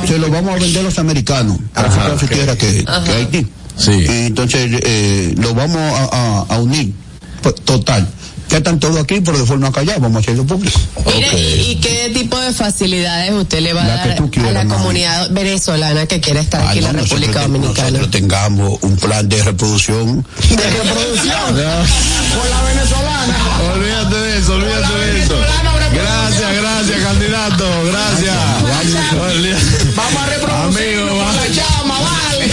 [0.07, 3.11] se lo vamos a vender a los americanos, a ese pedazo de tierra que, que
[3.11, 3.47] hay aquí.
[3.77, 3.91] Sí.
[3.91, 6.93] Y entonces eh, lo vamos a, a- a unir,
[7.41, 8.07] Pues, total.
[8.49, 10.79] Ya están todos aquí, pero de forma callada, vamos a hacerlo público.
[11.05, 15.29] Mire, ¿y qué tipo de facilidades usted le va a dar quieras, a la comunidad
[15.31, 17.89] venezolana que quiera estar aquí en la no, nosotros República te- Dominicana?
[17.91, 20.25] Nosotros tengamos un plan de reproducción.
[20.49, 21.55] De reproducción.
[22.37, 23.37] Con la venezolana.
[23.73, 25.35] Olvídate de eso, olvídate de eso.
[25.93, 27.65] Gracias, gracias, candidato.
[27.85, 28.35] Gracias.
[29.95, 30.99] Vamos a reproducir.
[30.99, 32.51] Amigo, va- la llama, vale.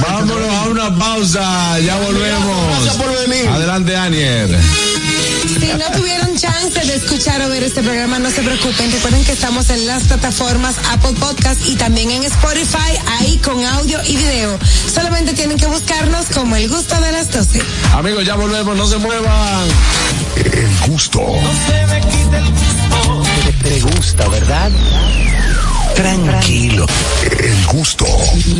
[0.00, 1.78] vámonos a una pausa.
[1.80, 2.66] Ya volvemos.
[2.70, 3.48] Gracias por venir.
[3.48, 4.58] Adelante, Anier.
[5.66, 8.92] Si no tuvieron chance de escuchar o ver este programa, no se preocupen.
[8.92, 13.98] Recuerden que estamos en las plataformas Apple Podcast y también en Spotify, ahí con audio
[14.06, 14.56] y video.
[14.94, 17.60] Solamente tienen que buscarnos como el gusto de las 12.
[17.94, 18.76] Amigos, ya volvemos.
[18.76, 19.68] No se muevan.
[20.36, 21.20] El gusto.
[23.44, 24.70] Te, te gusta, ¿verdad?
[25.96, 26.86] Tranquilo.
[27.40, 28.06] El gusto.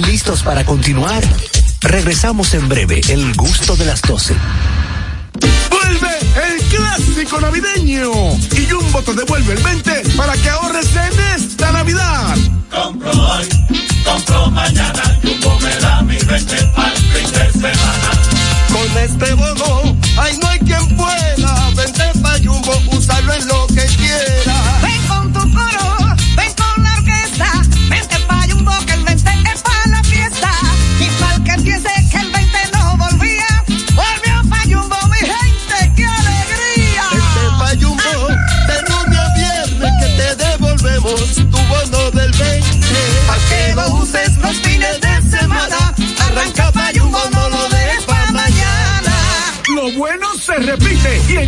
[0.08, 1.22] ¿Listos para continuar?
[1.82, 3.00] Regresamos en breve.
[3.08, 4.34] El gusto de las 12.
[5.70, 6.18] Vuelve
[6.48, 8.10] el clásico navideño.
[8.56, 12.36] Y Jumbo te devuelve el 20 para que ahorres en esta Navidad.
[12.70, 13.48] Compro hoy,
[14.04, 18.10] compro mañana, Jumbo me da mi 20 al fin de semana.
[18.72, 20.58] Con este bono, ay no hay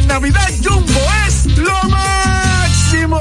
[0.08, 3.20] Navidad Jumbo es lo máximo.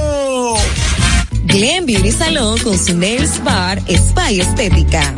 [1.43, 5.13] Glen Beauty Salon con su Nails Bar Spa y Estética.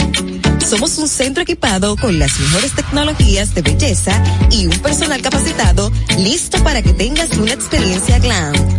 [0.67, 4.21] Somos un centro equipado con las mejores tecnologías de belleza
[4.51, 8.78] y un personal capacitado listo para que tengas una experiencia glam.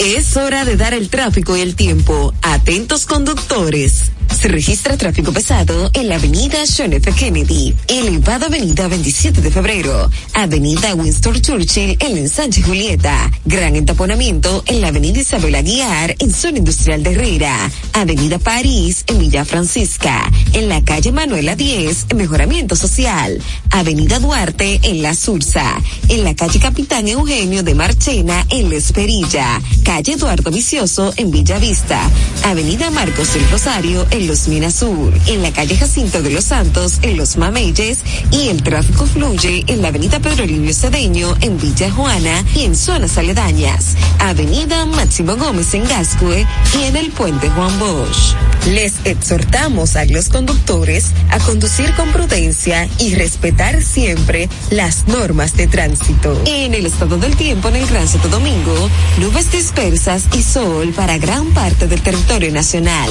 [0.00, 2.32] Es hora de dar el tráfico y el tiempo.
[2.40, 4.12] Atentos conductores.
[4.34, 7.12] Se registra tráfico pesado en la avenida John F.
[7.12, 14.64] Kennedy, elevada avenida 27 de febrero, avenida Winston Churchill en la ensanche Julieta, gran entaponamiento
[14.66, 20.30] en la avenida Isabel Aguiar en zona industrial de Herrera, avenida París en Villa Francisca,
[20.54, 26.34] en la calle Manuela 10 en mejoramiento social, avenida Duarte en La Sursa, en la
[26.34, 32.00] calle Capitán Eugenio de Marchena en La Esperilla, calle Eduardo Vicioso en Villa Vista,
[32.44, 36.98] avenida Marcos del Rosario en Los Minas Sur, en la calle Jacinto de los Santos
[37.02, 37.98] en Los Mameyes
[38.30, 42.76] y el tráfico fluye en la avenida Pedro Livio Cedeño en Villa Juana y en
[42.76, 46.46] zonas aledañas, avenida Máximo Gómez en Gascue
[46.78, 48.34] y en el puente Juan Bosch.
[48.68, 55.66] Les exhortamos a los conductores a conducir con prudencia y respetar siempre las normas de
[55.66, 56.40] tránsito.
[56.46, 61.16] En el estado del tiempo en el Gran Santo Domingo, nubes dispersas y sol para
[61.18, 63.10] gran parte del territorio nacional.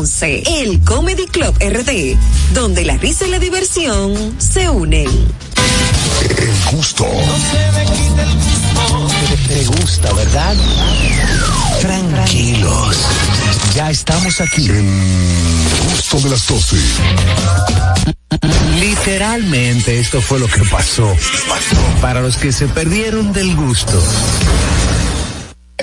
[0.00, 0.42] 829-341-1111.
[0.62, 2.16] El Comedy Club RD,
[2.54, 5.08] donde la risa y la diversión se unen.
[5.08, 7.06] El gusto.
[9.48, 10.54] Te gusta, ¿verdad?
[11.80, 12.96] Tranquilos.
[13.74, 14.66] Ya estamos aquí.
[14.68, 14.84] El
[15.90, 16.76] gusto de las 12.
[18.80, 21.14] Literalmente esto fue lo que pasó.
[22.00, 24.00] Para los que se perdieron del gusto.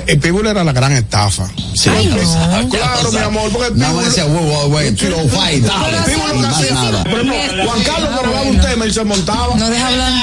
[0.07, 1.47] El Pitbull era la gran estafa.
[1.75, 1.89] Sí.
[1.89, 2.69] Ay, no.
[2.69, 5.97] Claro, mi amor, porque Nada más decía, "Wow, wow, wow, kilo fight, dale".
[6.05, 7.03] Pitbull más hacía- nada.
[7.03, 9.55] Por ejemplo, Juan Carlos me robaba un tema y se montaba.
[9.55, 10.13] No deja hablar.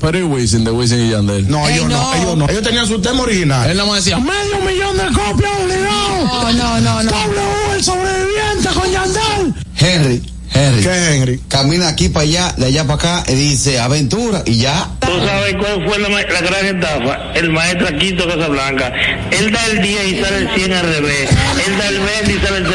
[0.00, 1.48] Pero y Wisin, de Wisin y Yandel.
[1.48, 2.14] No, ellos no.
[2.14, 2.48] ellos no.
[2.48, 3.70] Ellos tenían su tema original.
[3.70, 6.24] Él nada más decía, medio millón de copias obligado.
[6.24, 7.10] No, no, no, no.
[7.10, 7.40] W,
[7.76, 9.54] el sobreviviente con Yandel.
[9.76, 10.82] Henry, Henry.
[10.82, 11.40] ¿Qué Henry?
[11.48, 14.88] Camina aquí para allá, de allá para acá, y dice aventura, y ya.
[15.00, 17.32] ¿Tú sabes cuál fue la, la gran estafa?
[17.34, 18.92] El maestro Aquito Casablanca.
[19.30, 21.30] Él da el 10 y sale el 100 al revés.
[21.66, 22.74] Él da el 20 y sale el 02.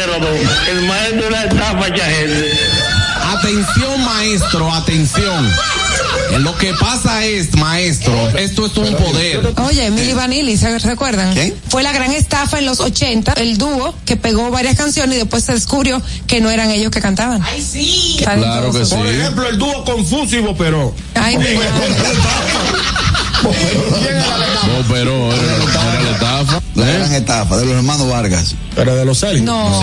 [0.70, 2.52] El maestro es la estafa, mucha gente.
[3.38, 5.52] Atención, maestro, atención.
[6.40, 9.54] Lo que pasa es, maestro, esto es un poder.
[9.66, 11.34] Oye, Emily Vanilli, ¿se recuerdan?
[11.70, 15.44] Fue la gran estafa en los 80, el dúo que pegó varias canciones y después
[15.44, 17.42] se descubrió que no eran ellos que cantaban.
[17.44, 18.18] Ay, sí.
[18.20, 18.96] Claro que sí.
[18.96, 20.94] Por ejemplo, el dúo Confuso y Boperó.
[21.16, 21.46] Ay, mi
[24.80, 26.62] Operó, era, era la estafa.
[26.76, 28.56] La gran estafa de los hermanos Vargas.
[28.76, 29.42] Pero de los Celis.
[29.42, 29.82] No.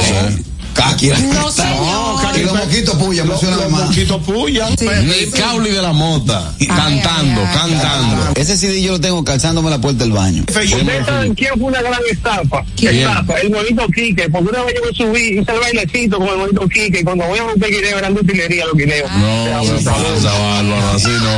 [0.75, 1.09] Caqui.
[1.09, 2.22] No, señor.
[2.37, 3.85] Y los moquitos puya, Los, menciona los más.
[3.87, 4.69] moquitos puya.
[4.71, 8.33] Ni Cauli de la Mota, cantando, cantando.
[8.35, 10.45] Ese CD yo lo tengo calzándome la puerta del baño.
[10.49, 12.65] ¿Ustedes saben quién fue una gran estafa?
[12.77, 12.97] ¿Quién?
[12.97, 14.29] Estafa, el bonito Quique.
[14.31, 17.01] Porque una vez yo me subí, hice el bailecito con el bonito Quique.
[17.01, 19.11] Y cuando voy a romper guineo, eran de utilería los guineos.
[19.13, 21.33] No, pasa, bárbaro, así no.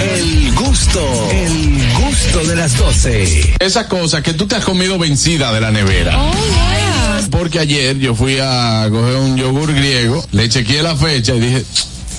[0.00, 1.00] El gusto,
[1.32, 3.54] el gusto de las 12.
[3.58, 6.16] Esa cosa que tú te has comido vencida de la nevera.
[7.30, 11.64] Porque ayer yo fui a coger un yogur griego, le chequeé la fecha y dije,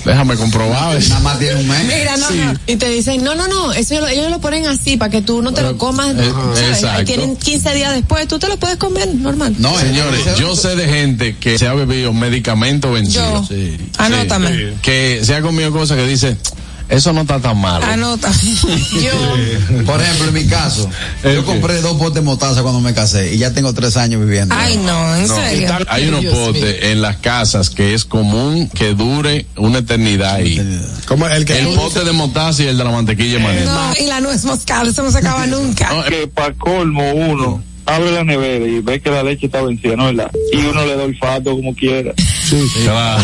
[0.04, 0.98] déjame comprobar.
[1.08, 1.84] Nada más tiene un mes.
[1.84, 2.54] Mira, no, no.
[2.66, 5.42] Y te dicen, no, no, no, eso ellos, ellos lo ponen así para que tú
[5.42, 6.14] no te lo comas.
[6.16, 6.60] eh, ¿sabes?
[6.60, 6.98] exacto.
[7.00, 9.54] Ahí Tienen 15 días después, tú te lo puedes comer normal.
[9.58, 13.42] No, Señores, yo sé de gente que se ha bebido medicamento vencido.
[13.42, 13.46] Yo.
[13.46, 13.76] Sí.
[13.98, 14.48] Anótame.
[14.56, 14.64] Sí.
[14.82, 16.36] Que se ha comido cosas que dice,
[16.90, 17.84] eso no está tan malo.
[17.86, 18.30] Anota.
[19.02, 19.12] Yo.
[19.86, 20.88] Por ejemplo, en mi caso,
[21.24, 24.54] yo compré dos potes de mostaza cuando me casé y ya tengo tres años viviendo.
[24.58, 25.68] Ay, no, en No, serio.
[25.88, 30.60] hay unos potes en las casas que es común que dure una eternidad ahí.
[31.06, 33.64] Como el que El pote de mostaza y el de la mantequilla de.
[33.64, 35.92] No, y la nuez moscada, eso no se acaba nunca.
[35.92, 37.62] No, que para colmo uno
[37.94, 40.32] abre la nevera y ve que la leche está vencida, ¿no es verdad?
[40.52, 42.12] Y uno le da olfato como quiera.
[42.84, 43.22] Claro.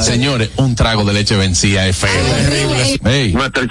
[0.00, 2.10] Señores, un trago de leche vencida es feo.
[3.04, 3.66] Ey, Nuestro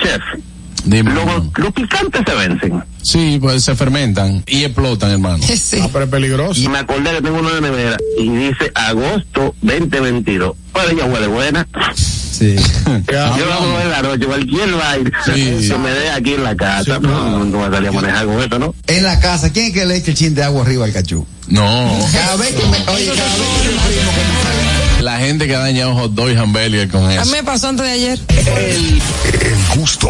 [0.85, 1.11] dime.
[1.55, 2.83] Los picantes se vencen.
[3.01, 5.43] Sí, pues se fermentan y explotan, hermano.
[5.55, 5.79] Sí.
[5.81, 6.59] Ah, pero es peligroso.
[6.59, 10.55] Y me acordé que tengo una de nevera y dice agosto 2022.
[10.73, 11.67] Pero ella huele buena.
[11.95, 12.55] Sí.
[13.07, 15.67] Yo la hago en la noche, cualquier baile Sí.
[15.69, 16.99] que me dé aquí en la casa.
[16.99, 18.73] no, no, va a salir a manejar con esto, ¿no?
[18.87, 21.25] En la casa, ¿quién es que le echa el chin de agua arriba al cachú?
[21.47, 21.99] No.
[22.13, 26.14] Cada vez que me, oye, cada vez que me La gente que ha dañado hot
[26.14, 27.32] dog y hamburger con A mí eso.
[27.32, 28.19] me pasó antes de ayer.
[28.30, 29.02] El,
[29.41, 30.10] El gusto.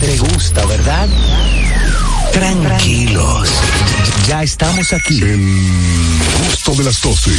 [0.00, 1.08] te gusta, ¿verdad?
[2.32, 3.48] Tranquilos.
[4.26, 5.20] Ya estamos aquí.
[5.22, 5.40] El
[6.48, 7.30] gusto de las 12.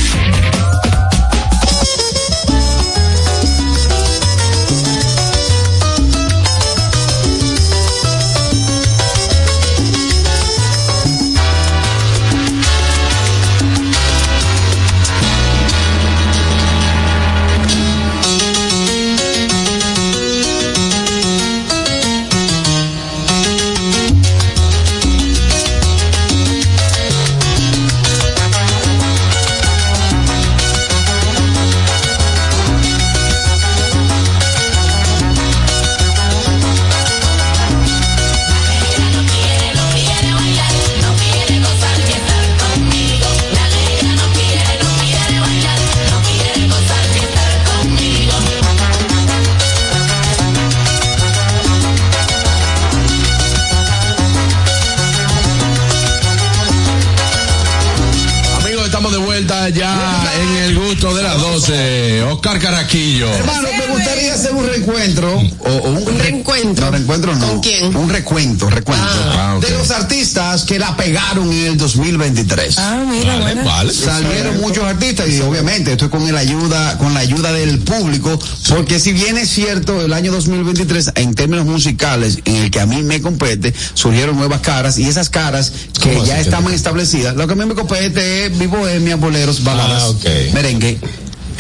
[70.92, 72.78] La pegaron en el 2023.
[72.78, 73.64] Ah, mira, Vale, bueno.
[73.66, 73.94] vale.
[73.94, 78.40] Salieron muchos artistas y obviamente esto es con la ayuda, con la ayuda del público,
[78.70, 82.86] porque si bien es cierto el año 2023 en términos musicales en el que a
[82.86, 87.48] mí me compete surgieron nuevas caras y esas caras que ¿Cómo ya estaban establecidas, lo
[87.48, 90.26] que a mí me compete es bohemia, boleros, baladas, Ah, ok.
[90.54, 91.00] merengue.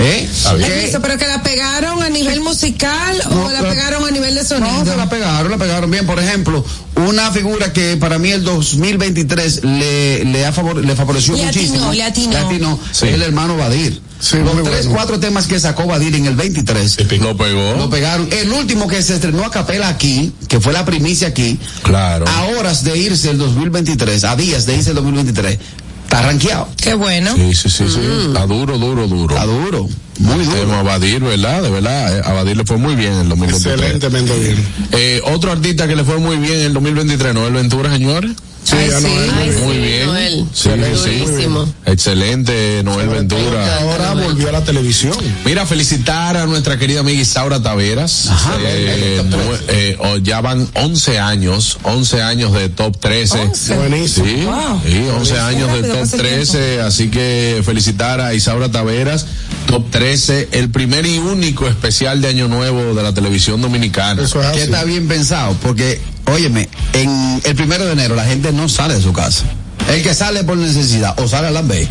[0.01, 0.29] ¿Eh?
[0.43, 4.35] Permiso, pero que la pegaron a nivel musical No, o la la- pegaron a nivel
[4.35, 4.71] de sonido.
[4.83, 6.05] No, se la pegaron, la pegaron bien.
[6.05, 6.65] Por ejemplo,
[6.95, 11.63] una figura que para mí el 2023 le, le, ha favor- le favoreció Le atinó,
[11.85, 11.93] muchísimo.
[11.93, 12.79] le atinó.
[12.91, 13.07] Sí.
[13.07, 14.01] es el hermano Badir.
[14.19, 14.91] Sí, Los tres, bueno.
[14.93, 16.97] cuatro temas que sacó Badir en el 23.
[17.19, 17.73] Lo pegó.
[17.75, 18.29] Lo pegaron.
[18.31, 22.25] El último que se estrenó a capela aquí, que fue la primicia aquí, Claro.
[22.27, 25.57] a horas de irse el 2023, a días de irse el 2023,
[26.11, 26.67] está rankeado.
[26.75, 27.33] Qué bueno.
[27.35, 27.99] Sí, sí, sí, sí.
[28.27, 29.33] Está duro, duro, duro.
[29.33, 29.87] Está duro.
[30.19, 30.57] Muy duro.
[30.59, 31.63] Tema a Badir, ¿verdad?
[31.63, 33.75] De verdad, eh, a Badir le fue muy bien en el 2023.
[33.75, 34.67] Excelentemente bien.
[34.91, 38.31] Eh, otro artista que le fue muy bien en el 2023, Noel Ventura, señores.
[38.63, 39.03] Sí, Ay, ya sí.
[39.05, 39.31] no es.
[39.31, 40.05] Ay, Muy sí, bien.
[40.07, 40.45] Noel.
[40.53, 40.69] Sí,
[41.03, 41.19] sí.
[41.19, 41.73] Durísimo.
[41.85, 43.77] Excelente, Noel Ventura.
[43.79, 45.15] Ahora volvió a la televisión.
[45.45, 48.29] Mira, felicitar a nuestra querida amiga Isaura Taveras.
[48.59, 53.39] Eh, nue- eh, oh, ya van 11 años, 11 años de top 13.
[53.39, 53.75] Once.
[53.75, 54.25] Buenísimo.
[54.25, 54.81] Sí, Wow.
[54.85, 59.25] sí, 11 años de top pasa el 13, así que felicitar a Isaura Taveras,
[59.67, 64.21] top 13, el primer y único especial de Año Nuevo de la televisión dominicana.
[64.23, 68.51] Eso es que está bien pensado, porque, óyeme, en el primero de enero la gente
[68.51, 69.43] no sale de su casa.
[69.89, 71.87] El que sale por necesidad o sale a las B,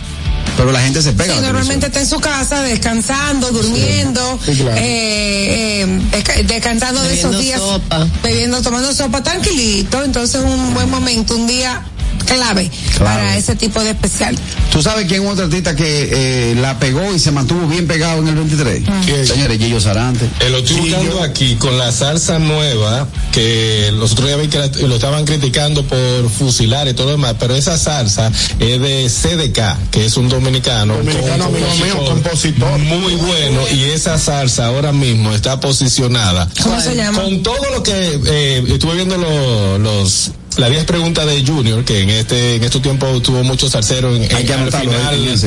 [0.56, 1.32] pero la gente se pega.
[1.34, 4.76] Sí, a la normalmente está en su casa descansando, durmiendo, Sí, claro.
[4.78, 8.06] eh, eh, desca- descansando de esos días, sopa.
[8.22, 11.82] bebiendo, tomando sopa tranquilito, entonces un buen momento, un día
[12.24, 13.04] clave Claro.
[13.20, 14.36] para ese tipo de especial.
[14.72, 18.20] ¿Tú sabes quién es otro artista que eh, la pegó y se mantuvo bien pegado
[18.20, 18.82] en el 23?
[19.04, 19.26] ¿Quién?
[19.26, 20.26] Señores, Gillo Sarante.
[20.40, 24.58] Eh, lo estoy buscando yo- aquí con la salsa nueva, que los otros días que
[24.58, 29.08] la- lo estaban criticando por fusilar y todo lo demás, pero esa salsa es de
[29.10, 30.94] CDK, que es un dominicano.
[30.96, 32.78] Dominicano, amigo mío, compositor.
[32.78, 36.48] Muy bueno, y esa salsa ahora mismo está posicionada.
[36.62, 37.22] ¿Cómo se llama?
[37.22, 42.00] Con todo lo que eh, estuve viendo lo- los las 10 preguntas de Junior, que
[42.00, 45.38] en este en estos tiempos tuvo muchos salseros en, que al final,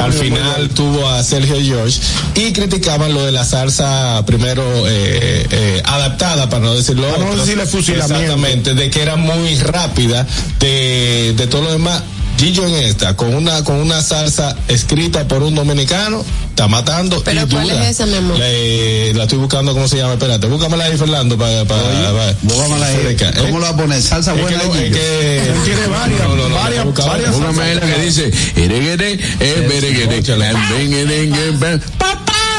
[0.00, 2.00] al final tuvo a Sergio George
[2.36, 7.30] y criticaban lo de la salsa primero eh, eh, adaptada para no decirlo Para no
[7.30, 7.40] otro.
[7.40, 8.14] decirle fusilamiento.
[8.14, 10.26] exactamente de que era muy rápida
[10.60, 12.02] de, de todo lo demás
[12.38, 17.42] Gillo en esta con una con una salsa escrita por un dominicano está matando ¿Pero
[17.42, 17.84] y cuál dura.
[17.84, 18.38] es esa, mi amor?
[18.38, 22.86] La, eh, la estoy buscando cómo se llama espérate búscamela ahí Fernando para para Búscamela
[22.86, 23.16] ahí.
[23.38, 24.02] ¿Cómo lo va a poner?
[24.02, 27.34] Salsa es buena que, es que Él tiene varias, No, no, no, varias, busca- varias
[27.36, 29.18] Una mela que dice, "Ereguere,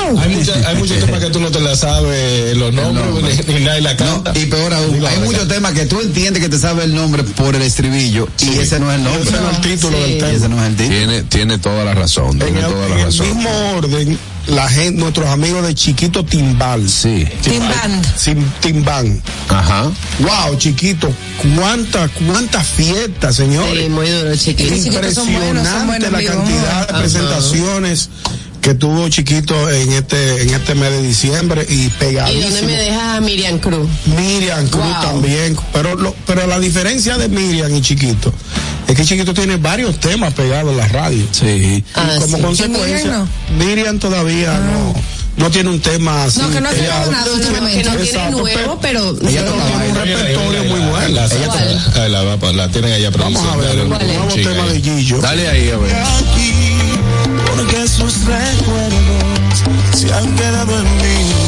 [0.03, 0.65] eh, bereguere, lambenguere, ben".
[0.65, 3.93] hay muchos temas que tú no te la sabes los nombres ni, ni nadie la
[3.93, 6.83] No, canta y peor aún, Digo, hay muchos temas que tú entiendes que te sabe
[6.83, 9.23] el nombre por el estribillo y ese no es el nombre.
[9.23, 10.03] Ese no es el título Sí.
[10.03, 10.31] del Y tema.
[10.31, 10.89] ese no es el título.
[10.97, 13.27] Tiene, tiene toda la razón, En tiene el, toda en la el razón.
[13.27, 16.89] mismo orden, la gente, nuestros amigos de Chiquito Timbal.
[16.89, 17.25] Sí.
[17.43, 18.05] Timband.
[18.17, 19.21] Sin Timbán.
[19.49, 19.89] Ajá.
[20.19, 21.09] Wow, chiquito,
[21.55, 23.83] cuántas, cuántas fiestas, señores.
[23.83, 24.75] Sí, muy duro, chiquito.
[24.75, 26.35] Sí, chiquitos son buenos, son Impresionante buenos la amigos.
[26.35, 26.99] cantidad de Ajá.
[26.99, 28.09] presentaciones
[28.63, 32.43] que tuvo Chiquito en este, en este mes de diciembre y ¿Y pegadísimo.
[32.49, 33.89] dónde me dejas a Miriam Cruz?
[34.05, 35.01] Miriam Cruz Wow.
[35.01, 38.33] también, pero lo, pero la diferencia de Miriam y Chiquito
[38.87, 41.25] es que Chiquito tiene varios temas pegados en la radio.
[41.31, 41.83] Sí.
[41.93, 42.43] Ah, y como sí.
[42.43, 44.93] consecuencia, ¿Y Miriam Miriam todavía no,
[45.37, 46.39] no tiene un tema así.
[46.39, 47.83] No, que no ha sacado nada Que últimamente.
[47.89, 49.09] no tiene nuevo, pero...
[49.27, 51.09] Ella tiene un repertorio muy bueno.
[51.09, 55.19] La, la, la, la, la, la tienen allá Vamos a ver nuevo tema de Gillo.
[55.19, 55.91] Dale ahí, a ver.
[57.55, 59.63] Porque sus recuerdos
[59.93, 61.42] se han quedado en mí.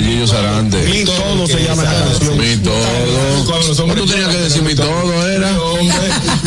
[0.00, 0.76] Fuerte, Gillo Sarante.
[0.88, 2.38] Mi todo se llama esta canción.
[2.38, 2.74] Mi todo.
[3.46, 5.50] Cuando los ¿Cómo hombres tú tenías que decir mi todo, era?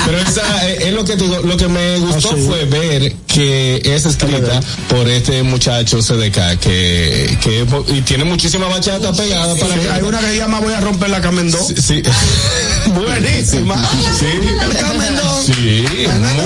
[0.06, 3.82] Pero esa eh, es lo que te digo, lo que me gustó fue ver que
[3.84, 4.60] es escrita
[4.90, 7.66] por este muchacho CDK que, que
[7.96, 10.80] y tiene muchísima bachata pegada para Sí, que- hay una que se llama Voy a
[10.82, 11.58] romper la Camendó.
[11.64, 12.04] Sí, sí.
[12.94, 13.76] Buenísima.
[14.20, 14.26] Sí.
[14.62, 15.42] El Camendó.
[15.46, 15.86] Sí,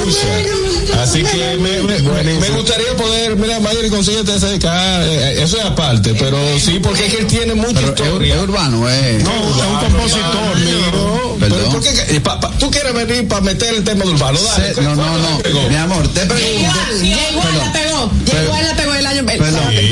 [0.06, 0.67] mucha.
[0.96, 5.58] Así que me, me, me gustaría poder, mira, Mayer, consíguete ese de acá, eh, eso
[5.58, 8.36] es aparte, pero sí, porque es que él tiene mucha historia.
[8.36, 9.20] Es urbano, eh.
[9.24, 11.38] No, es un compositor, amigo.
[11.40, 11.90] Pero ¿por qué?
[12.16, 14.40] eh, pa- pa- ¿Tú quieres venir para meter el tema de urbano?
[14.42, 15.40] Dale, Se- no, no, no.
[15.70, 16.72] Mi amor, te pregunto.
[17.04, 18.12] igual la pegó.
[18.26, 18.94] Ya igual la pegó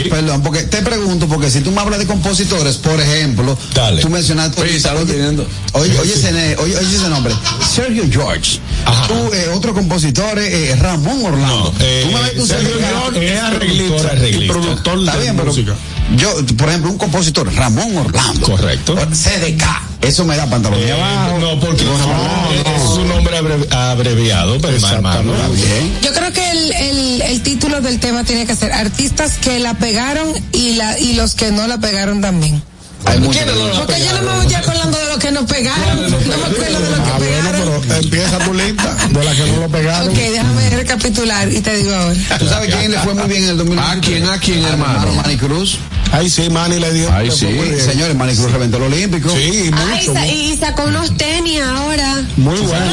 [0.09, 3.57] Perdón, porque te pregunto, porque si tú me hablas de compositores, por ejemplo,
[4.01, 4.61] tú mencionaste.
[4.61, 5.47] Oye, está oye, teniendo.
[5.73, 7.33] oye, oye, ese, ne- oye, oye ese nombre,
[7.73, 8.59] Sergio George.
[9.07, 11.71] Tú, eh, otro compositor, eh, eh, Ramón Orlando.
[11.71, 15.75] tú me ves con Sergio George es arreglista y productor Está de bien, pero música.
[16.15, 18.45] yo, por ejemplo, un compositor, Ramón Orlando.
[18.47, 18.95] Correcto.
[18.95, 19.63] CDK.
[20.01, 21.39] Eso me da pantalón Eh, abajo.
[21.39, 25.33] no, porque es un nombre abre- abreviado, pero hermano.
[26.03, 29.73] Yo creo que el, el, el título del tema tiene que ser artistas que la
[29.75, 32.61] pegaron y la y los que no la pegaron también.
[33.05, 33.43] Hay muchos.
[33.77, 36.79] Porque yo no me voy ya hablando de los que nos pegaron, no me acuerdo
[36.79, 37.81] de los que Ah, bueno, pegaron.
[37.85, 40.09] pero empieza tu lista de las que no lo pegaron.
[40.09, 42.15] Ok, déjame recapitular y te digo ahora.
[42.39, 43.79] ¿Tú sabes quién le fue muy bien en el 2000?
[43.79, 45.13] ¿A quién, a quién, hermano?
[45.13, 45.77] Manny Cruz.
[46.11, 47.11] Ahí sí, Manny le dio.
[47.11, 47.47] Ahí sí.
[47.83, 49.29] Señores, Manny Cruz reventó el Olímpico.
[49.29, 50.25] Sí, Ay, mucho.
[50.25, 52.23] y sacó unos tenis ahora.
[52.37, 52.85] Muy bueno.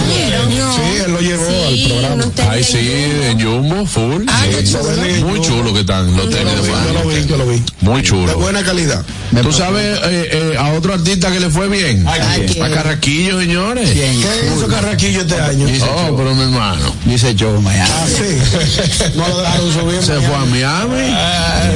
[0.59, 0.77] No.
[0.77, 2.25] Sí, él lo llevó Sí, al programa.
[2.51, 4.25] Ahí sí, de de Jumbo, full.
[4.29, 4.73] Ah, qué Sí.
[4.73, 5.29] chulo.
[5.29, 7.63] Muy chulo que están los tenis de Yo lo vi, yo lo vi.
[7.81, 8.39] Muy De chulo.
[8.39, 9.05] buena calidad.
[9.43, 12.07] ¿Tú sabes eh, eh, a otro artista que le fue bien?
[12.07, 13.91] ¿A Carraquillo, señores.
[13.91, 14.21] ¿Quién?
[14.21, 15.67] ¿Qué hizo Carraquillo este año?
[16.09, 16.95] Oh, pero mi hermano.
[17.05, 17.91] Dice Joe Miami.
[17.93, 19.13] Ah, sí.
[19.17, 20.03] No lo dejaron subir.
[20.03, 21.01] Se fue a Miami.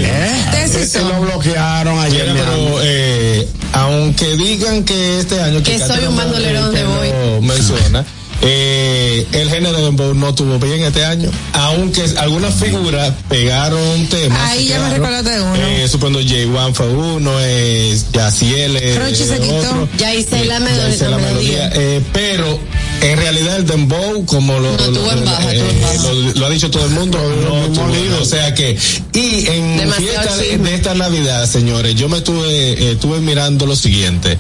[0.01, 0.65] ¿Eh?
[0.65, 2.32] Ese lo bloquearon ayer.
[2.32, 7.09] Mira, pero eh, aunque digan que este año Que soy un bandolero que donde voy.
[7.11, 8.05] no menciona
[8.43, 14.39] eh, el género de dembow no tuvo bien este año aunque algunas figuras pegaron temas
[14.51, 14.93] Ahí ya me quedaron.
[14.93, 15.57] recordaste de uno.
[15.67, 19.57] eh, supongo J1 fue uno es Yaciel eh, Crochi se quitó.
[19.57, 19.89] otro.
[19.99, 20.89] Ya hice la melodía.
[20.89, 22.59] ya hice la melodía, eh, pero
[23.03, 25.63] en realidad el dembow como lo, No, baja, eh,
[26.03, 28.77] lo- lo ha dicho todo el mundo no tuvo, o sea que
[29.15, 33.75] y en Demasiado fiesta de esta navidad señores yo me estuve eh, estuve mirando lo
[33.77, 34.39] siguiente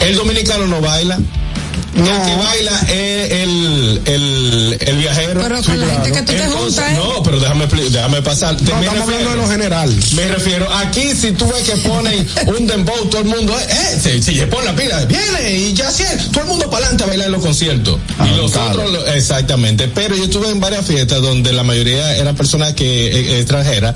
[0.00, 1.18] el dominicano no baila
[1.94, 5.40] El que baila es el, el, el viajero.
[5.42, 6.94] Pero con la gente que tú te juntas, ¿eh?
[6.96, 8.54] No, pero déjame, déjame pasar.
[8.62, 9.96] No, me estamos refiero- hablando de lo general.
[10.14, 14.00] Me refiero, aquí si tú ves que ponen un dembow, todo el mundo, eh, eh,
[14.00, 17.06] se, se pone la pila, viene y ya sí, todo el mundo para adelante a
[17.08, 17.98] bailar en los conciertos.
[18.24, 19.88] y los otros, exactamente.
[19.88, 23.94] Pero yo estuve en varias fiestas donde la mayoría eran personas que eh, extranjeras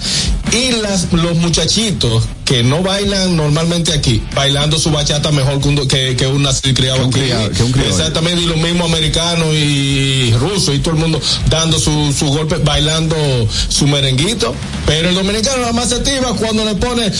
[0.52, 5.88] y las, los muchachitos que no bailan normalmente aquí, bailando su bachata mejor que, un,
[5.88, 7.20] que, que un nacido y criado aquí.
[7.88, 12.56] Exactamente, y los mismos americanos y rusos y todo el mundo dando su, su golpe,
[12.58, 13.16] bailando
[13.68, 14.54] su merenguito.
[14.86, 17.10] Pero el dominicano nada más se activa cuando le pone.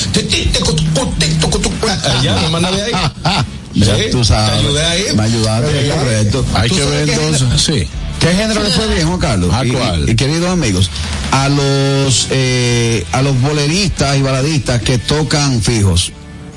[2.18, 2.93] Allá, me manda de ahí.
[3.74, 4.52] Ya Sí, tú sabes.
[4.52, 5.05] te ayudé ahí.
[5.14, 6.47] Me ayudaste, correcto.
[6.55, 7.86] Hay ¿Tú que ver entonces, sí.
[8.18, 9.52] ¿Qué género le fue bien, Juan Carlos?
[9.52, 10.09] ¿A Y- cuál?
[10.09, 10.88] Y, queridos amigos,
[11.30, 16.10] a los eh, a los boleristas y baladistas que tocan fijos.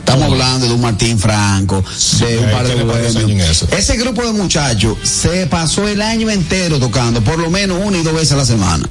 [0.10, 1.84] Estamos hablando de un Martín Franco,
[2.19, 3.65] de un par de bohemios.
[3.77, 8.02] Ese grupo de muchachos se pasó el año entero tocando, por lo menos una y
[8.02, 8.90] dos veces a la semana.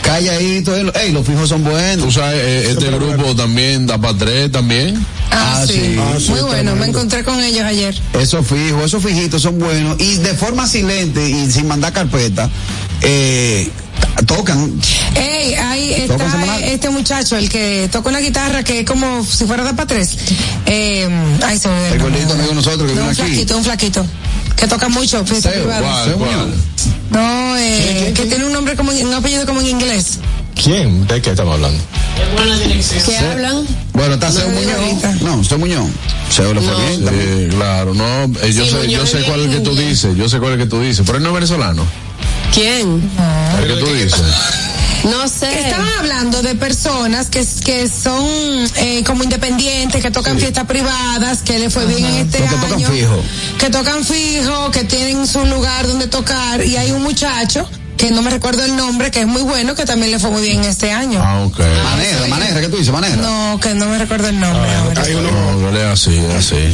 [0.00, 2.06] Calladito, ey, los fijos son buenos.
[2.06, 4.96] Tú sabes, eh, este grupo también da para tres también.
[5.30, 5.72] Ah, Ah, sí.
[5.74, 5.96] sí.
[6.00, 6.76] Ah, sí, Muy bueno, tremendo.
[6.76, 7.94] me encontré con ellos ayer.
[8.18, 12.48] Esos fijos, esos fijitos son buenos y de forma silente y sin mandar carpeta,
[13.02, 13.70] eh,
[14.24, 14.80] tocan.
[15.14, 19.44] Ey, ahí ¿Tocan está este muchacho, el que toca una guitarra que es como si
[19.46, 20.16] fuera de para tres.
[20.66, 21.08] Eh,
[21.44, 23.22] ay, se me El gordito amigo de nosotros que No, vino un aquí.
[23.22, 24.06] flaquito, un flaquito.
[24.56, 25.80] Que toca mucho, Seo, privada.
[25.80, 26.54] ¿Cuál, cuál?
[27.10, 30.18] No, eh, que tiene un nombre como, en- un apellido como en inglés.
[30.62, 31.06] ¿Quién?
[31.06, 31.78] ¿De qué estamos hablando?
[33.04, 33.66] ¿Qué hablan?
[33.92, 34.54] Bueno, está Seo lo.
[34.54, 35.20] Muñoz.
[35.22, 35.90] No, Seo Muñoz.
[36.30, 37.10] Seo le fue No.
[37.10, 40.16] bien claro, no, eh, yo Sí, sé, yo sé cuál es el que tú dices,
[40.16, 41.84] yo sé cuál es el que tú dices, pero él no es venezolano.
[42.52, 43.00] ¿Quién?
[43.66, 44.22] Que tú dices.
[45.04, 45.60] No sé.
[45.60, 48.26] Estaban hablando de personas que, que son
[48.76, 52.60] eh, como independientes, que tocan fiestas privadas, que le fue bien en este que año.
[52.60, 53.22] tocan fijo.
[53.58, 56.64] Que tocan fijo, que tienen su lugar donde tocar.
[56.64, 59.84] Y hay un muchacho, que no me recuerdo el nombre, que es muy bueno, que
[59.84, 61.20] también le fue muy bien este año.
[61.22, 61.58] Ah, ok.
[61.58, 62.92] Manera, manera, ¿qué tú dices?
[62.92, 63.16] Manera.
[63.16, 65.02] No, que no me recuerdo el nombre ahora.
[65.02, 66.20] Hay uno, No, no así.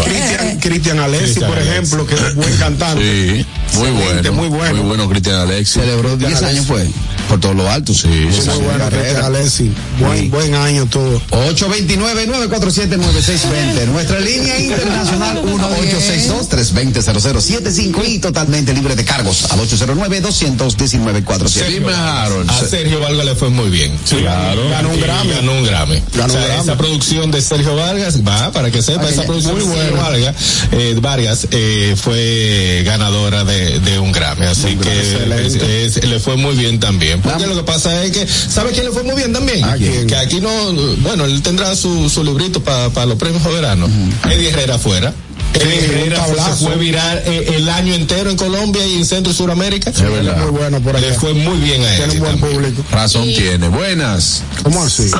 [0.04, 3.02] Cristian, Cristian Alessi, por ejemplo, que es buen cantante.
[3.02, 3.46] Sí,
[3.78, 4.32] muy bueno.
[4.32, 4.74] muy bueno.
[4.74, 5.82] Muy bueno, Cristian Alexis.
[5.82, 6.88] Celebró 10 años fue.
[7.32, 7.94] Por todo lo alto.
[7.94, 8.26] Sí, Muy
[8.66, 9.72] bueno, Tete Alessi.
[9.98, 11.18] Buen, buen año todo.
[11.30, 13.86] 829-947-9620.
[13.86, 21.66] Nuestra línea internacional 1862-320-0075 y totalmente libre de cargos al 809-219-47.
[21.68, 22.50] Dime, Harold.
[22.50, 23.96] A Sergio Vargas le fue muy bien.
[24.10, 24.68] Claro.
[24.68, 25.30] Ganó un Grammy.
[25.30, 26.02] Ganó un Grammy.
[26.14, 26.62] Ganó O sea, un Grammy.
[26.64, 29.92] Esa producción de Sergio Vargas, va, para que sepa, Ay, esa producción muy de Sergio
[29.96, 30.02] buena.
[30.10, 30.34] Vargas,
[30.72, 34.44] eh, Vargas eh, fue ganadora de, de un Grammy.
[34.44, 35.86] Así que excelente.
[35.86, 37.21] es- es- le fue muy bien también.
[37.22, 39.62] Porque lo que pasa es que, ¿sabe quién le fue muy bien también?
[39.64, 40.06] ¿A quién?
[40.06, 40.50] Que aquí no,
[40.98, 43.90] bueno, él tendrá su, su librito para los premios soberanos.
[44.30, 45.12] Eddie Herrera fuera.
[45.54, 48.94] Eddie Sí, un Herrera fue- se fue viral eh, el año entero en Colombia y
[48.96, 49.90] en Centro y Suramérica.
[49.90, 50.38] Es verdad.
[50.38, 51.96] Muy bueno por Le fue muy bien a él.
[52.10, 52.84] Tiene un buen público.
[52.90, 53.68] Razón tiene.
[53.68, 54.42] Buenas.
[54.62, 55.10] ¿Cómo así?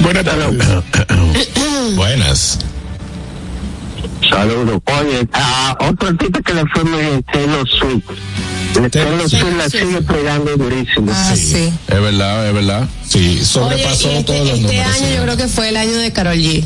[0.00, 0.56] Buenas tardes.
[1.96, 2.58] Buenas.
[4.30, 4.80] Saludos.
[5.00, 8.90] Oye, a otro artista que le fue muy bien, Taylor Swift.
[8.90, 11.12] Taylor Swift la sigue pegando durísimo.
[11.14, 11.72] Ah, sí.
[11.88, 12.88] Es verdad, es verdad.
[13.06, 14.94] Sí, Oye, sobrepasó y este, todos los este números.
[14.96, 16.64] año yo creo que fue el año de Carol G.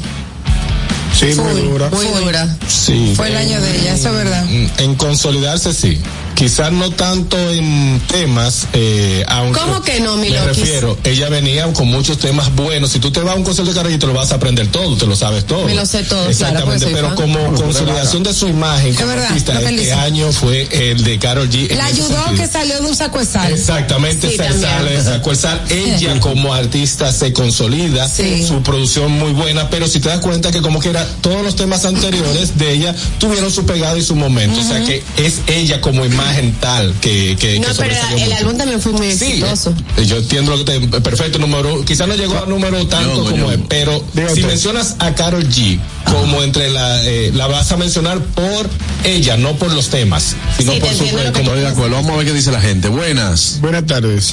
[1.14, 1.90] Sí, muy dura.
[1.90, 2.56] Muy dura.
[2.68, 3.12] Sí.
[3.16, 4.44] Fue el año de ella, eso es verdad.
[4.48, 6.00] En, en consolidarse sí.
[6.38, 11.64] Quizás no tanto en temas, eh, aunque ¿Cómo que no, mi me refiero, ella venía
[11.72, 12.92] con muchos temas buenos.
[12.92, 14.68] Si tú te vas a un concierto de Carol G, te lo vas a aprender
[14.68, 15.64] todo, te lo sabes todo.
[15.64, 19.26] Me lo sé todo, Exactamente, claro, soy pero como consolidación de su imagen como verdad,
[19.26, 21.74] artista, él este año fue el de Carol G.
[21.74, 23.52] La ayudó que salió de un saco de sal.
[23.52, 25.60] Exactamente, Sí, sale, sacó el sal.
[25.70, 28.46] Ella como artista se consolida, Sí.
[28.46, 31.56] su producción muy buena, pero si te das cuenta que como que era todos los
[31.56, 35.80] temas anteriores de ella tuvieron su pegada y su momento, o sea que es ella
[35.80, 36.27] como imagen
[36.60, 38.36] tal que que, No, que pero sobresalió el mucho.
[38.38, 39.74] álbum también fue muy Sí, exitoso.
[39.96, 43.50] eh, yo entiendo lo que te, perfecto número, quizás no llegó a número tanto como
[43.50, 44.46] es, pero Digo si tú.
[44.46, 48.68] mencionas a Carol G como entre la eh, la vas a mencionar por
[49.04, 51.96] ella, no por los temas, sino Sí, por te su que como Estoy de acuerdo.
[51.96, 52.88] Vamos a ver qué dice la gente.
[52.88, 53.58] Buenas.
[53.60, 54.32] Buenas tardes.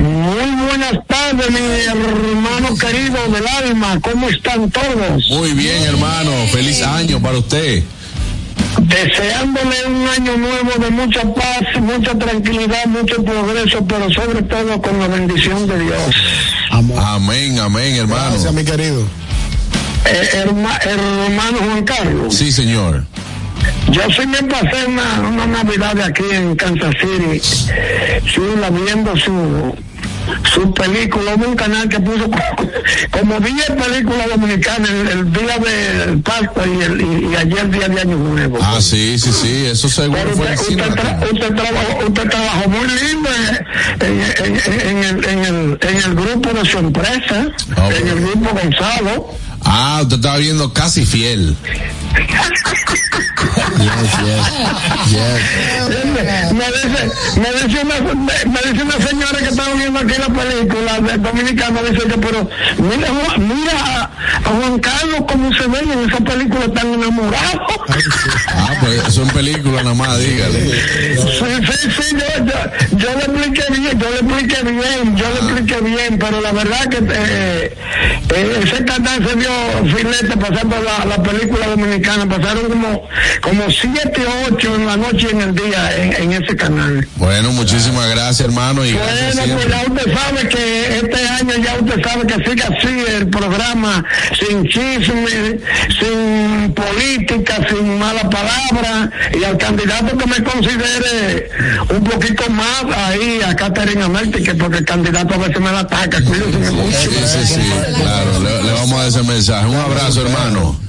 [0.00, 3.98] Muy buenas tardes, mi hermano querido del alma.
[4.00, 5.28] ¿Cómo están todos?
[5.30, 6.30] Muy bien, hermano.
[6.52, 7.82] Feliz año para usted.
[8.80, 14.98] Deseándole un año nuevo de mucha paz, mucha tranquilidad, mucho progreso, pero sobre todo con
[14.98, 16.14] la bendición de Dios.
[16.70, 18.30] Amén, amén, hermano.
[18.30, 19.02] Gracias, mi querido.
[20.06, 23.04] Eh, herma- hermano Juan Carlos, Sí, señor.
[23.90, 29.14] yo sí me pasé una, una Navidad de aquí en Kansas City, sí, la viendo
[29.16, 29.74] su
[30.54, 32.28] su película, hubo un canal que puso
[33.10, 37.70] como, como 10 películas dominicanas el, el día de Pascua y, el, y, y ayer
[37.70, 38.58] día de Año Nuevo.
[38.62, 39.66] Ah, sí, sí, sí.
[39.66, 43.30] Eso seguro Pero fue usted, usted, tra- usted trabajó, usted trabajó muy lindo
[44.00, 47.46] en, en- en- el, en, el, en el grupo de su empresa,
[47.76, 49.34] Ah, en el grupo Gonzalo.
[49.64, 51.54] Ah, usted estaba viendo casi fiel.
[56.52, 57.10] Me dice,
[57.40, 61.82] me dice una, me, dice una señora que estaba viendo aquí la película de dominicana,
[61.82, 63.08] dice pero mira,
[63.38, 64.10] mira a,
[64.44, 67.60] Juan Carlos como se ve en esa película tan enamorado.
[68.48, 70.60] Ah, pues eso en película nada más, dígale.
[71.16, 75.40] Sí, sí, sí, yo, yo, yo le expliqué bien, yo le expliqué bien, yo le
[75.40, 77.76] expliqué bien, pero la verdad que eh,
[78.34, 79.50] eh, ese canal se dio
[79.96, 83.08] filete pasando la, la película dominicana, pasaron como,
[83.40, 87.06] como siete ocho en la noche y en el día en, en ese canal.
[87.16, 88.84] Bueno, muchísimas gracias, hermano.
[88.84, 89.70] Y gracias Bueno, pues siempre.
[89.70, 94.04] ya usted sabe que este año ya usted sabe que siga así el programa,
[94.38, 95.58] sin chisme,
[95.98, 101.50] sin política, sin mala palabra, y al candidato que me considere
[101.88, 105.80] un poquito más ahí a Caterina Merti, que porque el candidato a veces me la
[105.80, 106.98] ataca, cuídense mucho.
[106.98, 107.60] Sí, sí, sí.
[108.00, 109.66] Claro, le, le vamos a dar ese mensaje.
[109.66, 110.80] Un abrazo, hermano.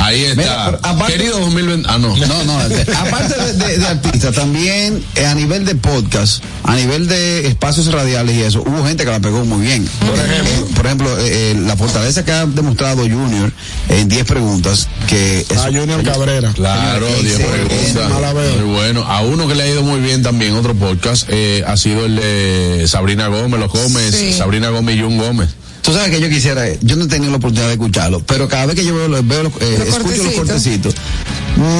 [0.00, 0.42] Ahí está.
[0.42, 1.88] Mira, pero aparte- Querido 2020.
[1.90, 2.16] Ah, no.
[2.16, 7.08] No, no, aparte de, de, de artistas, también eh, a nivel de podcast, a nivel
[7.08, 9.88] de espacios radiales y eso, hubo gente que la pegó muy bien.
[10.00, 13.52] Por ejemplo, por ejemplo eh, eh, la fortaleza que ha demostrado Junior
[13.88, 16.52] en 10 preguntas, que es A Junior Cabrera.
[16.52, 17.74] Claro, Señor, 10 excelente.
[17.94, 18.56] preguntas.
[18.60, 19.04] Muy bueno.
[19.06, 22.16] A uno que le ha ido muy bien también, otro podcast, eh, ha sido el
[22.16, 24.32] de Sabrina Gómez, los Gómez, Sí.
[24.32, 25.48] Sabrina Gómez y Jun Gómez.
[25.86, 28.66] Tú sabes que yo quisiera, yo no he tenido la oportunidad de escucharlo, pero cada
[28.66, 30.94] vez que yo veo, los- veo eh, Los escucho los cortecitos.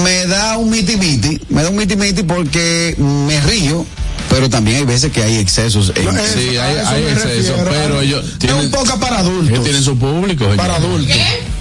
[0.04, 3.84] me da un miti miti, me da un miti miti porque me río,
[4.30, 5.92] pero también hay veces que hay excesos.
[5.96, 7.64] En, Sí, hay, a eso hay me exceso, refiero.
[7.68, 9.50] pero ellos Es tienen, un poco para adultos.
[9.50, 10.46] ellos tienen su público.
[10.56, 11.16] Para adultos.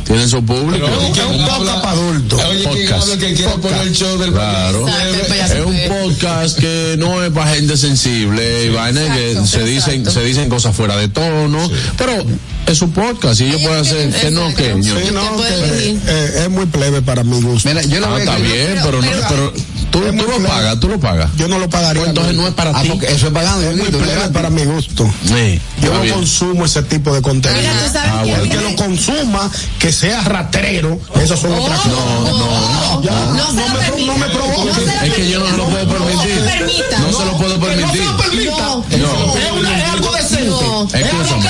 [0.06, 0.86] Tienen su público.
[0.88, 2.42] Pero, Es un poco para adultos.
[2.44, 3.14] Oye, ¿quién Podcast.
[3.20, 4.88] que quiere poner el show del Claro.
[4.88, 9.48] Exacto, pues Es un podcast que no es para gente sensible y vaina que Exacto,
[9.48, 10.20] se dicen, exacto.
[10.20, 11.60] se dicen cosas fuera de tono,
[11.98, 12.14] pero
[12.68, 14.74] es su podcast y ellos pueden hacer que no, que.
[14.84, 16.00] Sí, no, que, elegir.
[16.08, 17.68] eh, es muy plebe para mi gusto.
[17.70, 19.54] Mira, yo Ah, está bien, pero no, pero
[19.92, 21.30] Tú, tú lo pagas, tú lo pagas.
[21.38, 22.02] Yo no lo pagaría.
[22.02, 22.92] Pues entonces no es para Ah, ti.
[23.08, 23.70] eso es pagando.
[23.70, 23.90] Es muy
[24.34, 25.10] para mi gusto.
[25.26, 26.14] Sí, Yo no bien.
[26.16, 27.62] consumo ese tipo de contenido.
[27.62, 28.44] Mira, tú sabes Ah, que bueno.
[28.44, 31.98] El que lo consuma, que sea ratero, eso son otras cosas.
[31.98, 33.02] No, no.
[33.04, 34.26] Ya, No no, me, no me.
[34.26, 36.42] No Es que yo no se lo puedo permitir.
[37.00, 37.86] No se lo puedo permitir.
[37.86, 38.52] No se lo permita.
[38.68, 38.86] No.
[38.98, 39.68] No.
[39.70, 40.46] Es, algo decente.
[40.50, 40.84] No.
[40.92, 41.50] Escúchame.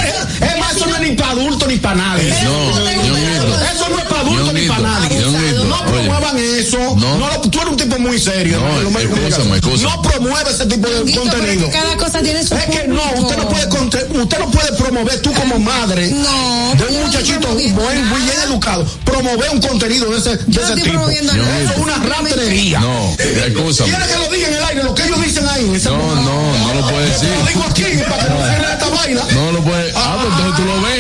[1.10, 2.34] Ni para adultos ni para nadie.
[2.44, 2.70] No,
[3.04, 3.62] Ñonguito.
[3.74, 5.20] Eso no es para adultos ni para nadie.
[5.20, 5.92] No oye.
[5.92, 6.78] promuevan eso.
[6.96, 7.18] No.
[7.18, 7.28] No.
[7.30, 8.60] lo- tú eres un tipo muy serio.
[8.60, 9.06] No, me-.
[9.06, 11.70] No promueve ese tipo de contenido.
[11.72, 15.34] cada cosa tiene su Es que no, usted no puede usted no puede promover tú
[15.34, 20.18] como madre No, de un no muchachito muy, muy bien educado, promover un contenido de
[20.18, 20.90] ese, de Yo no ese tipo.
[20.94, 22.80] promoviendo Eso es una ratería.
[22.80, 23.90] No, escúchame.
[23.90, 24.84] ¿Quiere que lo diga en el aire?
[24.84, 25.82] Lo que ellos dicen ahí.
[25.86, 27.30] No, no, no lo puede decir.
[27.30, 29.22] Lo digo aquí para que no cierren esta vaina.
[29.34, 29.92] No lo puede.
[29.96, 30.95] Ah, pues entonces tú lo ves.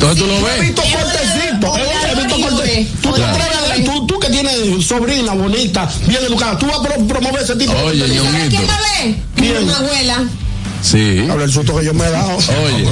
[0.00, 0.60] Entonces tú lo Yo he ves.
[0.60, 1.78] visto cortecitos.
[1.78, 3.84] He visto cortecitos.
[3.84, 7.72] Tú tú, que tienes sobrina bonita, bien educada, tú vas a pro- promover ese tipo
[7.72, 8.24] Oye, de contenido.
[8.24, 8.62] ¿Sabes Ñonguito.
[8.62, 9.22] quién me ve?
[9.36, 9.66] ¿Quién?
[9.66, 10.24] Mi abuela.
[10.82, 11.26] Sí.
[11.28, 12.36] Habla el susto que yo me he dado.
[12.36, 12.88] Oye,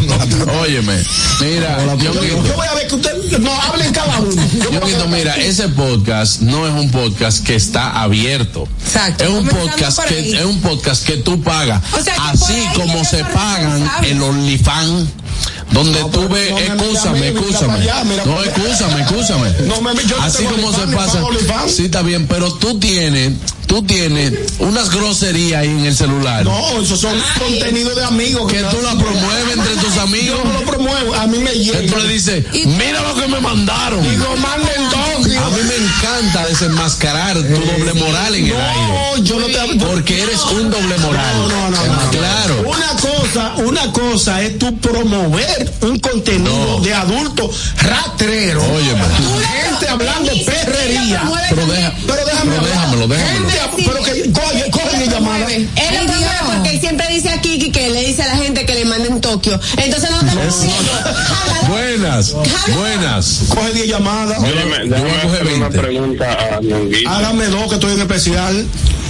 [0.63, 1.03] óyeme.
[1.41, 4.43] Mira, Yo, yo voy a ver que usted no hablen cada uno.
[4.89, 8.67] Yo mira, ese podcast no es un podcast que está abierto.
[8.85, 9.25] Exacto.
[9.25, 11.83] Es un podcast que es un podcast que tú pagas.
[11.93, 15.09] O sea, Así como se pagan el OnlyFans.
[15.73, 17.85] Donde No, tú ves, no escúchame, escúchame.
[18.25, 19.51] No, escúchame, escúchame.
[19.67, 21.21] No, Así como se pasa.
[21.69, 23.33] Sí, está bien, pero tú tienes,
[23.66, 26.44] tú tienes unas groserías ahí en el celular.
[26.44, 28.51] No, esos son contenidos de amigos.
[28.51, 30.38] Que tú la promueves entre tus amigos.
[30.38, 31.93] Yo no lo promuevo, a mí me Que llega.
[31.94, 34.02] tú le dices, mira lo que me mandaron.
[34.09, 34.86] Digo, manden dos.
[35.37, 38.89] Digo, A mí me encanta desenmascarar tu doble moral en el aire.
[38.89, 41.37] No, yo no te Porque eres un doble moral.
[41.39, 42.11] No, no, no, no.
[42.11, 42.63] Claro.
[42.67, 46.81] Una cosa, una cosa es tú promover un contenido No.
[46.85, 47.51] de adulto
[47.83, 48.63] ratrero.
[48.63, 49.05] Óyeme.
[49.65, 51.23] Gente hablando perrería.
[51.51, 53.49] Pero, deja, Pero déjame pero déjamelo, déjamelo.
[53.51, 54.31] Gente, pero que
[55.20, 55.52] llamada.
[55.55, 55.68] Él
[56.01, 58.74] lo promueve porque él siempre dice a Kiki que le dice a la gente que
[58.74, 59.59] le manden Tokio.
[59.76, 60.93] Entonces no te diciendo.
[61.68, 62.32] Buenas,
[62.74, 63.43] buenas.
[63.48, 64.40] Coge 10 llamadas.
[64.40, 65.78] Yo, yo voy a coger 20.
[65.78, 67.10] pregunta a Ñonguito.
[67.10, 68.66] Hágame dos que estoy en especial.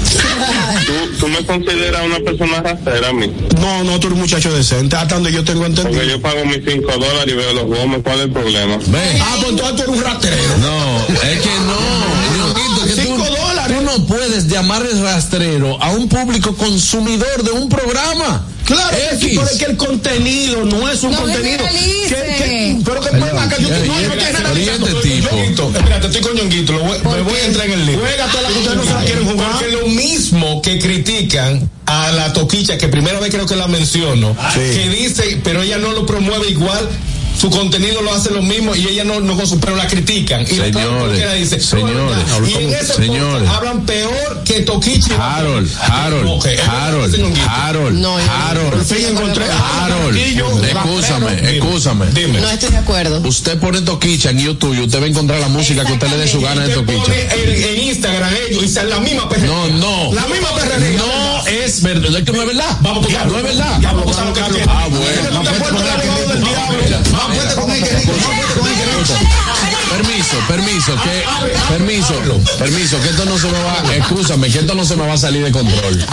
[0.87, 3.31] ¿Tú, ¿Tú me consideras una persona rastrera a mí?
[3.61, 4.97] No, no, tú eres un muchacho decente.
[4.97, 5.99] Hasta donde yo tengo entendido.
[5.99, 8.01] Porque yo pago mis 5 dólares y veo los gomes.
[8.03, 8.77] ¿Cuál es el problema?
[8.87, 9.19] Ve.
[9.21, 10.59] Ah, pues entonces tú eres un rastrero.
[10.59, 11.96] No, es que no.
[13.99, 18.47] No puedes llamarle rastrero a un público consumidor de un programa.
[18.65, 19.39] Claro que X.
[19.53, 21.65] es que el contenido no es un No contenido.
[21.69, 23.89] que- que- pero que ven acá, yo no, estoy
[25.79, 27.99] espérate, estoy con Ñonguito, lo voy- me voy a entrar en el lío.
[28.01, 29.51] Juega toda la que ustedes no se la quieren jugar.
[29.53, 34.37] Porque lo mismo que critican a la toquicha, que primera vez creo que la menciono,
[34.55, 36.89] que dice, pero ella no lo promueve igual.
[37.37, 40.43] Su contenido lo hace lo mismo y ella no, no consume, pero la critican.
[40.43, 42.17] Y la Señores, toquera dice, señores,
[42.49, 43.49] y en ese señores.
[43.49, 45.13] hablan peor que Toquicha.
[45.13, 47.39] y- Harold, Harold, Harold.
[47.49, 48.71] Harold, No, Harold.
[48.71, 52.07] Por fin encontré Harold, escúchame, escúchame.
[52.13, 52.41] Dime.
[52.41, 53.21] No estoy de acuerdo.
[53.27, 56.17] Usted pone Toquicha en YouTube y usted va a encontrar la música que usted le
[56.19, 59.55] dé su gana de pone en, en Instagram ellos y sale la misma perrería.
[59.55, 60.13] No, no.
[60.15, 60.99] La misma perrería.
[60.99, 62.17] No es verdad.
[62.17, 62.77] Es que no es verdad.
[62.81, 63.81] Vamos, no es verdad.
[64.69, 65.43] Ah, bueno.
[69.91, 71.25] Permiso, permiso, que,
[71.69, 72.15] permiso,
[72.59, 75.19] permiso, que esto no se me va, escúchame, que esto no se me va a
[75.19, 76.05] salir de control.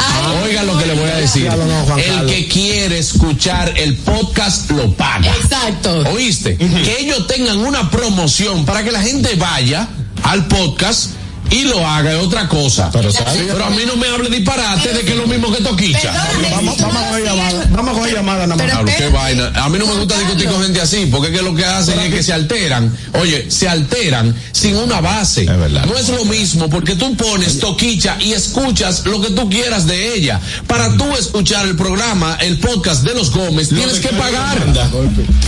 [0.44, 1.50] Oiga lo que le voy a decir.
[1.98, 5.32] El que quiere escuchar el podcast lo paga.
[5.36, 6.04] Exacto.
[6.12, 6.56] ¿Oíste?
[6.58, 9.88] Que ellos tengan una promoción para que la gente vaya
[10.24, 11.12] al podcast
[11.50, 12.90] y lo haga es otra cosa.
[12.92, 16.12] Pero, a mí no me hable disparate de que es lo mismo que Toquicha.
[16.52, 17.68] Vamos, vamos a coger llamada.
[17.70, 18.66] Vamos a coger llamada nada más.
[18.66, 19.52] Diablo, qué vaina.
[19.56, 22.00] A mí no me gusta discutir con gente así, porque es que lo que hacen
[22.00, 22.96] es que se alteran.
[23.22, 25.46] Oye, se alteran sin una base.
[25.46, 30.16] No es lo mismo, porque tú pones toquicha y escuchas lo que tú quieras de
[30.16, 30.40] ella.
[30.68, 34.58] Para tú escuchar el programa, el podcast de los Gómez, tienes que pagar.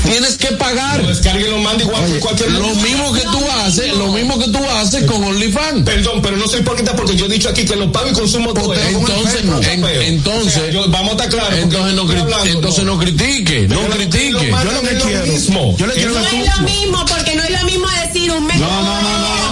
[0.03, 1.03] Tienes que pagar.
[1.03, 5.23] Lo igual que cualquier Lo mismo que tú haces, lo mismo que tú haces con
[5.23, 5.85] OnlyFans.
[5.95, 8.53] Perdón, pero no soy hipócrita porque yo he dicho aquí que lo pago y consumo
[8.53, 8.73] todo.
[8.73, 8.83] eso.
[8.99, 11.57] Entonces, No, en- entonces, O sea, yo- vamos a estar claros.
[11.59, 14.31] Entonces no, hablando, entonces no critique, no critique.
[14.31, 15.75] lo mandan Yo lo que quiero- mismo.
[15.77, 18.59] yo le quiero No es lo mismo, porque no es lo mismo decir un mes.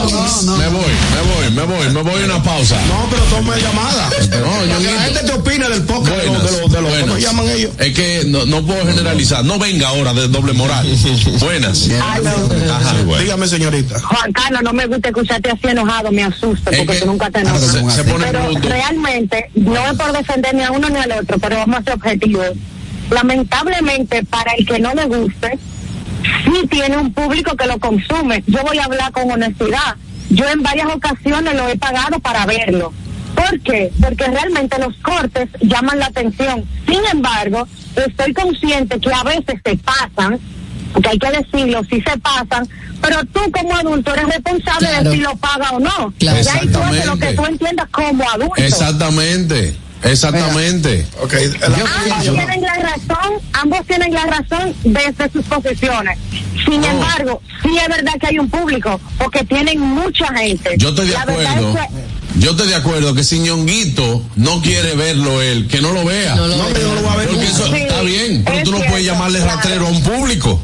[0.03, 2.75] Me voy, me voy, me voy, me voy a una pausa.
[2.87, 4.09] No, pero tome llamada.
[4.43, 6.91] No, que la gente te opine del podcast de los, Buenas, de los, de los,
[6.91, 7.21] ¿cómo buenas.
[7.21, 7.71] llaman ellos?
[7.79, 9.45] Es que no, no puedo generalizar.
[9.45, 10.85] No venga ahora de doble moral.
[11.39, 11.87] Buenas.
[12.01, 12.93] Ajá.
[13.19, 13.99] Dígame, señorita.
[14.01, 17.39] Juan Carlos, no me gusta escucharte así enojado, me asusta, porque que- tú nunca te
[17.39, 17.61] Ah, enojas.
[17.61, 18.67] se, se pone Pero bruto.
[18.69, 21.93] realmente, no es por defender ni a uno ni al otro, pero vamos a ser
[21.93, 22.47] objetivos.
[23.09, 25.57] Lamentablemente, para el que no le guste,
[26.45, 28.43] sí tiene un público que lo consume.
[28.47, 29.95] Yo voy a hablar con honestidad.
[30.29, 32.91] yo en varias ocasiones lo he pagado para verlo.
[33.35, 33.91] ¿Por qué?
[34.01, 36.65] Porque realmente los cortes llaman la atención.
[36.87, 40.39] Sin embargo, estoy consciente que a veces se pasan,
[41.01, 42.67] que hay que decirlo, si se pasan,
[43.01, 45.09] pero tú como adulto eres responsable Claro.
[45.09, 46.13] de si lo paga o no.
[46.19, 46.39] Claro.
[46.43, 48.55] Y ahí tú haces lo que tú entiendas como adulto.
[48.57, 51.05] Exactamente, exactamente.
[51.19, 56.17] ambos tienen la razón, ambos tienen la razón desde sus posiciones.
[56.65, 60.75] Sin embargo, sí es verdad que hay un público, porque tienen mucha gente.
[60.77, 61.75] Yo estoy de La acuerdo.
[62.39, 66.35] Yo estoy de acuerdo que si Ñonguito no quiere verlo él, que no lo vea.
[66.35, 66.57] No lo.
[66.57, 69.05] No, lo voy a ver Porque eso está bien, pero es tú no cierto, puedes
[69.05, 69.55] llamarle claro.
[69.55, 70.61] rastrero a un público.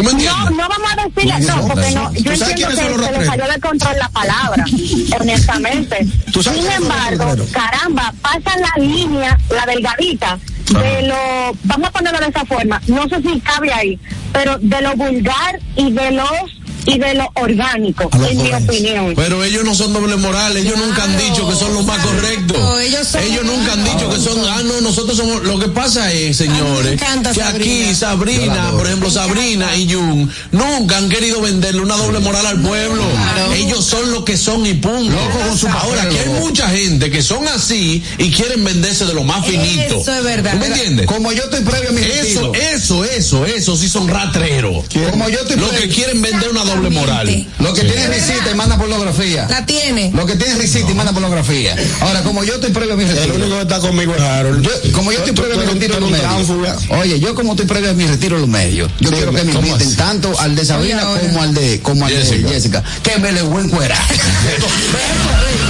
[0.00, 0.44] ¿Tú me entiendes?
[0.44, 3.26] No, no vamos a decirle, no, porque no, yo ¿Tú sabes entiendo que se le
[3.26, 4.64] salió de control la palabra,
[5.20, 6.06] honestamente.
[6.32, 10.38] ¿Tú sabes Sin embargo, caramba, pasa la línea, la delgadita,
[10.70, 14.00] de lo, vamos a ponerlo de esa forma, no sé si cabe ahí,
[14.32, 19.14] pero de lo vulgar y de los y de lo orgánico, en mi opinión.
[19.16, 22.56] Pero ellos no son doble moral, ellos nunca han dicho que son los más correctos.
[22.80, 26.36] ellos son- nunca han dicho que son, ah, no, nosotros somos, lo que pasa es,
[26.36, 28.70] señores, encanta que aquí Sabrina.
[28.72, 33.02] Por ejemplo, Sabrina y Jun, nunca han querido venderle una doble moral al pueblo.
[33.54, 35.16] Ellos son lo que son y punto.
[35.80, 40.00] Ahora, que hay mucha gente que son así y quieren venderse de lo más finito.
[40.00, 40.52] Eso es verdad.
[40.52, 41.06] ¿Tú me entiendes?
[41.06, 44.84] Como yo estoy previo a mi Eso, eso, eso, eso sí son ratreros.
[45.10, 47.46] Como yo estoy Los que previo- quieren vender una doble moral.
[47.58, 47.86] Lo que Sí.
[47.88, 49.46] tiene risita y manda pornografía.
[49.48, 50.10] La tiene.
[50.14, 51.76] Lo que tiene risita y manda pornografía.
[52.00, 53.24] Ahora, como yo estoy previo a mi retiro.
[53.34, 54.62] El único que está conmigo es Harold.
[54.64, 56.50] Yo- como yo estoy previo a mi retiro de los medios.
[57.00, 58.90] Oye, yo como estoy previo a mi retiro de los medios.
[59.00, 62.06] Yo quiero que me ¿Cómo inviten tanto al de Sabrina Oye, como al de, como
[62.06, 62.48] al Jessica.
[62.48, 62.84] de Jessica.
[63.02, 63.96] Que me le buen cuera.
[64.10, 64.60] Miren,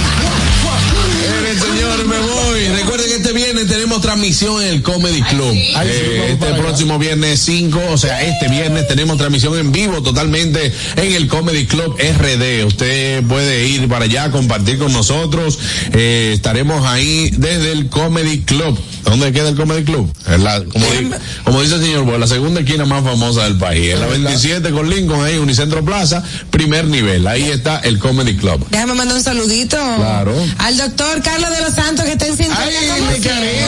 [3.61, 5.53] viernes tenemos transmisión en el Comedy Club.
[5.53, 11.13] Eh, este próximo viernes 5, o sea, este viernes tenemos transmisión en vivo totalmente en
[11.13, 12.65] el Comedy Club RD.
[12.65, 15.59] Usted puede ir para allá, compartir con nosotros.
[15.93, 18.79] Eh, estaremos ahí desde el Comedy Club.
[19.03, 20.11] ¿Dónde queda el Comedy Club?
[20.39, 21.09] La- como, di-
[21.43, 23.93] como dice el señor Boy, la segunda esquina más famosa del país.
[23.93, 27.27] En la 27 con Lincoln, ahí, Unicentro Plaza, primer nivel.
[27.27, 28.65] Ahí está el Comedy Club.
[28.69, 29.77] Déjame mandar un saludito.
[29.97, 30.33] Claro.
[30.59, 32.79] Al doctor Carlos de los Santos que está en sintonía.
[32.97, 33.65] como siempre.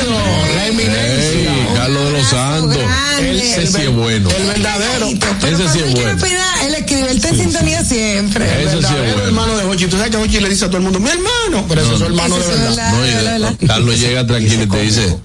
[0.55, 1.53] La eminencia.
[1.53, 2.77] Ey, Carlos de los Santos.
[2.77, 3.49] grande.
[3.49, 4.29] Ese sí es bueno.
[4.29, 5.07] El verdadero.
[5.41, 6.21] Pero Ese sí es bueno.
[6.23, 8.45] pida, él escribe, él está en sintonía siempre.
[8.63, 9.23] Ese sí es bueno.
[9.27, 9.87] hermano de Hochi.
[9.87, 11.65] Tú sabes que Hochi le dice a todo el mundo, mi hermano.
[11.67, 13.53] Pero ese es su hermano de es No, y verdad.
[13.67, 15.17] Carlos llega tranquilo y te dice,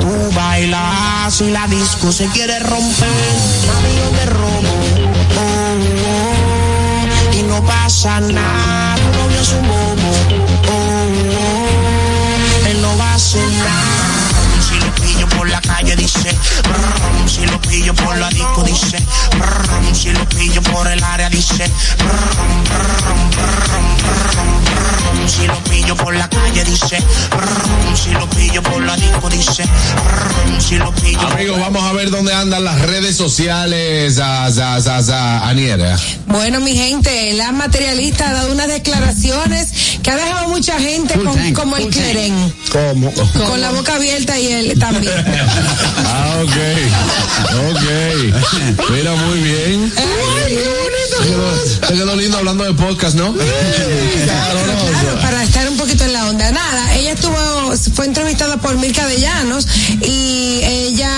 [0.00, 3.08] tú bailas y la disco se quiere romper.
[3.66, 4.74] Mami, yo te robo,
[5.36, 5.74] oh,
[6.06, 8.94] oh, y no pasa nada.
[8.94, 9.93] Tu novio es un
[15.66, 16.30] calle dice,
[16.62, 18.98] brum, si lo pillo por la disco dice,
[19.38, 21.64] brum, si lo pillo por el área dice,
[21.98, 26.98] brum, brum, brum, brum, brum, si lo pillo por la calle dice,
[27.30, 31.92] brum, si lo pillo por la disco dice, brum, si lo pillo Amigos, vamos a
[31.92, 34.18] ver dónde andan las redes sociales.
[34.18, 35.96] A, a, a, a, Aniera.
[36.26, 39.68] Bueno, mi gente, la materialista ha dado unas declaraciones
[40.02, 41.88] que ha dejado mucha gente con- como el.
[41.88, 42.52] Cleren,
[43.46, 45.12] con la boca abierta y él también.
[46.06, 46.56] Ah, ok.
[47.70, 48.90] Ok.
[48.90, 49.92] Mira, muy bien.
[49.94, 51.52] Te quedó,
[51.88, 53.32] te quedó lindo hablando de podcast, ¿no?
[53.34, 56.50] Claro, para estar un poquito en la onda.
[56.50, 57.36] Nada, ella estuvo,
[57.94, 59.66] fue entrevistada por Milka de Llanos
[60.00, 61.10] y ella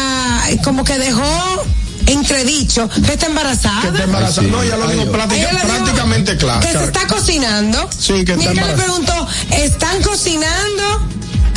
[0.63, 1.65] como que dejó
[2.07, 3.81] entredicho que está embarazada.
[3.83, 4.49] Que está embarazada.
[4.49, 6.61] No, ella lo dijo prácticamente claro.
[6.61, 7.89] Que se está cocinando.
[7.99, 11.09] Sí, que está Milka le preguntó, ¿están cocinando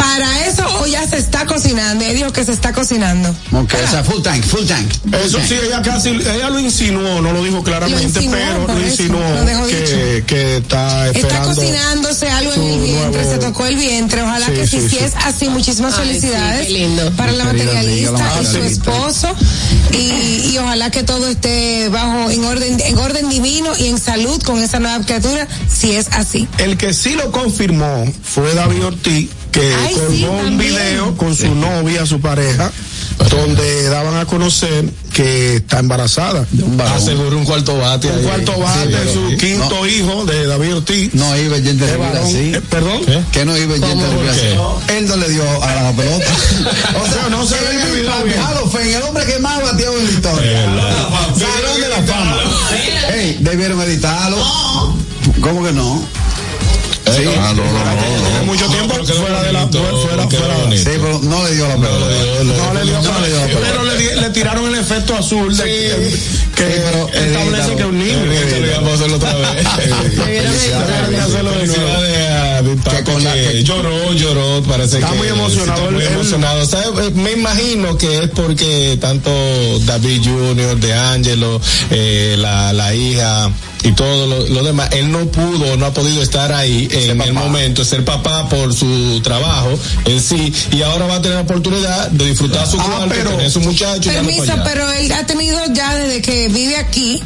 [0.10, 2.04] para eso o ya se está cocinando?
[2.04, 3.30] Ella dijo que se está cocinando.
[3.52, 4.92] Ok, o sea, full tank, full tank.
[5.26, 8.78] Eso sí, ella casi, ella lo insinuó, no lo dijo claramente, Lo insinuó, pero lo
[8.80, 11.56] eso, insinuó lo que, que está Está esperando.
[11.56, 14.22] cocinándose algo en el vientre, nuevo- se tocó el vientre.
[14.22, 15.04] Ojalá Sí, que si, sí, si sí.
[15.04, 17.12] es así, muchísimas Ay, felicidades qué lindo.
[17.12, 19.36] para la materialista amiga, la y su esposo.
[19.92, 24.42] Y, y ojalá que todo esté bajo, en orden, en orden divino y en salud
[24.44, 26.48] con esa nueva criatura, si es así.
[26.58, 31.36] El que sí lo confirmó fue David Ortiz, que Ay, colgó sí, un video con
[31.36, 32.72] su novia, su pareja,
[33.30, 36.46] donde daban a conocer que está embarazada.
[36.96, 38.08] Aseguró un cuarto bate.
[38.08, 38.24] Un ahí.
[38.24, 41.14] cuarto bate, Sí, su quinto hijo de David Ortiz.
[41.14, 41.86] No iba el gente
[42.24, 42.54] así.
[42.54, 43.02] Eh, ¿Perdón?
[43.32, 44.08] Que no iba el gente ¿Cómo?
[44.08, 44.94] de ¿Por así.
[44.98, 46.26] Él no le dio a la pelota.
[47.04, 48.10] o sea, no se ve el video
[48.96, 50.66] el hombre que más bateó en la historia.
[51.38, 52.38] Salón de la fama.
[53.14, 54.38] Ey, debieron editarlo.
[55.42, 56.02] ¿Cómo que no?
[57.20, 57.26] Sí.
[57.38, 60.56] Ah, no, no, no, Tiene mucho tiempo fuera de la fuera, fuera.
[60.78, 62.06] Sí, pero no le dio la pelota.
[62.46, 63.60] No le dio, No la pelota.
[63.62, 65.64] pero le, tiraron el efecto azul de
[66.56, 66.66] que,
[67.14, 68.20] establece que un niño.
[68.24, 69.68] Íbamos a hacerlo otra vez.
[73.64, 76.66] Lloró, lloró, parece Está que muy emocionado, Está muy emocionado.
[76.66, 77.10] ¿Sabe?
[77.12, 79.30] Me imagino que es porque tanto
[79.86, 81.60] David Jr., De Angelo,
[81.90, 83.52] eh, la, la hija
[83.84, 87.34] y todo lo, lo demás, él no pudo, no ha podido estar ahí en el
[87.34, 89.70] momento, ser papá por su trabajo
[90.06, 93.30] en sí, y ahora va a tener la oportunidad de disfrutar su Ah, cuarto, pero-
[93.32, 97.22] tener su muchacho Permiso, pero él ha tenido ya desde que vive aquí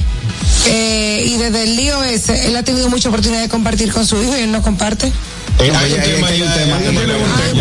[0.67, 4.21] eh, y desde el lío ese, él ha tenido mucha oportunidad de compartir con su
[4.21, 5.11] hijo y él no comparte.
[5.59, 6.77] Eh, No, hay un tema hay un tema.
[6.77, 7.13] hay un tema.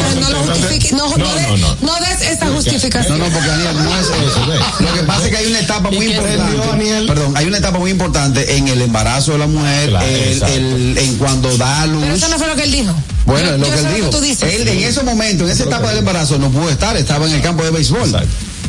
[0.02, 1.76] Ah, no lo justifique, no, no, No, de- no, no.
[1.82, 3.18] no des esa justificación.
[3.18, 4.46] No, no, porque Daniel, no es eso.
[4.80, 7.06] Lo que pasa es que hay una etapa muy importante.
[7.06, 10.54] Perdón, hay una etapa muy importante en el embarazo de la mujer, Claro, el, exacto.
[10.54, 12.02] el- en cuando da luz.
[12.02, 12.94] Pero eso no fue lo que él dijo.
[13.26, 14.46] Bueno, es lo que él dijo.
[14.46, 17.42] Él en ese momento, en esa etapa del embarazo, no pudo estar, estaba en el
[17.42, 18.10] campo de béisbol.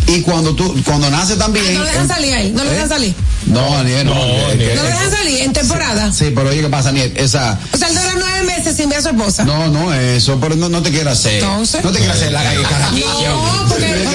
[0.07, 1.65] Y cuando tú, cuando nace también.
[1.69, 2.73] Ah, no lo dejan en- salir a él, no lo ¿Eh?
[2.73, 3.13] dejan salir.
[3.47, 4.13] No, Daniel, no.
[4.15, 6.11] No lo dejan salir en temporada.
[6.13, 7.11] Sí, pero oye, ¿qué pasa, Daniel?
[7.15, 7.59] Esa.
[7.73, 9.43] O sea, él dura nueve meses sin ver a su esposa.
[9.43, 11.43] No, no, eso, pero no, no te quieras hacer.
[11.43, 11.83] Entonces.
[11.83, 13.29] No te quieras hacer la carajillo.
[13.29, 14.05] No, porque Me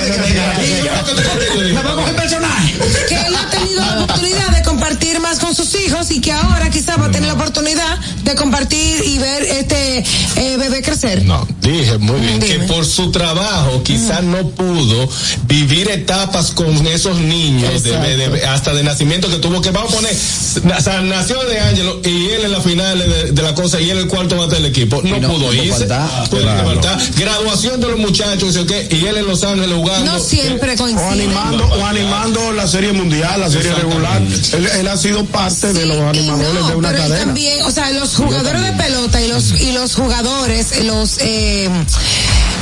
[1.82, 2.74] voy a coger personaje.
[3.08, 6.68] que él ha tenido la oportunidad de compartir más con sus hijos y que ahora
[6.68, 10.04] quizás va a tener la oportunidad de compartir y ver este
[10.36, 11.24] eh, bebé crecer.
[11.24, 12.46] No, dije muy bien Dime.
[12.58, 15.08] que por su trabajo quizás no pudo
[15.46, 20.14] vivir etapas con esos niños de- hasta de nacimiento que tuvo que vamos a poner
[20.14, 23.88] o sea, nació de Ángelo y él en la final de, de la cosa y
[23.88, 26.28] él el cuarto bate del equipo no, pudo irse faltar.
[26.28, 26.68] que Claro.
[26.68, 26.98] faltar.
[27.16, 30.76] graduación de los muchachos y, qué, y él en Los Ángeles jugando No siempre O
[30.76, 31.08] coincide.
[31.08, 34.20] animando, o animando la serie mundial, la serie regular.
[34.52, 37.24] Él, él ha sido parte de los animadores no, de una pero cadena.
[37.24, 41.70] también, o sea, los jugadores de pelota y los y los jugadores, los eh,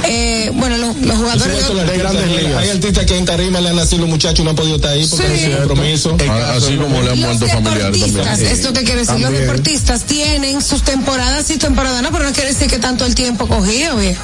[0.08, 2.62] eh, bueno, los, los jugadores de, de grandes ligas.
[2.62, 4.92] Hay artistas que en tarima le han nacido los muchachos y no han podido estar
[4.92, 5.32] ahí porque Sí.
[5.32, 6.16] han sido compromiso.
[6.56, 8.52] Así como le han los muerto familiares deportistas, también.
[8.52, 12.52] esto que quiere decir, los deportistas tienen sus temporadas y temporadas, no, pero no quiere
[12.52, 14.22] decir que tanto el tiempo cogido, viejo.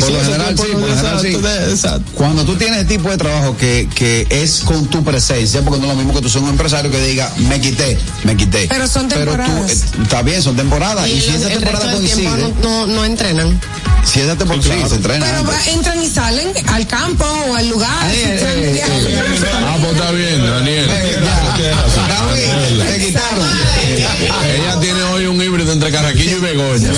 [0.00, 1.26] Por Sí, lo general, tiempo sí, por lo general, sí.
[1.28, 2.12] exacto, de- exacto.
[2.14, 5.86] Cuando tú tienes ese tipo de trabajo que, que es con tu presencia, porque no
[5.86, 8.66] es lo mismo que tú seas un empresario que diga, me quité, me quité.
[8.68, 9.70] Pero son Pero tú, temporadas.
[9.70, 11.08] eh, está bien, son temporadas.
[11.08, 13.60] Y, Y si el, esa el resto temporada coincide, no, no, no entrenan.
[14.04, 15.26] si esa temporada sí, se entrena.
[15.26, 17.90] Pero va- entran y salen al campo o al lugar.
[18.02, 20.86] Ah, pues está bien, Daniel.
[20.86, 23.46] David, te quitaron.
[23.86, 26.90] Ella tiene hoy un híbrido entre Carraquillo y Begoña.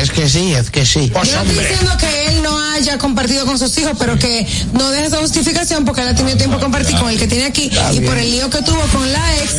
[0.00, 1.10] Es que sí, es que sí.
[1.14, 5.06] No estoy diciendo que él no haya compartido con sus hijos, pero que no deje
[5.06, 8.00] esa justificación porque él ha tenido tiempo de compartir con el que tiene aquí y
[8.00, 9.56] por el lío que tuvo con la ex,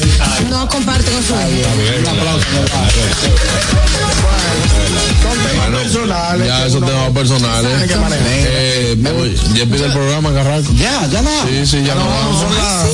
[0.50, 1.70] no comparte con su hijo.
[5.58, 7.92] Bueno, personales ya esos temas personales.
[8.22, 8.98] Eh,
[9.54, 10.72] ya pide el programa, Carraco.
[10.74, 11.32] Ya, ya no.
[11.48, 12.06] Sí, sí, ya no.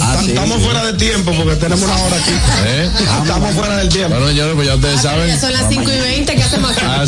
[0.01, 0.19] Ah.
[0.25, 2.31] Estamos fuera de tiempo porque tenemos una hora aquí.
[2.65, 2.89] ¿Eh?
[3.21, 4.15] Estamos fuera del tiempo.
[4.15, 5.27] Bueno, señores, pues ya ustedes saben.
[5.27, 7.03] Ya son las 5 y 20, ¿qué hacemos acá?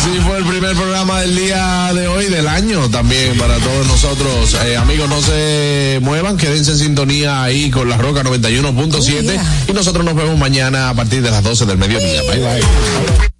[0.00, 4.56] Así, fue el primer programa del día de hoy, del año también para todos nosotros.
[4.64, 10.02] Eh, amigos, no se muevan, quédense en sintonía ahí con la Roca 91.7 y nosotros
[10.02, 12.22] nos vemos mañana a partir de las 12 del mediodía.
[12.22, 13.39] Bye bye.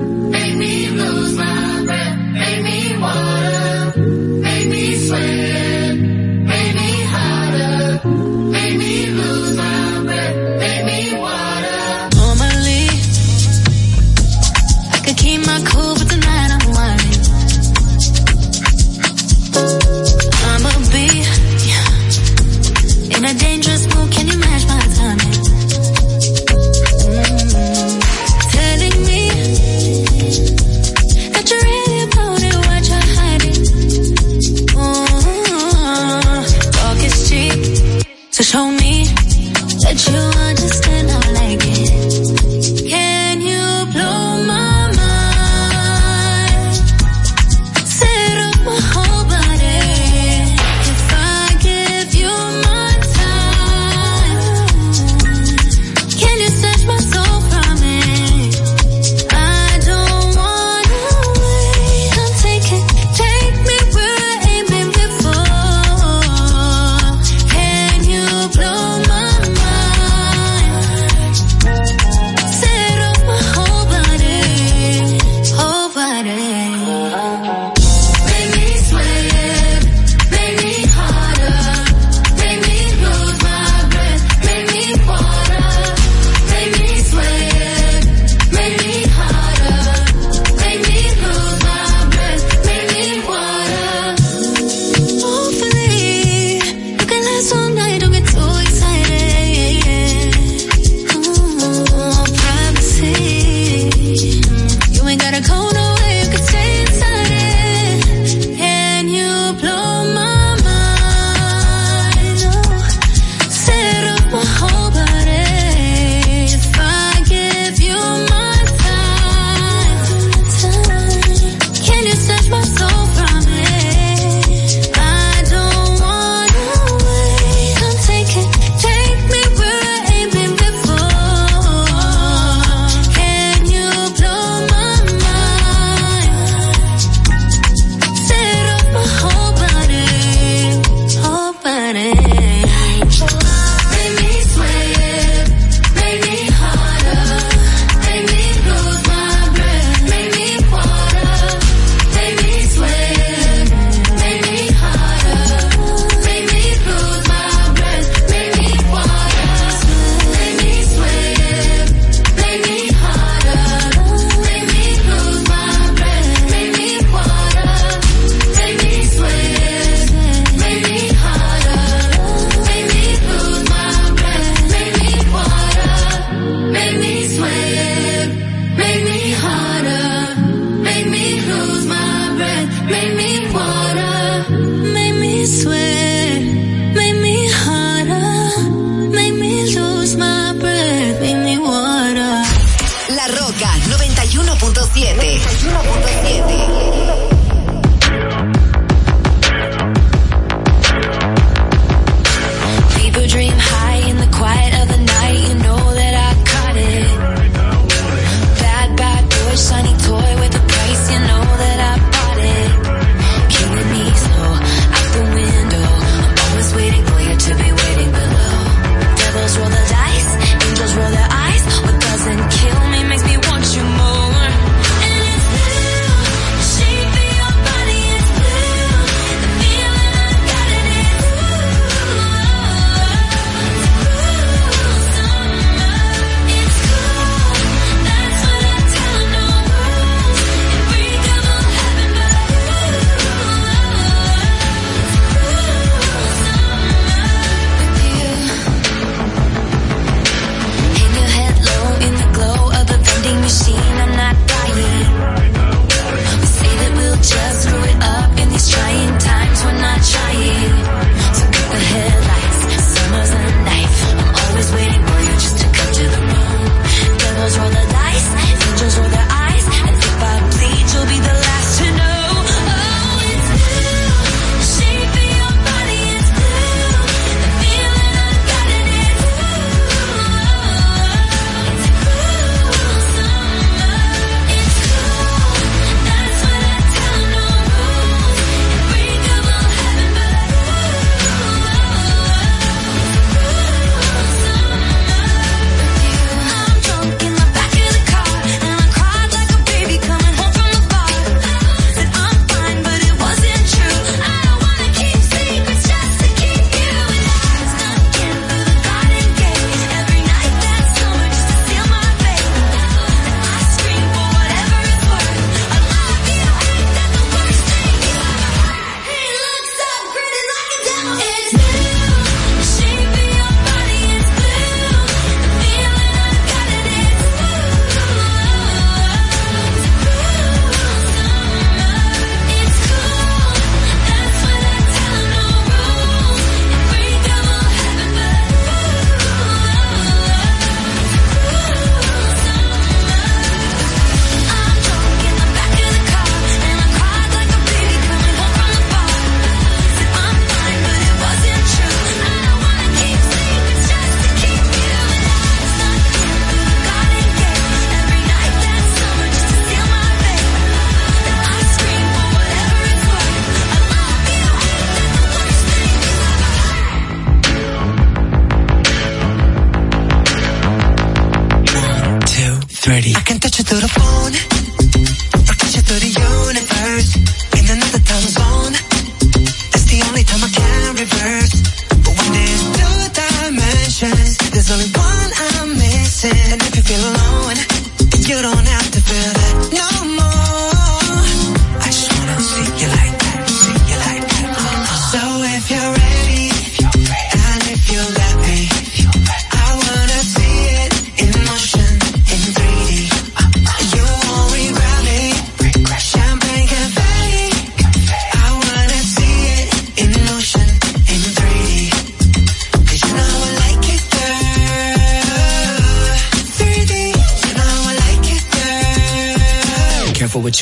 [40.09, 41.20] you understand?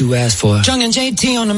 [0.09, 0.57] You ask for.
[0.57, 1.53] Jung and JT on the